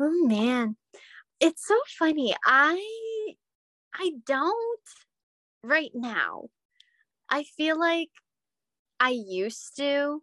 Oh 0.00 0.26
man. 0.26 0.76
It's 1.40 1.66
so 1.66 1.78
funny. 1.98 2.34
I 2.44 3.34
i 3.94 4.12
don't 4.26 4.80
right 5.64 5.92
now. 5.94 6.50
I 7.30 7.44
feel 7.44 7.78
like 7.78 8.10
i 9.00 9.10
used 9.10 9.76
to 9.78 10.22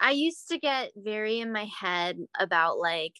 I 0.00 0.12
used 0.12 0.48
to 0.48 0.58
get 0.58 0.92
very 0.96 1.40
in 1.40 1.52
my 1.52 1.64
head 1.64 2.18
about 2.38 2.78
like, 2.78 3.14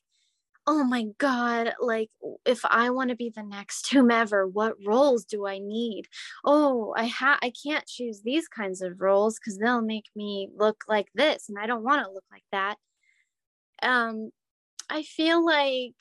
oh 0.67 0.85
my 0.85 1.07
God, 1.19 1.75
like 1.81 2.11
if 2.45 2.65
I 2.65 2.91
want 2.91 3.11
to 3.11 3.17
be 3.17 3.31
the 3.35 3.43
next 3.43 3.89
whomever, 3.93 4.47
what 4.47 4.75
roles 4.85 5.25
do 5.25 5.47
I 5.47 5.59
need? 5.59 6.07
Oh, 6.45 6.95
I 6.97 7.07
ha 7.07 7.39
I 7.43 7.53
can't 7.65 7.87
choose 7.87 8.23
these 8.23 8.49
kinds 8.49 8.83
of 8.83 9.01
roles 9.01 9.39
because 9.39 9.59
they'll 9.59 9.83
make 9.83 10.07
me 10.17 10.49
look 10.57 10.85
like 10.89 11.09
this 11.15 11.49
and 11.49 11.59
I 11.59 11.67
don't 11.67 11.85
want 11.85 12.05
to 12.05 12.13
look 12.13 12.25
like 12.31 12.45
that. 12.53 12.77
Um, 13.83 14.31
I 14.91 15.03
feel 15.03 15.45
like 15.45 15.95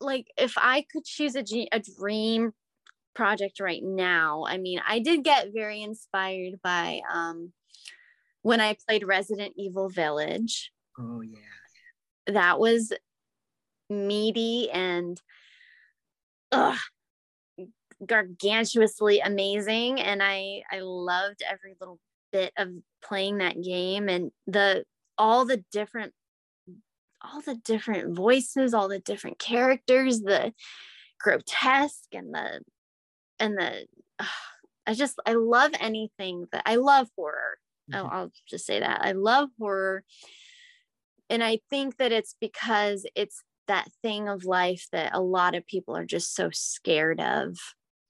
like 0.00 0.26
if 0.36 0.54
I 0.56 0.84
could 0.90 1.04
choose 1.04 1.36
a, 1.36 1.44
a 1.72 1.80
dream 1.80 2.52
project 3.14 3.60
right 3.60 3.82
now, 3.82 4.44
I 4.46 4.58
mean, 4.58 4.80
I 4.86 4.98
did 4.98 5.24
get 5.24 5.52
very 5.54 5.82
inspired 5.82 6.60
by 6.62 7.00
um 7.12 7.52
when 8.42 8.60
I 8.60 8.76
played 8.88 9.06
Resident 9.06 9.54
Evil 9.56 9.88
Village. 9.88 10.72
Oh 10.98 11.20
yeah. 11.20 11.38
That 12.26 12.58
was 12.58 12.92
meaty 13.90 14.70
and 14.70 15.20
ugh, 16.50 16.78
gargantuously 18.06 19.20
amazing 19.20 20.00
and 20.00 20.22
I 20.22 20.62
I 20.70 20.80
loved 20.80 21.42
every 21.48 21.74
little 21.78 21.98
bit 22.32 22.52
of 22.56 22.68
playing 23.04 23.38
that 23.38 23.62
game 23.62 24.08
and 24.08 24.30
the 24.46 24.84
all 25.18 25.44
the 25.44 25.62
different 25.70 26.12
all 27.24 27.40
the 27.40 27.54
different 27.54 28.16
voices, 28.16 28.74
all 28.74 28.88
the 28.88 28.98
different 28.98 29.38
characters, 29.38 30.20
the 30.22 30.52
grotesque 31.20 32.12
and 32.12 32.34
the 32.34 32.62
and 33.38 33.56
the 33.56 33.86
uh, 34.18 34.24
I 34.86 34.94
just 34.94 35.20
I 35.26 35.34
love 35.34 35.72
anything 35.78 36.46
that 36.50 36.62
I 36.66 36.76
love 36.76 37.08
horror 37.16 37.58
I'll, 37.92 38.04
mm-hmm. 38.04 38.14
I'll 38.14 38.32
just 38.48 38.66
say 38.66 38.80
that 38.80 39.00
I 39.02 39.12
love 39.12 39.48
horror. 39.58 40.04
And 41.30 41.42
I 41.42 41.60
think 41.70 41.96
that 41.96 42.12
it's 42.12 42.36
because 42.40 43.06
it's 43.14 43.42
that 43.68 43.88
thing 44.02 44.28
of 44.28 44.44
life 44.44 44.86
that 44.92 45.14
a 45.14 45.20
lot 45.20 45.54
of 45.54 45.66
people 45.66 45.96
are 45.96 46.04
just 46.04 46.34
so 46.34 46.50
scared 46.52 47.20
of. 47.20 47.56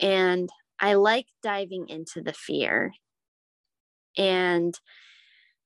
And 0.00 0.48
I 0.80 0.94
like 0.94 1.26
diving 1.42 1.88
into 1.88 2.20
the 2.22 2.32
fear. 2.32 2.92
And 4.16 4.74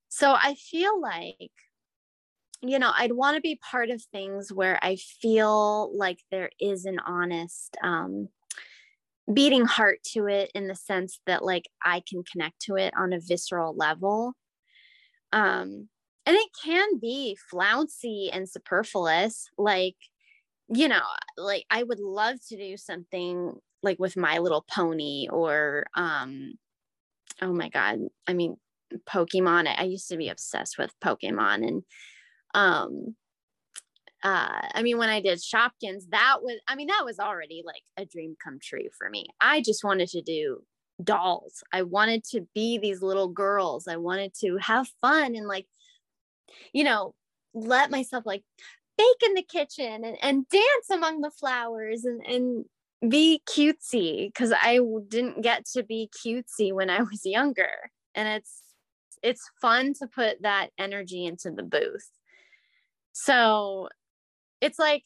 so 0.08 0.32
I 0.32 0.54
feel 0.54 1.00
like, 1.00 1.50
you 2.62 2.78
know, 2.78 2.92
I'd 2.94 3.12
want 3.12 3.36
to 3.36 3.40
be 3.40 3.60
part 3.70 3.90
of 3.90 4.02
things 4.02 4.52
where 4.52 4.78
I 4.82 4.96
feel 4.96 5.96
like 5.96 6.18
there 6.30 6.50
is 6.60 6.84
an 6.84 6.98
honest 6.98 7.76
um, 7.82 8.28
beating 9.32 9.64
heart 9.64 9.98
to 10.12 10.26
it 10.26 10.50
in 10.54 10.68
the 10.68 10.74
sense 10.74 11.20
that 11.26 11.44
like 11.44 11.68
I 11.84 12.02
can 12.08 12.22
connect 12.22 12.60
to 12.62 12.76
it 12.76 12.94
on 12.96 13.12
a 13.12 13.20
visceral 13.20 13.74
level. 13.74 14.34
Um, 15.32 15.88
and 16.26 16.36
it 16.36 16.48
can 16.62 16.98
be 16.98 17.38
flouncy 17.48 18.30
and 18.32 18.48
superfluous. 18.48 19.48
Like, 19.56 19.96
you 20.68 20.88
know, 20.88 21.02
like 21.38 21.64
I 21.70 21.84
would 21.84 22.00
love 22.00 22.36
to 22.48 22.56
do 22.56 22.76
something 22.76 23.52
like 23.82 23.98
with 24.00 24.16
My 24.16 24.38
Little 24.38 24.64
Pony 24.68 25.28
or, 25.30 25.86
um, 25.94 26.54
oh 27.40 27.52
my 27.52 27.68
God, 27.68 28.00
I 28.26 28.32
mean, 28.32 28.56
Pokemon. 29.08 29.72
I 29.78 29.84
used 29.84 30.08
to 30.08 30.16
be 30.16 30.28
obsessed 30.28 30.76
with 30.78 30.92
Pokemon 31.04 31.66
and, 31.66 31.82
um, 32.54 33.14
uh, 34.22 34.68
I 34.74 34.82
mean, 34.82 34.98
when 34.98 35.10
I 35.10 35.20
did 35.20 35.38
Shopkins, 35.38 36.08
that 36.10 36.38
was, 36.42 36.58
I 36.66 36.74
mean, 36.74 36.88
that 36.88 37.04
was 37.04 37.20
already 37.20 37.62
like 37.64 37.82
a 37.96 38.04
dream 38.04 38.34
come 38.42 38.58
true 38.60 38.88
for 38.98 39.08
me. 39.08 39.26
I 39.40 39.60
just 39.60 39.84
wanted 39.84 40.08
to 40.08 40.22
do 40.22 40.62
dolls. 41.04 41.62
I 41.72 41.82
wanted 41.82 42.24
to 42.32 42.48
be 42.54 42.78
these 42.78 43.02
little 43.02 43.28
girls. 43.28 43.86
I 43.86 43.96
wanted 43.96 44.34
to 44.40 44.56
have 44.56 44.88
fun 45.00 45.36
and 45.36 45.46
like, 45.46 45.66
you 46.72 46.84
know, 46.84 47.14
let 47.54 47.90
myself 47.90 48.24
like 48.26 48.42
bake 48.98 49.22
in 49.26 49.34
the 49.34 49.42
kitchen 49.42 50.04
and, 50.04 50.16
and 50.22 50.48
dance 50.48 50.90
among 50.90 51.20
the 51.20 51.30
flowers 51.30 52.04
and, 52.04 52.22
and 52.26 52.64
be 53.10 53.42
cutesy 53.48 54.28
because 54.28 54.52
I 54.52 54.80
didn't 55.08 55.42
get 55.42 55.66
to 55.74 55.82
be 55.82 56.10
cutesy 56.24 56.72
when 56.72 56.90
I 56.90 57.02
was 57.02 57.24
younger. 57.24 57.90
And 58.14 58.28
it's 58.28 58.62
it's 59.22 59.50
fun 59.60 59.92
to 59.94 60.06
put 60.06 60.42
that 60.42 60.68
energy 60.78 61.24
into 61.24 61.50
the 61.50 61.62
booth 61.62 62.10
so 63.12 63.88
it's 64.60 64.78
like 64.78 65.02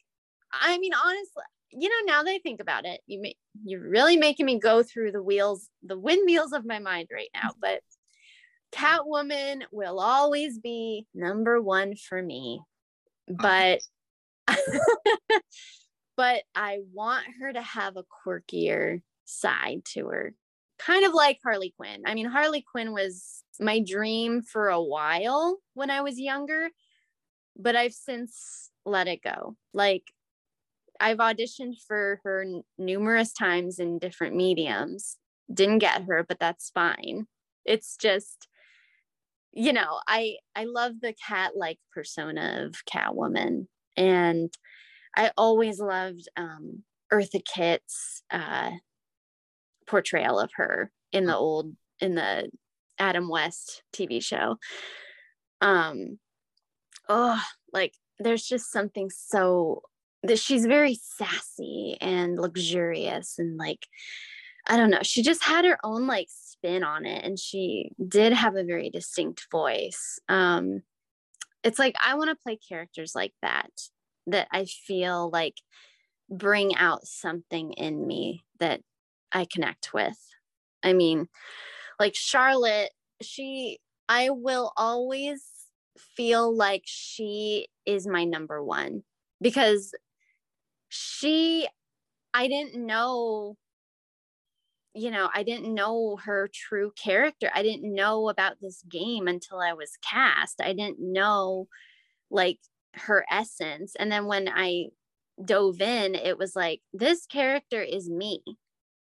i 0.53 0.77
mean 0.79 0.93
honestly 0.93 1.43
you 1.71 1.89
know 1.89 2.13
now 2.13 2.23
that 2.23 2.31
i 2.31 2.39
think 2.43 2.61
about 2.61 2.85
it 2.85 3.01
you 3.07 3.21
may, 3.21 3.35
you're 3.65 3.89
really 3.89 4.17
making 4.17 4.47
me 4.47 4.59
go 4.59 4.83
through 4.83 5.13
the 5.13 5.23
wheels 5.23 5.69
the 5.83 5.99
windmills 5.99 6.53
of 6.53 6.67
my 6.67 6.79
mind 6.79 7.09
right 7.13 7.31
now 7.35 7.51
but 7.61 7.81
catwoman 8.73 9.63
will 9.73 9.99
always 10.01 10.59
be 10.59 11.07
number 11.15 11.61
one 11.61 11.95
for 11.97 12.23
me 12.23 12.61
but 13.29 13.81
but 16.17 16.43
i 16.55 16.79
want 16.93 17.25
her 17.41 17.53
to 17.53 17.63
have 17.63 17.97
a 17.97 18.05
quirkier 18.05 19.03
side 19.25 19.83
to 19.85 20.07
her 20.09 20.35
kind 20.79 21.05
of 21.05 21.13
like 21.13 21.39
harley 21.43 21.75
quinn 21.77 22.03
i 22.07 22.15
mean 22.15 22.27
harley 22.27 22.65
quinn 22.71 22.93
was 22.93 23.43
my 23.59 23.81
dream 23.81 24.43
for 24.43 24.69
a 24.69 24.83
while 24.83 25.59
when 25.75 25.91
i 25.91 26.01
was 26.01 26.19
younger 26.19 26.69
but 27.57 27.77
i've 27.77 27.93
since 27.93 28.71
let 28.87 29.09
it 29.09 29.23
go 29.23 29.57
like 29.75 30.05
I've 31.01 31.19
auditioned 31.19 31.77
for 31.89 32.21
her 32.25 32.43
n- 32.43 32.63
numerous 32.79 33.33
times 33.33 33.79
in 33.79 33.99
different 33.99 34.37
mediums. 34.37 35.17
Didn't 35.53 35.79
get 35.79 36.05
her, 36.05 36.25
but 36.29 36.39
that's 36.39 36.71
fine. 36.71 37.27
It's 37.65 37.97
just 37.97 38.47
you 39.53 39.73
know, 39.73 39.99
I 40.07 40.37
I 40.55 40.65
love 40.65 40.95
the 41.01 41.15
cat 41.27 41.53
like 41.57 41.79
persona 41.93 42.67
of 42.67 42.85
Catwoman 42.85 43.67
and 43.97 44.53
I 45.17 45.33
always 45.37 45.81
loved 45.81 46.29
um 46.37 46.83
Eartha 47.13 47.45
Kitt's 47.45 48.23
uh 48.31 48.71
portrayal 49.87 50.39
of 50.39 50.51
her 50.55 50.91
in 51.13 51.27
the 51.27 51.37
old 51.37 51.75
in 52.01 52.15
the 52.15 52.51
Adam 52.99 53.29
West 53.29 53.83
TV 53.95 54.23
show. 54.23 54.57
Um 55.61 56.19
oh, 57.09 57.43
like 57.73 57.95
there's 58.19 58.45
just 58.45 58.71
something 58.71 59.11
so 59.11 59.83
that 60.23 60.39
she's 60.39 60.67
very 60.67 60.99
sassy 61.03 61.97
and 62.01 62.39
luxurious 62.39 63.39
and 63.39 63.57
like 63.57 63.87
I 64.69 64.77
don't 64.77 64.91
know, 64.91 65.03
she 65.03 65.23
just 65.23 65.43
had 65.43 65.65
her 65.65 65.79
own 65.83 66.07
like 66.07 66.29
spin 66.61 66.85
on 66.85 67.07
it 67.07 67.25
and 67.25 67.39
she 67.39 67.91
did 68.07 68.33
have 68.33 68.57
a 68.57 68.65
very 68.65 68.91
distinct 68.91 69.47
voice. 69.51 70.19
Um 70.29 70.83
it's 71.63 71.79
like 71.79 71.97
I 72.05 72.15
want 72.15 72.31
to 72.31 72.43
play 72.43 72.57
characters 72.57 73.15
like 73.15 73.35
that 73.43 73.71
that 74.27 74.49
I 74.53 74.65
feel 74.67 75.31
like 75.31 75.57
bring 76.31 76.75
out 76.77 77.07
something 77.07 77.73
in 77.73 78.07
me 78.07 78.45
that 78.61 78.81
I 79.33 79.47
connect 79.51 79.93
with. 79.93 80.19
I 80.83 80.93
mean, 80.93 81.29
like 81.99 82.15
Charlotte, 82.15 82.91
she 83.23 83.79
I 84.09 84.31
will 84.31 84.73
always 84.77 85.45
feel 86.17 86.55
like 86.55 86.83
she 86.87 87.69
is 87.87 88.07
my 88.07 88.25
number 88.25 88.63
one 88.63 89.03
because 89.41 89.95
she 90.89 91.69
i 92.35 92.49
didn't 92.49 92.75
know 92.75 93.57
you 94.95 95.11
know 95.11 95.29
i 95.35 95.43
didn't 95.43 95.73
know 95.73 96.19
her 96.25 96.49
true 96.53 96.93
character 97.03 97.51
i 97.55 97.63
didn't 97.63 97.95
know 97.95 98.29
about 98.29 98.57
this 98.61 98.83
game 98.89 99.29
until 99.29 99.61
i 99.61 99.73
was 99.73 99.99
cast 100.09 100.61
i 100.61 100.73
didn't 100.73 100.99
know 101.01 101.69
like 102.31 102.59
her 102.95 103.25
essence 103.31 103.95
and 103.99 104.11
then 104.11 104.27
when 104.27 104.49
i 104.49 104.87
dove 105.45 105.81
in 105.81 106.15
it 106.15 106.37
was 106.39 106.55
like 106.57 106.81
this 106.93 107.27
character 107.27 107.83
is 107.83 108.11
me. 108.11 108.43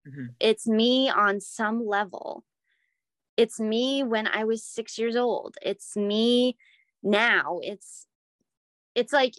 Mhm. 0.07 0.35
it's 0.41 0.67
me 0.67 1.11
on 1.11 1.41
some 1.41 1.85
level. 1.87 2.45
It's 3.37 3.61
me 3.61 4.03
when 4.05 4.27
i 4.29 4.45
was 4.45 4.65
6 4.65 4.99
years 4.99 5.17
old. 5.17 5.57
It's 5.63 5.97
me 5.97 6.57
now. 7.03 7.61
It's 7.63 8.07
it's 8.95 9.13
like 9.13 9.35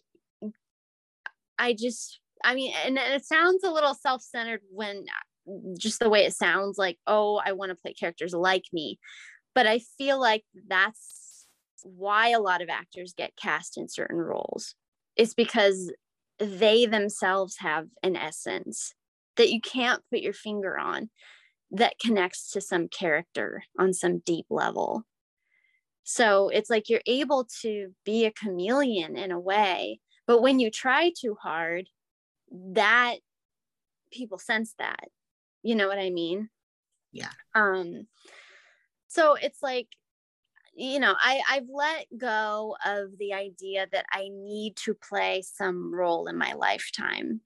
i 1.58 1.74
just 1.74 2.20
I 2.41 2.56
mean, 2.56 2.74
and 2.86 2.97
it 2.97 3.26
sounds 3.26 3.66
a 3.66 3.72
little 3.72 3.93
self 3.93 4.22
centered 4.22 4.62
when 4.72 5.04
just 5.78 6.00
the 6.00 6.10
way 6.10 6.26
it 6.26 6.34
sounds 6.34 6.78
like, 6.78 6.97
oh, 7.08 7.41
I 7.43 7.54
want 7.54 7.70
to 7.72 7.76
play 7.76 7.93
characters 7.93 8.34
like 8.34 8.66
me. 8.74 9.00
But 9.56 9.68
I 9.68 9.80
feel 9.97 10.20
like 10.20 10.43
that's 10.68 11.47
why 11.84 12.30
a 12.30 12.39
lot 12.39 12.62
of 12.62 12.70
actors 12.70 13.14
get 13.18 13.38
cast 13.41 13.78
in 13.78 13.88
certain 13.88 14.18
roles. 14.18 14.76
It's 15.16 15.34
because 15.34 15.91
they 16.38 16.86
themselves 16.86 17.58
have 17.60 17.88
an 18.04 18.16
essence 18.16 18.93
that 19.38 19.52
you 19.52 19.62
can't 19.62 20.02
put 20.10 20.20
your 20.20 20.34
finger 20.34 20.78
on 20.78 21.10
that 21.72 22.00
connects 22.00 22.52
to 22.52 22.62
some 22.62 22.88
character 22.88 23.64
on 23.78 23.93
some 23.93 24.20
deep 24.26 24.45
level. 24.50 25.04
So 26.04 26.50
it's 26.50 26.70
like 26.70 26.89
you're 26.89 27.02
able 27.06 27.47
to 27.62 27.93
be 28.04 28.26
a 28.26 28.32
chameleon 28.32 29.16
in 29.16 29.32
a 29.32 29.39
way, 29.39 30.00
but 30.26 30.41
when 30.41 30.60
you 30.60 30.72
try 30.72 31.12
too 31.16 31.36
hard, 31.41 31.88
that 32.52 33.18
people 34.12 34.39
sense 34.39 34.74
that 34.80 35.10
you 35.64 35.76
know 35.76 35.88
what 35.88 35.99
i 35.99 36.10
mean? 36.10 36.49
Yeah. 37.12 37.32
um 37.55 38.07
so 39.07 39.34
it's 39.34 39.64
like 39.64 39.88
you 40.76 40.99
know 40.99 41.16
i 41.20 41.41
i've 41.49 41.68
let 41.74 42.05
go 42.18 42.76
of 42.86 43.18
the 43.18 43.34
idea 43.34 43.88
that 43.91 44.05
i 44.12 44.30
need 44.32 44.76
to 44.76 44.93
play 44.93 45.41
some 45.41 45.93
role 45.93 46.28
in 46.28 46.38
my 46.38 46.53
lifetime 46.53 47.41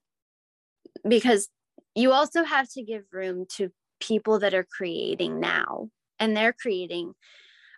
because 1.08 1.48
you 1.94 2.12
also 2.12 2.44
have 2.44 2.68
to 2.70 2.82
give 2.82 3.04
room 3.12 3.46
to 3.56 3.70
people 4.00 4.38
that 4.40 4.54
are 4.54 4.66
creating 4.76 5.40
now 5.40 5.88
and 6.18 6.36
they're 6.36 6.52
creating 6.52 7.14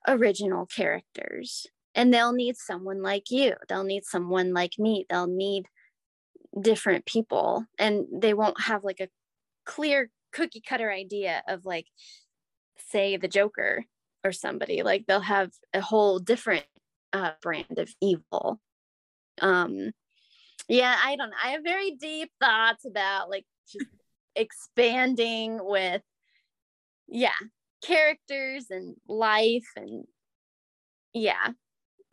original 0.09 0.67
characters 0.67 1.67
and 1.95 2.13
they'll 2.13 2.33
need 2.33 2.57
someone 2.57 3.03
like 3.03 3.31
you. 3.31 3.55
They'll 3.69 3.85
need 3.85 4.05
someone 4.05 4.53
like 4.53 4.73
me. 4.79 5.07
They'll 5.09 5.27
need 5.27 5.67
different 6.61 7.07
people 7.07 7.65
and 7.79 8.07
they 8.13 8.35
won't 8.35 8.61
have 8.61 8.85
like 8.85 9.01
a 9.01 9.09
clear 9.65 10.11
cookie 10.33 10.63
cutter 10.67 10.91
idea 10.91 11.43
of 11.49 11.65
like 11.65 11.87
say 12.91 13.17
the 13.17 13.29
joker 13.29 13.85
or 14.25 14.33
somebody 14.33 14.83
like 14.83 15.05
they'll 15.07 15.21
have 15.21 15.51
a 15.73 15.81
whole 15.81 16.19
different 16.19 16.65
uh, 17.13 17.31
brand 17.41 17.79
of 17.79 17.89
evil 18.01 18.61
um 19.41 19.91
yeah 20.69 20.97
i 21.05 21.17
don't 21.17 21.31
know 21.31 21.37
i 21.43 21.51
have 21.51 21.63
very 21.63 21.93
deep 21.93 22.31
thoughts 22.41 22.85
about 22.85 23.31
like 23.31 23.47
just 23.71 23.87
expanding 24.37 25.59
with 25.63 26.03
yeah 27.09 27.31
characters 27.83 28.67
and 28.71 28.97
life 29.07 29.69
and 29.77 30.05
yeah 31.15 31.53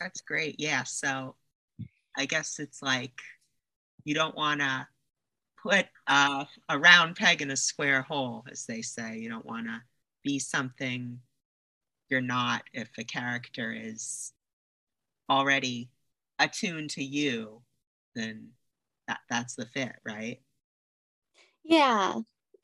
That's 0.00 0.20
great. 0.20 0.56
Yeah. 0.58 0.84
So 0.84 1.34
I 2.16 2.26
guess 2.26 2.58
it's 2.58 2.82
like 2.82 3.20
you 4.04 4.14
don't 4.14 4.36
want 4.36 4.60
to 4.60 4.86
put 5.62 5.86
uh, 6.06 6.44
a 6.68 6.78
round 6.78 7.16
peg 7.16 7.42
in 7.42 7.50
a 7.50 7.56
square 7.56 8.02
hole, 8.02 8.44
as 8.50 8.66
they 8.66 8.82
say. 8.82 9.18
You 9.18 9.28
don't 9.28 9.46
want 9.46 9.66
to 9.66 9.80
be 10.24 10.38
something 10.38 11.20
you're 12.10 12.20
not 12.20 12.62
if 12.72 12.88
a 12.98 13.04
character 13.04 13.72
is 13.72 14.32
already 15.30 15.90
attuned 16.38 16.90
to 16.90 17.04
you, 17.04 17.62
then 18.14 18.50
that, 19.06 19.20
that's 19.28 19.54
the 19.54 19.66
fit, 19.66 19.96
right? 20.04 20.40
Yeah. 21.64 22.14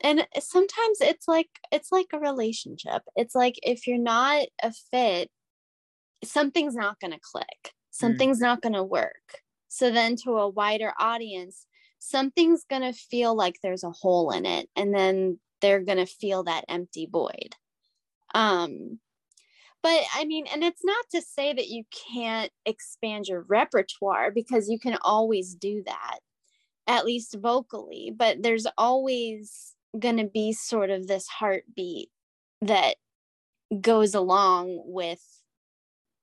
And 0.01 0.27
sometimes 0.39 0.99
it's 0.99 1.27
like 1.27 1.49
it's 1.71 1.91
like 1.91 2.07
a 2.11 2.19
relationship. 2.19 3.03
It's 3.15 3.35
like 3.35 3.55
if 3.63 3.87
you're 3.87 3.97
not 3.97 4.47
a 4.61 4.73
fit, 4.91 5.29
something's 6.23 6.75
not 6.75 6.99
going 6.99 7.13
to 7.13 7.19
click. 7.19 7.73
Something's 7.91 8.39
not 8.39 8.61
going 8.61 8.73
to 8.73 8.83
work. 8.83 9.41
So 9.69 9.89
then 9.89 10.17
to 10.25 10.31
a 10.31 10.49
wider 10.49 10.91
audience, 10.99 11.65
something's 12.09 12.63
going 12.69 12.81
to 12.81 12.93
feel 12.93 13.35
like 13.35 13.57
there's 13.61 13.83
a 13.83 13.91
hole 13.91 14.31
in 14.31 14.45
it 14.45 14.69
and 14.75 14.93
then 14.93 15.39
they're 15.61 15.83
going 15.83 15.97
to 15.97 16.05
feel 16.05 16.43
that 16.43 16.65
empty 16.67 17.07
void. 17.11 17.55
Um 18.33 18.99
but 19.81 20.01
I 20.15 20.25
mean, 20.25 20.47
and 20.51 20.63
it's 20.63 20.83
not 20.83 21.05
to 21.11 21.21
say 21.21 21.53
that 21.53 21.67
you 21.67 21.83
can't 22.11 22.51
expand 22.65 23.27
your 23.27 23.45
repertoire 23.47 24.31
because 24.31 24.67
you 24.67 24.79
can 24.79 24.97
always 25.03 25.53
do 25.53 25.83
that 25.85 26.21
at 26.87 27.05
least 27.05 27.37
vocally, 27.39 28.11
but 28.15 28.41
there's 28.41 28.65
always 28.79 29.75
going 29.99 30.17
to 30.17 30.25
be 30.25 30.53
sort 30.53 30.89
of 30.89 31.05
this 31.05 31.27
heartbeat 31.27 32.09
that 32.61 32.95
goes 33.79 34.15
along 34.15 34.81
with 34.85 35.21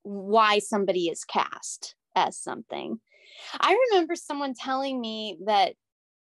why 0.02 0.58
somebody 0.58 1.06
is 1.06 1.24
cast 1.24 1.94
as 2.16 2.36
something. 2.36 2.98
I 3.60 3.76
remember 3.90 4.16
someone 4.16 4.54
telling 4.54 5.00
me 5.00 5.38
that 5.46 5.74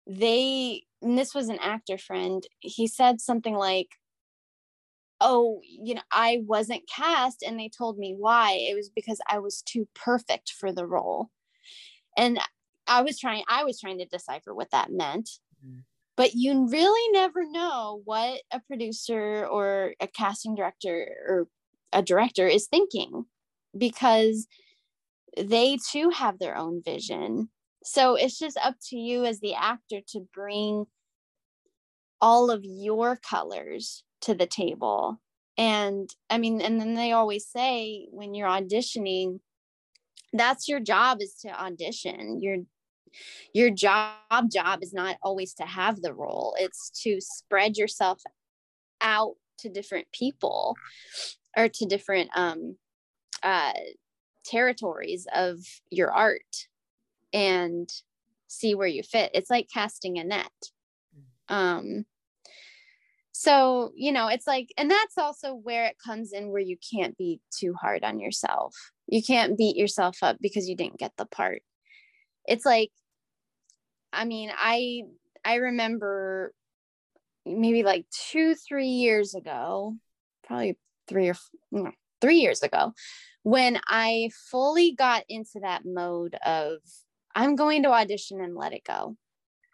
they, 0.07 0.83
and 1.01 1.17
this 1.17 1.35
was 1.35 1.49
an 1.49 1.59
actor 1.59 1.97
friend, 1.97 2.45
he 2.61 2.87
said 2.87 3.21
something 3.21 3.55
like, 3.55 3.89
Oh, 5.21 5.61
you 5.63 5.95
know, 5.95 6.01
I 6.11 6.41
wasn't 6.45 6.87
cast, 6.89 7.43
and 7.43 7.57
they 7.59 7.69
told 7.69 7.97
me 7.97 8.13
why. 8.17 8.53
It 8.59 8.75
was 8.75 8.89
because 8.89 9.19
I 9.27 9.39
was 9.39 9.61
too 9.61 9.87
perfect 9.95 10.51
for 10.51 10.71
the 10.73 10.85
role. 10.85 11.29
And 12.17 12.39
I 12.87 13.01
was 13.03 13.19
trying, 13.19 13.43
I 13.49 13.63
was 13.65 13.79
trying 13.79 13.99
to 13.99 14.05
decipher 14.05 14.53
what 14.55 14.71
that 14.71 14.91
meant. 14.91 15.29
Mhm. 15.63 15.83
but 16.17 16.33
you 16.35 16.67
really 16.69 17.11
never 17.13 17.45
know 17.49 18.01
what 18.05 18.41
a 18.51 18.59
producer 18.61 19.47
or 19.47 19.95
a 20.01 20.07
casting 20.07 20.55
director 20.55 21.07
or 21.27 21.47
a 21.93 22.01
director 22.03 22.47
is 22.47 22.67
thinking 22.67 23.25
because 23.77 24.47
they 25.37 25.77
too 25.91 26.09
have 26.09 26.39
their 26.39 26.55
own 26.55 26.81
vision. 26.83 27.49
So 27.83 28.15
it's 28.15 28.39
just 28.39 28.57
up 28.63 28.75
to 28.89 28.97
you 28.97 29.25
as 29.25 29.39
the 29.39 29.55
actor 29.55 29.99
to 30.09 30.27
bring 30.33 30.85
all 32.21 32.51
of 32.51 32.63
your 32.63 33.17
colors 33.17 34.03
to 34.21 34.33
the 34.33 34.47
table. 34.47 35.19
And 35.57 36.09
i 36.31 36.39
mean 36.39 36.61
and 36.61 36.81
then 36.81 36.95
they 36.95 37.11
always 37.11 37.47
say 37.47 38.07
when 38.09 38.33
you're 38.33 38.47
auditioning 38.47 39.39
that's 40.33 40.67
your 40.67 40.79
job 40.79 41.21
is 41.21 41.35
to 41.41 41.49
audition. 41.49 42.41
Your 42.41 42.57
your 43.53 43.69
job 43.69 44.49
job 44.51 44.79
is 44.81 44.93
not 44.93 45.17
always 45.21 45.53
to 45.55 45.63
have 45.63 46.01
the 46.01 46.13
role. 46.13 46.55
It's 46.59 46.89
to 47.03 47.19
spread 47.21 47.77
yourself 47.77 48.21
out 48.99 49.35
to 49.59 49.69
different 49.69 50.07
people 50.11 50.75
or 51.55 51.69
to 51.69 51.85
different 51.85 52.31
um 52.35 52.75
uh 53.43 53.73
territories 54.43 55.27
of 55.33 55.59
your 55.89 56.11
art 56.11 56.67
and 57.31 57.89
see 58.47 58.75
where 58.75 58.87
you 58.87 59.03
fit. 59.03 59.31
It's 59.33 59.49
like 59.49 59.67
casting 59.73 60.17
a 60.17 60.23
net. 60.23 60.51
Um 61.49 62.05
so 63.35 63.91
you 63.95 64.11
know 64.11 64.27
it's 64.27 64.45
like 64.45 64.69
and 64.77 64.91
that's 64.91 65.17
also 65.17 65.55
where 65.55 65.85
it 65.85 65.97
comes 66.03 66.33
in 66.33 66.51
where 66.51 66.61
you 66.61 66.77
can't 66.93 67.17
be 67.17 67.41
too 67.51 67.73
hard 67.73 68.03
on 68.03 68.19
yourself. 68.19 68.75
You 69.07 69.23
can't 69.23 69.57
beat 69.57 69.75
yourself 69.75 70.17
up 70.21 70.37
because 70.39 70.69
you 70.69 70.75
didn't 70.75 70.99
get 70.99 71.13
the 71.17 71.25
part. 71.25 71.61
It's 72.45 72.65
like 72.65 72.91
i 74.13 74.25
mean 74.25 74.51
i 74.55 75.01
i 75.43 75.55
remember 75.55 76.53
maybe 77.45 77.83
like 77.83 78.05
two 78.11 78.55
three 78.55 78.87
years 78.87 79.33
ago 79.33 79.95
probably 80.45 80.77
three 81.07 81.29
or 81.29 81.35
no, 81.71 81.91
three 82.23 82.37
years 82.37 82.63
ago 82.63 82.93
when 83.43 83.79
i 83.87 84.29
fully 84.49 84.93
got 84.93 85.23
into 85.27 85.59
that 85.61 85.83
mode 85.85 86.35
of 86.45 86.77
i'm 87.35 87.55
going 87.55 87.83
to 87.83 87.91
audition 87.91 88.41
and 88.41 88.55
let 88.55 88.73
it 88.73 88.83
go 88.85 89.15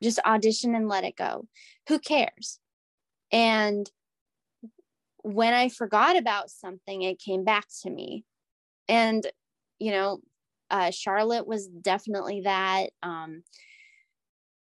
just 0.02 0.20
audition 0.26 0.74
and 0.74 0.88
let 0.88 1.04
it 1.04 1.16
go 1.16 1.48
who 1.88 2.00
cares 2.00 2.60
and 3.32 3.90
when 5.24 5.54
I 5.54 5.70
forgot 5.70 6.18
about 6.18 6.50
something, 6.50 7.02
it 7.02 7.20
came 7.20 7.44
back 7.44 7.68
to 7.82 7.90
me. 7.90 8.24
And, 8.88 9.26
you 9.78 9.92
know, 9.92 10.22
uh, 10.72 10.92
Charlotte 10.92 11.48
was 11.48 11.68
definitely 11.68 12.42
that. 12.42 12.88
Um, 13.04 13.44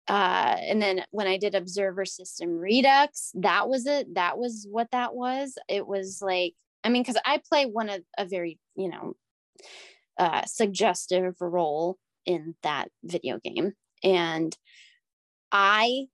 uh, 0.06 0.56
and 0.60 0.82
then 0.82 1.04
when 1.10 1.26
I 1.26 1.38
did 1.38 1.54
Observer 1.54 2.04
System 2.04 2.58
Redux, 2.58 3.32
that 3.34 3.68
was 3.68 3.86
it. 3.86 4.14
That 4.14 4.38
was 4.38 4.66
what 4.70 4.90
that 4.92 5.14
was. 5.14 5.56
It 5.68 5.86
was 5.86 6.20
like, 6.20 6.54
I 6.84 6.90
mean, 6.90 7.02
because 7.02 7.20
I 7.24 7.40
play 7.48 7.64
one 7.64 7.88
of 7.88 8.02
a 8.18 8.26
very, 8.26 8.58
you 8.76 8.90
know, 8.90 9.14
uh, 10.18 10.44
suggestive 10.44 11.34
role 11.40 11.98
in 12.26 12.54
that 12.62 12.88
video 13.02 13.38
game. 13.38 13.72
And 14.02 14.56
I, 15.50 16.06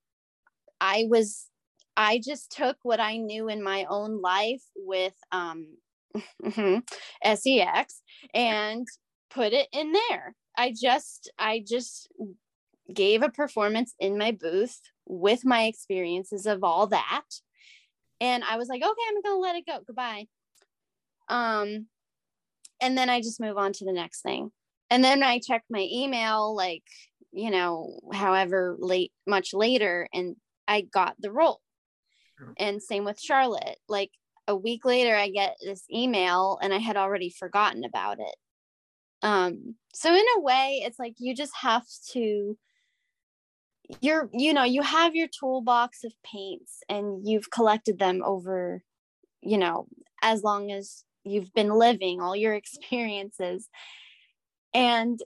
I 0.81 1.07
was 1.09 1.51
I 1.97 2.19
just 2.19 2.51
took 2.51 2.79
what 2.83 2.99
I 2.99 3.19
knew 3.19 3.49
in 3.49 3.63
my 3.63 3.85
own 3.91 4.23
life 4.23 4.63
with 4.75 5.13
um, 5.33 5.77
SEX 7.25 8.03
and 8.33 8.87
put 9.31 9.53
it 9.53 9.69
in 9.71 9.93
there. 9.93 10.35
I 10.57 10.73
just, 10.75 11.31
I 11.39 11.63
just 11.67 12.09
gave 12.93 13.23
a 13.23 13.29
performance 13.29 13.95
in 14.01 14.17
my 14.17 14.33
booth 14.33 14.81
with 15.07 15.45
my 15.45 15.65
experiences 15.65 16.47
of 16.47 16.65
all 16.65 16.87
that. 16.87 17.27
And 18.19 18.45
I 18.45 18.57
was 18.57 18.69
like, 18.69 18.83
okay, 18.83 19.03
I'm 19.09 19.23
gonna 19.23 19.39
let 19.39 19.57
it 19.57 19.67
go. 19.67 19.81
Goodbye. 19.87 20.27
Um, 21.31 21.87
and 22.83 22.99
then 22.99 23.09
I 23.09 23.21
just 23.21 23.41
move 23.41 23.57
on 23.57 23.73
to 23.75 23.85
the 23.85 23.93
next 23.93 24.21
thing. 24.21 24.51
And 24.91 25.03
then 25.03 25.23
I 25.23 25.39
check 25.39 25.63
my 25.71 25.87
email, 25.91 26.55
like, 26.55 26.83
you 27.33 27.51
know, 27.51 28.01
however 28.13 28.77
late, 28.79 29.13
much 29.27 29.55
later, 29.55 30.09
and 30.13 30.37
I 30.67 30.83
got 30.83 31.15
the 31.19 31.31
role. 31.31 31.61
And 32.59 32.83
same 32.83 33.05
with 33.05 33.21
Charlotte. 33.21 33.79
Like 33.87 34.11
a 34.49 34.57
week 34.57 34.85
later, 34.85 35.15
I 35.15 35.29
get 35.29 35.57
this 35.63 35.85
email 35.93 36.59
and 36.63 36.73
I 36.73 36.79
had 36.79 36.97
already 36.97 37.31
forgotten 37.31 37.85
about 37.85 38.19
it. 38.19 38.35
Um, 39.23 39.75
so 39.95 40.13
in 40.13 40.25
a 40.37 40.41
way, 40.41 40.83
it's 40.85 40.99
like 40.99 41.15
you 41.19 41.35
just 41.35 41.53
have 41.61 41.85
to 42.13 42.57
you're 44.01 44.31
you 44.33 44.53
know 44.53 44.63
you 44.63 44.83
have 44.83 45.15
your 45.15 45.29
toolbox 45.29 46.05
of 46.05 46.13
paints 46.25 46.83
and 46.89 47.27
you've 47.27 47.51
collected 47.51 47.99
them 47.99 48.23
over 48.25 48.85
you 49.43 49.59
know 49.59 49.87
as 50.23 50.43
long 50.43 50.71
as 50.71 51.03
you've 51.25 51.53
been 51.53 51.71
living 51.71 52.21
all 52.21 52.37
your 52.37 52.55
experiences 52.55 53.69
and 54.75 55.21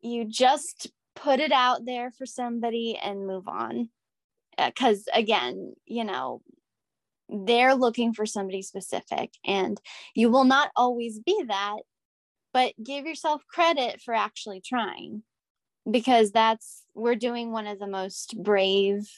you 0.00 0.24
just 0.24 0.90
put 1.14 1.40
it 1.40 1.52
out 1.52 1.84
there 1.84 2.10
for 2.10 2.26
somebody 2.26 2.98
and 3.02 3.26
move 3.26 3.48
on. 3.48 3.90
Because 4.56 5.06
uh, 5.14 5.18
again 5.18 5.74
you 5.86 6.04
know 6.04 6.42
they're 7.28 7.74
looking 7.74 8.12
for 8.12 8.26
somebody 8.26 8.60
specific 8.60 9.30
and 9.44 9.80
you 10.14 10.28
will 10.30 10.44
not 10.44 10.70
always 10.74 11.20
be 11.20 11.44
that 11.46 11.78
but 12.52 12.72
give 12.82 13.06
yourself 13.06 13.42
credit 13.46 14.00
for 14.00 14.12
actually 14.12 14.60
trying 14.60 15.22
because 15.88 16.32
that's 16.32 16.84
we're 16.94 17.14
doing 17.14 17.52
one 17.52 17.66
of 17.66 17.78
the 17.78 17.86
most 17.86 18.36
brave 18.42 19.08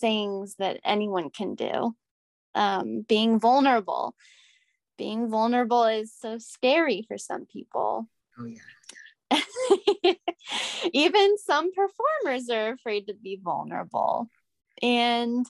things 0.00 0.56
that 0.58 0.80
anyone 0.84 1.30
can 1.30 1.54
do. 1.54 1.94
Um, 2.54 3.04
being 3.06 3.38
vulnerable 3.38 4.14
being 4.96 5.28
vulnerable 5.28 5.84
is 5.84 6.12
so 6.18 6.38
scary 6.38 7.04
for 7.08 7.18
some 7.18 7.46
people. 7.46 8.08
Oh 8.38 8.44
yeah. 8.44 8.58
Even 10.92 11.38
some 11.38 11.70
performers 11.72 12.48
are 12.50 12.72
afraid 12.72 13.06
to 13.08 13.14
be 13.14 13.40
vulnerable. 13.42 14.28
And 14.82 15.46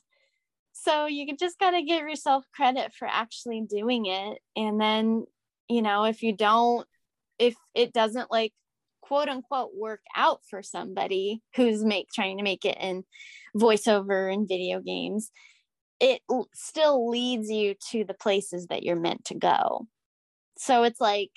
so 0.73 1.07
you 1.07 1.37
just 1.37 1.59
got 1.59 1.73
to 1.73 1.83
give 1.83 2.03
yourself 2.03 2.45
credit 2.55 2.93
for 2.95 3.09
actually 3.09 3.63
doing 3.69 4.07
it. 4.07 4.39
And 4.55 4.81
then, 4.81 5.25
you 5.69 5.83
know, 5.83 6.05
if 6.05 6.23
you 6.23 6.37
don't, 6.37 6.87
if 7.39 7.55
it 7.75 7.93
doesn't 7.93 8.31
like 8.31 8.53
quote 9.03 9.29
unquote 9.29 9.71
work 9.75 10.01
out 10.17 10.41
for 10.49 10.63
somebody 10.63 11.43
who's 11.55 11.85
make 11.85 12.09
trying 12.13 12.39
to 12.39 12.45
make 12.45 12.65
it 12.65 12.77
in 12.81 13.05
voiceover 13.57 14.33
and 14.33 14.49
video 14.49 14.81
games, 14.81 15.31
it 16.01 16.21
still 16.55 17.09
leads 17.09 17.51
you 17.51 17.75
to 17.91 18.05
the 18.05 18.15
places 18.15 18.67
that 18.67 18.83
you're 18.83 18.97
meant 18.97 19.27
to 19.27 19.35
go. 19.35 19.87
So 20.59 20.83
it's 20.85 21.01
like, 21.01 21.31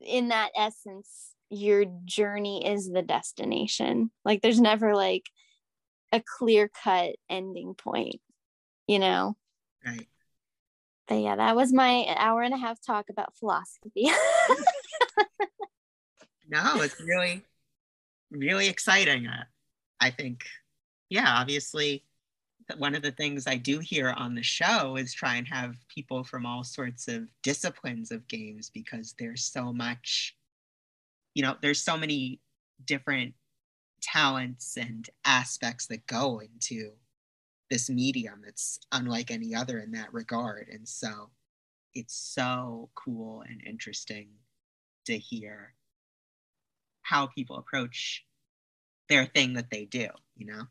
in 0.00 0.28
that 0.28 0.50
essence, 0.56 1.32
your 1.48 1.84
journey 2.04 2.66
is 2.66 2.88
the 2.90 3.02
destination. 3.02 4.10
Like 4.24 4.42
there's 4.42 4.60
never 4.60 4.94
like 4.94 5.24
a 6.12 6.22
clear 6.38 6.70
cut 6.82 7.16
ending 7.28 7.74
point, 7.74 8.20
you 8.86 8.98
know? 8.98 9.36
Right. 9.84 10.06
But 11.08 11.16
yeah, 11.16 11.36
that 11.36 11.56
was 11.56 11.72
my 11.72 12.06
hour 12.16 12.42
and 12.42 12.52
a 12.52 12.58
half 12.58 12.80
talk 12.84 13.06
about 13.10 13.36
philosophy. 13.36 14.10
no, 16.48 16.82
it's 16.82 17.00
really, 17.00 17.42
really 18.30 18.68
exciting. 18.68 19.28
Uh, 19.28 19.44
I 20.00 20.10
think, 20.10 20.44
yeah, 21.08 21.26
obviously, 21.28 22.02
one 22.76 22.94
of 22.94 23.02
the 23.02 23.12
things 23.12 23.46
I 23.46 23.56
do 23.56 23.78
here 23.78 24.10
on 24.10 24.34
the 24.34 24.42
show 24.42 24.96
is 24.96 25.14
try 25.14 25.36
and 25.36 25.46
have 25.48 25.76
people 25.88 26.24
from 26.24 26.44
all 26.44 26.64
sorts 26.64 27.08
of 27.08 27.28
disciplines 27.42 28.10
of 28.10 28.26
games 28.28 28.70
because 28.70 29.14
there's 29.18 29.44
so 29.44 29.72
much, 29.72 30.36
you 31.34 31.42
know, 31.42 31.56
there's 31.62 31.80
so 31.80 31.96
many 31.96 32.40
different 32.84 33.34
talents 34.02 34.76
and 34.76 35.08
aspects 35.24 35.86
that 35.88 36.06
go 36.06 36.40
into 36.40 36.92
this 37.70 37.90
medium 37.90 38.42
that's 38.44 38.78
unlike 38.92 39.30
any 39.30 39.54
other 39.54 39.78
in 39.78 39.92
that 39.92 40.12
regard. 40.12 40.68
And 40.68 40.88
so 40.88 41.30
it's 41.94 42.14
so 42.14 42.90
cool 42.94 43.42
and 43.42 43.62
interesting 43.66 44.28
to 45.06 45.18
hear 45.18 45.74
how 47.02 47.26
people 47.28 47.56
approach 47.56 48.26
their 49.08 49.26
thing 49.26 49.54
that 49.54 49.70
they 49.70 49.84
do, 49.84 50.08
you 50.36 50.46
know? 50.46 50.64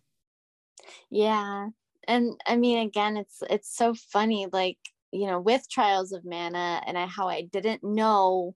Yeah. 1.10 1.70
And 2.08 2.40
I 2.48 2.56
mean 2.56 2.80
again 2.80 3.18
it's 3.18 3.42
it's 3.50 3.76
so 3.76 3.94
funny 4.12 4.48
like 4.52 4.78
you 5.12 5.28
know 5.28 5.40
with 5.40 5.70
trials 5.70 6.12
of 6.12 6.24
mana 6.26 6.82
and 6.86 6.98
I, 6.98 7.06
how 7.08 7.28
I 7.28 7.42
didn't 7.44 7.84
know 7.84 8.56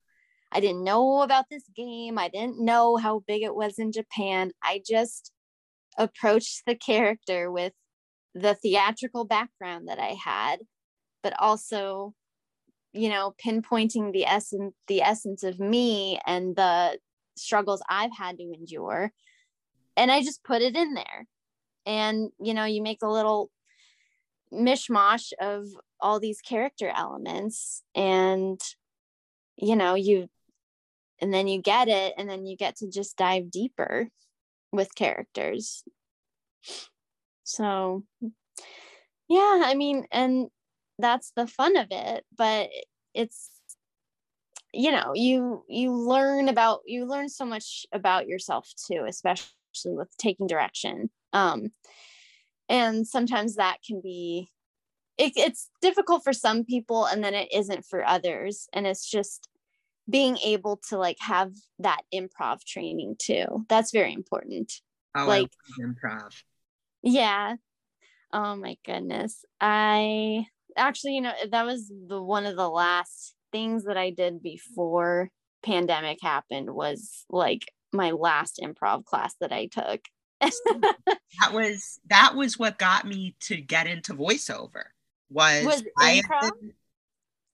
I 0.52 0.60
didn't 0.60 0.84
know 0.84 1.22
about 1.22 1.46
this 1.50 1.64
game. 1.76 2.18
I 2.18 2.28
didn't 2.28 2.60
know 2.60 2.98
how 2.98 3.24
big 3.28 3.44
it 3.44 3.56
was 3.56 3.78
in 3.78 3.92
Japan. 3.92 4.52
I 4.64 4.82
just 4.86 5.32
approached 5.98 6.64
the 6.66 6.76
character 6.76 7.52
with 7.52 7.74
the 8.34 8.56
theatrical 8.56 9.26
background 9.26 9.88
that 9.88 10.00
I 10.00 10.16
had, 10.24 10.60
but 11.22 11.34
also, 11.40 12.14
you 12.94 13.10
know, 13.10 13.34
pinpointing 13.44 14.12
the 14.12 14.26
essence 14.26 14.74
the 14.88 15.02
essence 15.02 15.44
of 15.44 15.60
me 15.60 16.20
and 16.26 16.56
the 16.56 16.98
struggles 17.38 17.82
I've 17.90 18.16
had 18.16 18.38
to 18.38 18.44
endure. 18.44 19.12
And 19.96 20.12
I 20.12 20.22
just 20.24 20.44
put 20.44 20.62
it 20.62 20.76
in 20.76 20.94
there. 20.94 21.28
And 21.86 22.30
you 22.40 22.54
know 22.54 22.66
you 22.66 22.82
make 22.82 23.02
a 23.02 23.08
little 23.08 23.50
mishmash 24.54 25.32
of 25.40 25.66
all 26.00 26.20
these 26.20 26.42
character 26.42 26.92
elements 26.96 27.84
and 27.96 28.60
you 29.58 29.76
know 29.76 29.96
you 29.96 30.28
and 31.22 31.34
then 31.34 31.48
you 31.48 31.62
get 31.62 31.88
it 31.88 32.14
and 32.18 32.30
then 32.30 32.46
you 32.46 32.56
get 32.56 32.78
to 32.78 32.90
just 32.90 33.18
dive 33.18 33.52
deeper 33.52 34.08
with 34.72 34.96
characters. 34.96 35.84
So 37.44 38.04
yeah 39.30 39.62
i 39.64 39.76
mean 39.76 40.06
and 40.12 40.50
that's 40.98 41.32
the 41.36 41.48
fun 41.48 41.78
of 41.78 41.88
it 41.92 42.26
but 42.36 42.68
it's 43.14 43.52
you 44.74 44.92
know 44.92 45.14
you 45.14 45.64
you 45.70 45.94
learn 45.94 46.50
about 46.50 46.82
you 46.86 47.06
learn 47.06 47.30
so 47.30 47.46
much 47.46 47.86
about 47.94 48.28
yourself 48.28 48.68
too 48.88 49.06
especially 49.08 49.46
with 49.86 50.10
taking 50.18 50.48
direction 50.48 51.10
um 51.34 51.72
and 52.68 53.06
sometimes 53.08 53.56
that 53.56 53.78
can 53.86 54.02
be 54.02 54.50
it, 55.18 55.34
it's 55.36 55.70
difficult 55.82 56.24
for 56.24 56.34
some 56.34 56.64
people 56.64 57.06
and 57.06 57.24
then 57.24 57.34
it 57.34 57.50
isn't 57.54 57.84
for 57.86 58.06
others. 58.06 58.68
And 58.72 58.88
it's 58.88 59.06
just 59.10 59.50
being 60.10 60.38
able 60.38 60.80
to 60.90 60.98
like 60.98 61.18
have 61.20 61.52
that 61.80 62.02
improv 62.14 62.64
training 62.66 63.16
too. 63.20 63.66
That's 63.68 63.92
very 63.92 64.14
important. 64.14 64.72
Oh, 65.14 65.26
Like- 65.26 65.52
improv. 65.80 66.42
yeah. 67.04 67.56
Oh 68.32 68.56
my 68.56 68.78
goodness. 68.86 69.44
I 69.60 70.46
actually 70.78 71.16
you 71.16 71.22
know 71.22 71.34
that 71.52 71.66
was 71.66 71.92
the 72.08 72.22
one 72.22 72.46
of 72.46 72.56
the 72.56 72.70
last 72.70 73.36
things 73.52 73.86
that 73.86 73.98
i 73.98 74.12
did 74.12 74.42
before 74.42 75.30
pandemic 75.64 76.20
happened 76.22 76.70
was 76.74 77.26
like 77.30 77.66
my 77.92 78.12
last 78.12 78.60
improv 78.64 79.04
class 79.04 79.34
that 79.42 79.52
i 79.52 79.66
took 79.66 80.00
That 81.40 81.54
was 81.54 82.00
that 82.10 82.36
was 82.36 82.58
what 82.60 82.78
got 82.80 83.06
me 83.06 83.36
to 83.42 83.58
get 83.58 83.88
into 83.88 84.14
voiceover. 84.14 84.84
Was, 85.30 85.66
Was 85.66 85.84
I 85.98 86.22
improv? 86.22 86.52
been, 86.60 86.74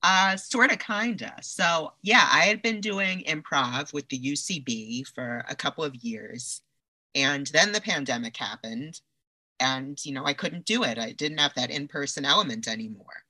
uh 0.04 0.38
sort 0.38 0.72
of 0.72 0.80
kinda. 0.80 1.36
So 1.42 1.94
yeah, 2.02 2.28
I 2.32 2.46
had 2.46 2.62
been 2.62 2.82
doing 2.82 3.24
improv 3.28 3.94
with 3.94 4.08
the 4.10 4.20
UCB 4.20 5.08
for 5.14 5.46
a 5.50 5.56
couple 5.56 5.84
of 5.84 5.96
years. 5.96 6.62
And 7.14 7.48
then 7.48 7.72
the 7.72 7.82
pandemic 7.82 8.38
happened 8.38 9.02
and 9.60 10.04
you 10.06 10.14
know, 10.14 10.26
I 10.26 10.34
couldn't 10.34 10.66
do 10.66 10.84
it. 10.84 10.98
I 10.98 11.12
didn't 11.12 11.40
have 11.40 11.54
that 11.56 11.72
in-person 11.72 12.26
element 12.26 12.68
anymore. 12.68 13.24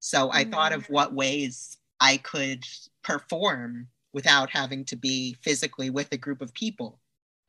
So 0.00 0.30
I 0.32 0.44
thought 0.44 0.72
of 0.72 0.88
what 0.90 1.12
ways 1.14 1.76
I 2.00 2.18
could 2.18 2.64
perform 3.02 3.88
without 4.12 4.50
having 4.50 4.84
to 4.86 4.96
be 4.96 5.34
physically 5.42 5.90
with 5.90 6.12
a 6.12 6.16
group 6.16 6.40
of 6.40 6.54
people. 6.54 7.00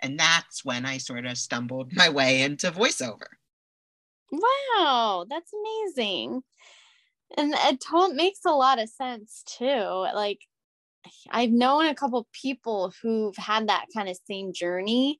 And 0.02 0.20
that's 0.20 0.64
when 0.64 0.86
I 0.86 0.98
sort 0.98 1.26
of 1.26 1.38
stumbled 1.38 1.94
my 1.96 2.10
way 2.10 2.42
into 2.42 2.72
voiceover. 2.72 3.28
Wow, 4.32 5.26
that's 5.30 5.52
amazing. 5.54 6.44
And 7.38 7.54
it 7.56 8.16
makes 8.16 8.40
a 8.46 8.52
lot 8.52 8.80
of 8.80 8.90
sense 8.90 9.44
too. 9.46 9.66
Like 9.66 10.40
I've 11.30 11.52
known 11.52 11.86
a 11.86 11.96
couple 11.96 12.28
people 12.32 12.94
who've 13.02 13.36
had 13.38 13.70
that 13.70 13.86
kind 13.94 14.10
of 14.10 14.18
same 14.28 14.54
journey 14.54 15.20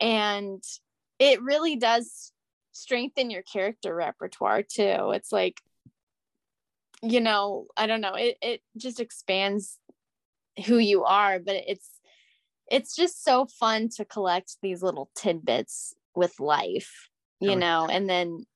and 0.00 0.62
it 1.18 1.42
really 1.42 1.76
does 1.76 2.32
strengthen 2.72 3.30
your 3.30 3.42
character 3.42 3.94
repertoire 3.94 4.62
too. 4.62 5.12
It's 5.12 5.32
like 5.32 5.60
you 7.02 7.20
know, 7.20 7.66
I 7.76 7.86
don't 7.86 8.02
know, 8.02 8.14
it 8.14 8.36
it 8.42 8.60
just 8.76 9.00
expands 9.00 9.78
who 10.66 10.78
you 10.78 11.04
are, 11.04 11.38
but 11.38 11.56
it's 11.66 11.88
it's 12.70 12.94
just 12.94 13.24
so 13.24 13.46
fun 13.46 13.88
to 13.88 14.04
collect 14.04 14.56
these 14.62 14.82
little 14.82 15.10
tidbits 15.16 15.94
with 16.14 16.38
life 16.40 17.08
you 17.40 17.52
Oh, 17.52 17.58
know 17.58 17.88
and 17.90 18.08
then 18.08 18.46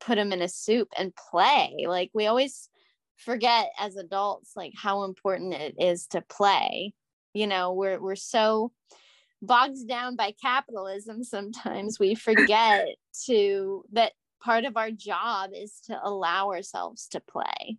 put 0.00 0.16
them 0.16 0.32
in 0.32 0.42
a 0.42 0.48
soup 0.48 0.88
and 0.96 1.14
play. 1.14 1.84
Like 1.86 2.10
we 2.14 2.26
always 2.26 2.68
forget 3.16 3.70
as 3.78 3.96
adults 3.96 4.52
like 4.56 4.72
how 4.76 5.04
important 5.04 5.54
it 5.54 5.74
is 5.78 6.06
to 6.08 6.20
play. 6.22 6.94
You 7.32 7.46
know 7.46 7.72
we're 7.72 8.00
we're 8.00 8.16
so 8.16 8.72
bogged 9.42 9.86
down 9.86 10.16
by 10.16 10.32
capitalism 10.40 11.22
sometimes 11.22 11.98
we 12.00 12.14
forget 12.14 12.86
to 13.26 13.84
that 13.92 14.12
part 14.42 14.64
of 14.64 14.76
our 14.76 14.90
job 14.90 15.50
is 15.54 15.80
to 15.86 15.98
allow 16.02 16.50
ourselves 16.50 17.08
to 17.08 17.20
play. 17.20 17.78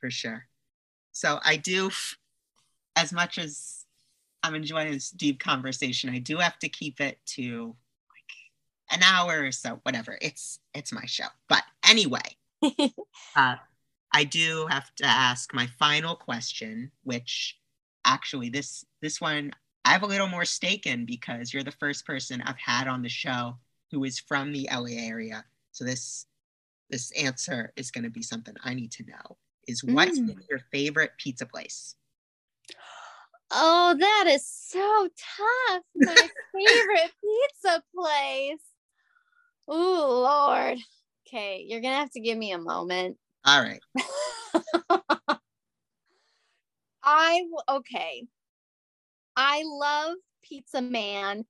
For 0.00 0.10
sure. 0.10 0.46
So 1.12 1.40
I 1.42 1.56
do, 1.56 1.90
as 2.94 3.12
much 3.12 3.38
as 3.38 3.85
I'm 4.46 4.54
enjoying 4.54 4.92
this 4.92 5.10
deep 5.10 5.40
conversation, 5.40 6.08
I 6.10 6.18
do 6.18 6.36
have 6.38 6.58
to 6.60 6.68
keep 6.68 7.00
it 7.00 7.18
to 7.34 7.74
like 8.10 8.96
an 8.98 9.02
hour 9.02 9.42
or 9.44 9.52
so, 9.52 9.80
whatever. 9.82 10.16
It's 10.22 10.60
it's 10.74 10.92
my 10.92 11.04
show. 11.06 11.26
But 11.48 11.64
anyway, 11.88 12.36
uh, 13.36 13.56
I 14.12 14.24
do 14.24 14.66
have 14.70 14.94
to 14.96 15.04
ask 15.04 15.52
my 15.52 15.66
final 15.78 16.14
question, 16.14 16.92
which 17.02 17.58
actually 18.04 18.48
this 18.50 18.84
this 19.02 19.20
one 19.20 19.52
I 19.84 19.90
have 19.90 20.02
a 20.02 20.06
little 20.06 20.28
more 20.28 20.44
stake 20.44 20.86
in 20.86 21.06
because 21.06 21.52
you're 21.52 21.62
the 21.64 21.70
first 21.72 22.06
person 22.06 22.42
I've 22.42 22.58
had 22.58 22.88
on 22.88 23.02
the 23.02 23.08
show 23.08 23.56
who 23.90 24.04
is 24.04 24.18
from 24.18 24.52
the 24.52 24.68
LA 24.72 24.96
area. 24.98 25.44
So 25.72 25.84
this 25.84 26.26
this 26.88 27.10
answer 27.12 27.72
is 27.76 27.90
going 27.90 28.04
to 28.04 28.10
be 28.10 28.22
something 28.22 28.54
I 28.62 28.74
need 28.74 28.92
to 28.92 29.04
know. 29.04 29.36
Is 29.66 29.82
what's 29.82 30.20
Mm. 30.20 30.36
your 30.48 30.60
favorite 30.70 31.12
pizza 31.18 31.46
place? 31.46 31.96
Oh 33.50 33.96
that 33.98 34.24
is 34.28 34.46
so 34.46 35.08
tough 35.38 35.82
my 35.94 36.28
favorite 36.52 37.12
pizza 37.20 37.82
place 37.94 38.62
oh 39.68 40.22
lord 40.22 40.78
okay 41.26 41.64
you're 41.66 41.80
gonna 41.80 41.96
have 41.96 42.10
to 42.10 42.20
give 42.20 42.36
me 42.36 42.52
a 42.52 42.58
moment 42.58 43.16
All 43.44 43.62
right. 43.62 43.80
I 47.08 47.44
okay. 47.68 48.26
I 49.36 49.62
love 49.64 50.16
Pizza 50.42 50.82
Man 50.82 51.44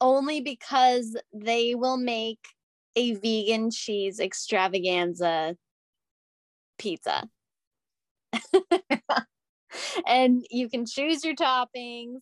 only 0.00 0.40
because 0.40 1.16
they 1.34 1.74
will 1.74 1.96
make 1.96 2.38
a 2.94 3.14
vegan 3.14 3.72
cheese 3.72 4.20
extravaganza 4.20 5.56
pizza. 6.78 7.28
And 10.06 10.44
you 10.50 10.68
can 10.68 10.86
choose 10.86 11.24
your 11.24 11.34
toppings. 11.34 12.20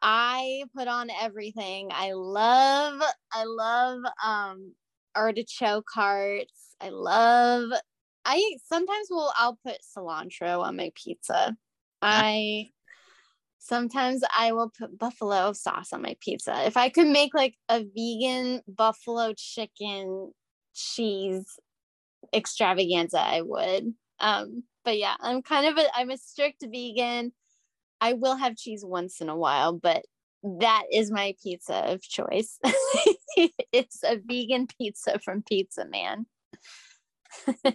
I 0.00 0.64
put 0.76 0.88
on 0.88 1.10
everything. 1.10 1.88
I 1.92 2.12
love 2.12 3.00
I 3.32 3.44
love 3.44 4.00
um 4.24 4.74
artichoke 5.14 5.88
hearts. 5.92 6.76
I 6.80 6.90
love 6.90 7.70
I 8.24 8.56
sometimes 8.64 9.08
will 9.10 9.32
I'll 9.36 9.58
put 9.64 9.78
cilantro 9.96 10.62
on 10.62 10.76
my 10.76 10.92
pizza. 10.94 11.56
I 12.00 12.70
sometimes 13.58 14.22
I 14.36 14.52
will 14.52 14.70
put 14.70 14.98
buffalo 14.98 15.52
sauce 15.52 15.92
on 15.92 16.02
my 16.02 16.16
pizza. 16.20 16.66
If 16.66 16.76
I 16.76 16.88
could 16.88 17.08
make 17.08 17.34
like 17.34 17.54
a 17.68 17.84
vegan 17.84 18.62
buffalo 18.68 19.32
chicken 19.36 20.32
cheese 20.74 21.58
extravaganza, 22.32 23.20
I 23.20 23.42
would. 23.42 23.94
Um, 24.20 24.64
but 24.88 24.96
yeah, 24.96 25.16
I'm 25.20 25.42
kind 25.42 25.66
of 25.66 25.76
a 25.76 25.86
I'm 25.94 26.08
a 26.08 26.16
strict 26.16 26.64
vegan. 26.66 27.32
I 28.00 28.14
will 28.14 28.36
have 28.36 28.56
cheese 28.56 28.82
once 28.82 29.20
in 29.20 29.28
a 29.28 29.36
while, 29.36 29.74
but 29.74 30.02
that 30.42 30.84
is 30.90 31.10
my 31.10 31.34
pizza 31.42 31.92
of 31.92 32.00
choice. 32.00 32.58
it's 33.36 34.02
a 34.02 34.16
vegan 34.16 34.66
pizza 34.66 35.18
from 35.18 35.42
Pizza 35.42 35.84
Man. 35.86 36.24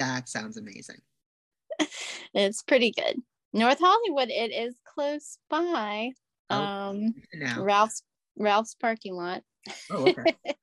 That 0.00 0.28
sounds 0.30 0.56
amazing. 0.56 0.96
It's 2.34 2.62
pretty 2.62 2.90
good. 2.90 3.16
North 3.52 3.78
Hollywood, 3.78 4.30
it 4.30 4.50
is 4.50 4.74
close 4.84 5.36
by. 5.50 6.12
Oh. 6.48 6.56
Um, 6.56 7.14
Now, 7.34 7.62
Ralph's 7.62 8.02
Ralph's 8.36 8.74
parking 8.74 9.14
lot. 9.14 9.42
oh, 9.90 10.08
okay. 10.08 10.34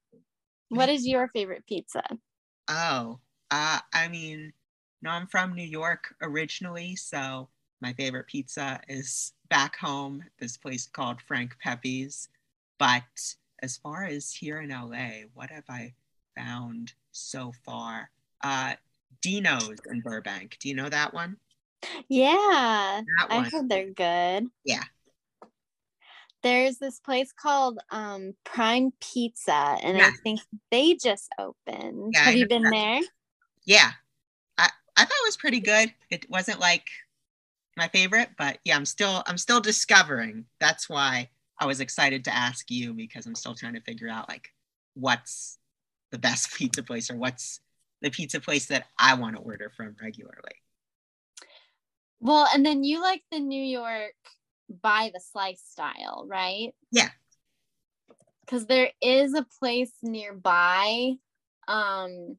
What 0.70 0.90
is 0.90 1.08
your 1.08 1.30
favorite 1.30 1.66
pizza? 1.66 2.04
Oh, 2.68 3.20
uh, 3.52 3.80
I 3.94 4.08
mean, 4.10 4.52
no, 5.02 5.10
I'm 5.12 5.28
from 5.28 5.54
New 5.54 5.64
York 5.64 6.16
originally, 6.22 6.96
so 6.96 7.50
my 7.82 7.94
favorite 7.94 8.28
pizza 8.28 8.80
is 8.88 9.34
back 9.50 9.78
home, 9.78 10.24
this 10.40 10.58
place 10.58 10.88
called 10.88 11.22
Frank 11.22 11.56
Pepe's. 11.60 12.30
But 12.80 13.04
as 13.62 13.78
far 13.78 14.06
as 14.06 14.32
here 14.32 14.62
in 14.62 14.70
LA, 14.70 15.28
what 15.34 15.50
have 15.50 15.66
I 15.70 15.94
found 16.36 16.94
so 17.12 17.52
far? 17.64 18.10
Uh, 18.44 18.74
Dino's 19.22 19.78
in 19.90 20.02
Burbank. 20.02 20.58
Do 20.60 20.70
you 20.70 20.76
know 20.76 20.90
that 20.90 21.14
one? 21.14 21.38
Yeah, 22.08 23.02
That 23.20 23.28
I 23.30 23.50
heard 23.50 23.70
they're 23.70 23.92
good. 23.92 24.48
Yeah. 24.64 24.84
There's 26.44 26.78
this 26.78 27.00
place 27.00 27.32
called 27.32 27.80
um, 27.92 28.34
Prime 28.44 28.92
Pizza, 29.02 29.78
and 29.84 30.02
I 30.02 30.12
think 30.24 30.40
they 30.72 30.94
just 30.96 31.30
opened. 31.40 32.14
Yeah, 32.14 32.22
I 32.22 32.24
Have 32.24 32.36
you 32.36 32.48
been 32.48 32.64
that. 32.64 32.72
there? 32.72 33.02
Yeah. 33.66 33.92
I, 34.98 35.06
thought 35.06 35.12
it 35.12 35.28
was 35.28 35.38
pretty 35.38 35.60
good. 35.60 35.94
It 36.10 36.30
wasn't 36.30 36.60
like 36.60 36.88
my 37.78 37.88
favorite, 37.88 38.30
but 38.38 38.58
yeah, 38.66 38.76
I'm 38.76 38.86
still 38.86 39.24
I'm 39.28 39.38
still 39.38 39.62
discovering. 39.62 40.46
That's 40.60 40.90
why 40.90 41.30
I 41.60 41.66
was 41.66 41.80
excited 41.80 42.24
to 42.26 42.36
ask 42.36 42.70
you 42.70 42.94
because 42.94 43.26
I'm 43.26 43.36
still 43.36 43.56
trying 43.56 43.76
to 43.76 43.82
figure 43.82 44.10
out 44.10 44.28
like 44.28 44.54
what's 44.96 45.58
the 46.12 46.18
best 46.18 46.54
pizza 46.58 46.84
place 46.84 47.10
or 47.10 47.16
what's 47.18 47.62
the 48.02 48.10
pizza 48.10 48.40
place 48.40 48.68
that 48.68 48.86
I 48.98 49.16
want 49.16 49.36
to 49.36 49.42
order 49.42 49.72
from 49.76 49.96
regularly. 50.02 50.62
Well, 52.20 52.48
and 52.54 52.66
then 52.66 52.84
you 52.84 53.02
like 53.02 53.24
the 53.32 53.40
New 53.40 53.64
York 53.64 54.16
by 54.82 55.12
the 55.14 55.20
slice 55.20 55.62
style, 55.62 56.26
right? 56.28 56.74
Yeah. 56.92 57.10
Because 58.42 58.66
there 58.66 58.92
is 59.02 59.34
a 59.34 59.46
place 59.60 59.94
nearby. 60.02 61.14
Um, 61.68 62.38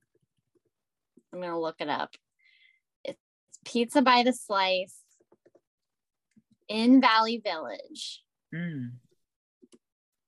I'm 1.33 1.41
gonna 1.41 1.61
look 1.61 1.77
it 1.81 1.89
up. 1.89 2.15
Pizza 3.69 4.03
by 4.03 4.23
the 4.23 4.33
Slice 4.33 4.97
in 6.69 7.01
Valley 7.01 7.43
Village. 7.45 8.23
Mm. 8.55 8.93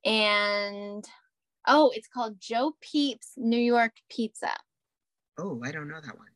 And 0.05 1.05
oh, 1.67 1.91
it's 1.95 2.09
called 2.09 2.37
Joe 2.39 2.75
Peeps 2.81 3.33
New 3.37 3.59
York 3.59 3.93
Pizza. 4.11 4.53
Oh, 5.39 5.61
I 5.65 5.73
don't 5.73 5.89
know 5.89 6.01
that 6.01 6.19
one. 6.19 6.27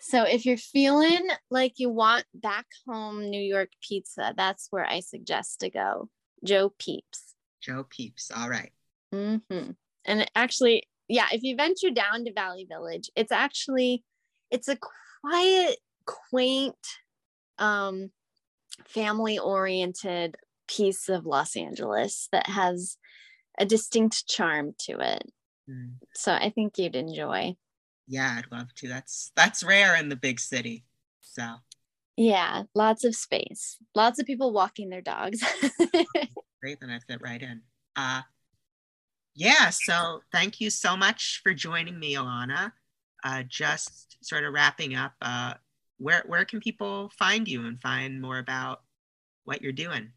So 0.00 0.24
if 0.24 0.44
you're 0.44 0.56
feeling 0.56 1.28
like 1.48 1.74
you 1.76 1.88
want 1.88 2.24
back 2.34 2.66
home 2.88 3.30
New 3.30 3.40
York 3.40 3.68
pizza, 3.80 4.34
that's 4.36 4.66
where 4.70 4.84
I 4.84 4.98
suggest 4.98 5.60
to 5.60 5.70
go. 5.70 6.08
Joe 6.44 6.72
Peeps. 6.76 7.34
Joe 7.60 7.86
Peeps. 7.88 8.32
All 8.36 8.48
right. 8.48 8.72
Mm-hmm. 9.14 9.70
And 10.04 10.30
actually, 10.34 10.88
yeah, 11.06 11.26
if 11.30 11.44
you 11.44 11.54
venture 11.54 11.90
down 11.90 12.24
to 12.24 12.32
Valley 12.32 12.66
Village, 12.68 13.10
it's 13.14 13.30
actually 13.30 14.02
it's 14.50 14.66
a 14.66 14.76
quiet, 15.20 15.76
quaint, 16.06 16.76
um, 17.58 18.10
family-oriented 18.86 20.36
piece 20.68 21.08
of 21.08 21.26
Los 21.26 21.56
Angeles 21.56 22.28
that 22.32 22.46
has 22.46 22.96
a 23.58 23.66
distinct 23.66 24.26
charm 24.26 24.74
to 24.78 24.98
it. 25.00 25.30
Mm. 25.68 25.94
So 26.14 26.32
I 26.32 26.50
think 26.50 26.78
you'd 26.78 26.96
enjoy. 26.96 27.56
Yeah, 28.06 28.36
I'd 28.38 28.50
love 28.50 28.74
to. 28.76 28.88
That's 28.88 29.32
that's 29.36 29.62
rare 29.62 29.96
in 29.96 30.08
the 30.08 30.16
big 30.16 30.40
city. 30.40 30.84
So 31.20 31.44
Yeah, 32.16 32.64
lots 32.74 33.04
of 33.04 33.14
space, 33.14 33.78
lots 33.94 34.18
of 34.18 34.26
people 34.26 34.52
walking 34.52 34.88
their 34.88 35.02
dogs. 35.02 35.42
great, 36.60 36.80
then 36.80 36.90
I 36.90 36.98
fit 37.00 37.20
right 37.22 37.40
in. 37.40 37.62
Uh 37.96 38.22
yeah, 39.34 39.70
so 39.70 40.20
thank 40.30 40.60
you 40.60 40.68
so 40.68 40.96
much 40.96 41.40
for 41.42 41.54
joining 41.54 41.98
me, 41.98 42.14
Alana. 42.14 42.72
Uh, 43.24 43.42
just 43.48 44.18
sort 44.20 44.44
of 44.44 44.52
wrapping 44.52 44.94
up, 44.94 45.14
uh, 45.22 45.54
where 46.02 46.22
where 46.26 46.44
can 46.44 46.60
people 46.60 47.10
find 47.16 47.48
you 47.48 47.64
and 47.64 47.80
find 47.80 48.20
more 48.20 48.36
about 48.38 48.82
what 49.44 49.62
you're 49.62 49.72
doing? 49.72 50.10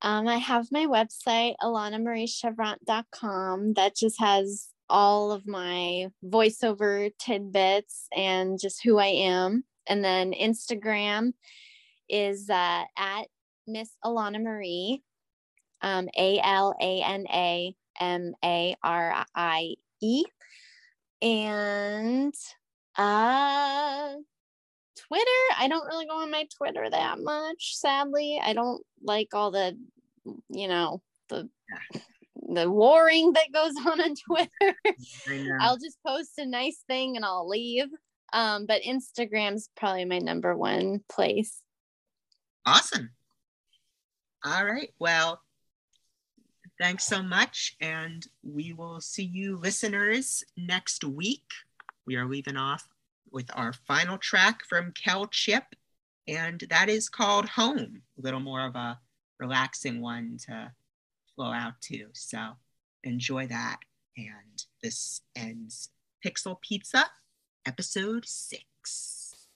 Um, 0.00 0.26
I 0.26 0.38
have 0.38 0.72
my 0.72 0.86
website, 0.86 1.56
alanamariecheuvront.com, 1.62 3.74
that 3.74 3.94
just 3.94 4.18
has 4.18 4.70
all 4.88 5.30
of 5.30 5.46
my 5.46 6.08
voiceover 6.24 7.12
tidbits 7.18 8.08
and 8.14 8.58
just 8.60 8.82
who 8.82 8.98
I 8.98 9.06
am. 9.06 9.64
And 9.86 10.04
then 10.04 10.32
Instagram 10.32 11.32
is 12.08 12.50
uh, 12.50 12.82
at 12.96 13.28
Miss 13.66 13.90
Alana 14.04 14.42
Marie, 14.42 15.02
um, 15.82 16.08
A 16.18 16.40
L 16.42 16.74
A 16.80 17.02
N 17.02 17.26
A 17.32 17.76
M 18.00 18.34
A 18.44 18.74
R 18.82 19.24
I 19.34 19.74
E. 20.00 20.24
And 21.20 22.34
uh, 22.98 24.14
Twitter, 25.12 25.58
I 25.58 25.68
don't 25.68 25.86
really 25.86 26.06
go 26.06 26.22
on 26.22 26.30
my 26.30 26.46
Twitter 26.56 26.88
that 26.88 27.18
much, 27.18 27.76
sadly. 27.76 28.40
I 28.42 28.54
don't 28.54 28.82
like 29.02 29.28
all 29.34 29.50
the, 29.50 29.76
you 30.48 30.68
know, 30.68 31.02
the 31.28 31.50
the 32.48 32.70
warring 32.70 33.34
that 33.34 33.52
goes 33.52 33.74
on 33.86 34.00
on 34.00 34.14
Twitter. 34.14 34.74
I'll 35.60 35.76
just 35.76 35.98
post 36.06 36.30
a 36.38 36.46
nice 36.46 36.82
thing 36.88 37.16
and 37.16 37.26
I'll 37.26 37.46
leave. 37.46 37.88
Um, 38.32 38.64
but 38.64 38.80
Instagram's 38.82 39.68
probably 39.76 40.06
my 40.06 40.18
number 40.18 40.56
one 40.56 41.00
place. 41.10 41.60
Awesome. 42.64 43.10
All 44.42 44.64
right. 44.64 44.94
Well, 44.98 45.42
thanks 46.80 47.04
so 47.04 47.22
much. 47.22 47.76
And 47.82 48.26
we 48.42 48.72
will 48.72 49.02
see 49.02 49.24
you 49.24 49.58
listeners 49.58 50.42
next 50.56 51.04
week. 51.04 51.44
We 52.06 52.16
are 52.16 52.26
leaving 52.26 52.56
off 52.56 52.88
with 53.32 53.50
our 53.54 53.72
final 53.72 54.18
track 54.18 54.60
from 54.68 54.92
KELChip, 54.92 55.62
and 56.28 56.62
that 56.70 56.88
is 56.88 57.08
called 57.08 57.48
Home, 57.50 58.02
a 58.18 58.20
little 58.20 58.40
more 58.40 58.64
of 58.66 58.76
a 58.76 58.98
relaxing 59.40 60.00
one 60.00 60.36
to 60.46 60.72
flow 61.34 61.52
out 61.52 61.80
to. 61.82 62.08
So 62.12 62.52
enjoy 63.02 63.46
that. 63.48 63.78
And 64.16 64.64
this 64.82 65.22
ends 65.34 65.88
Pixel 66.24 66.60
Pizza, 66.60 67.06
episode 67.66 68.24
six. 68.26 69.48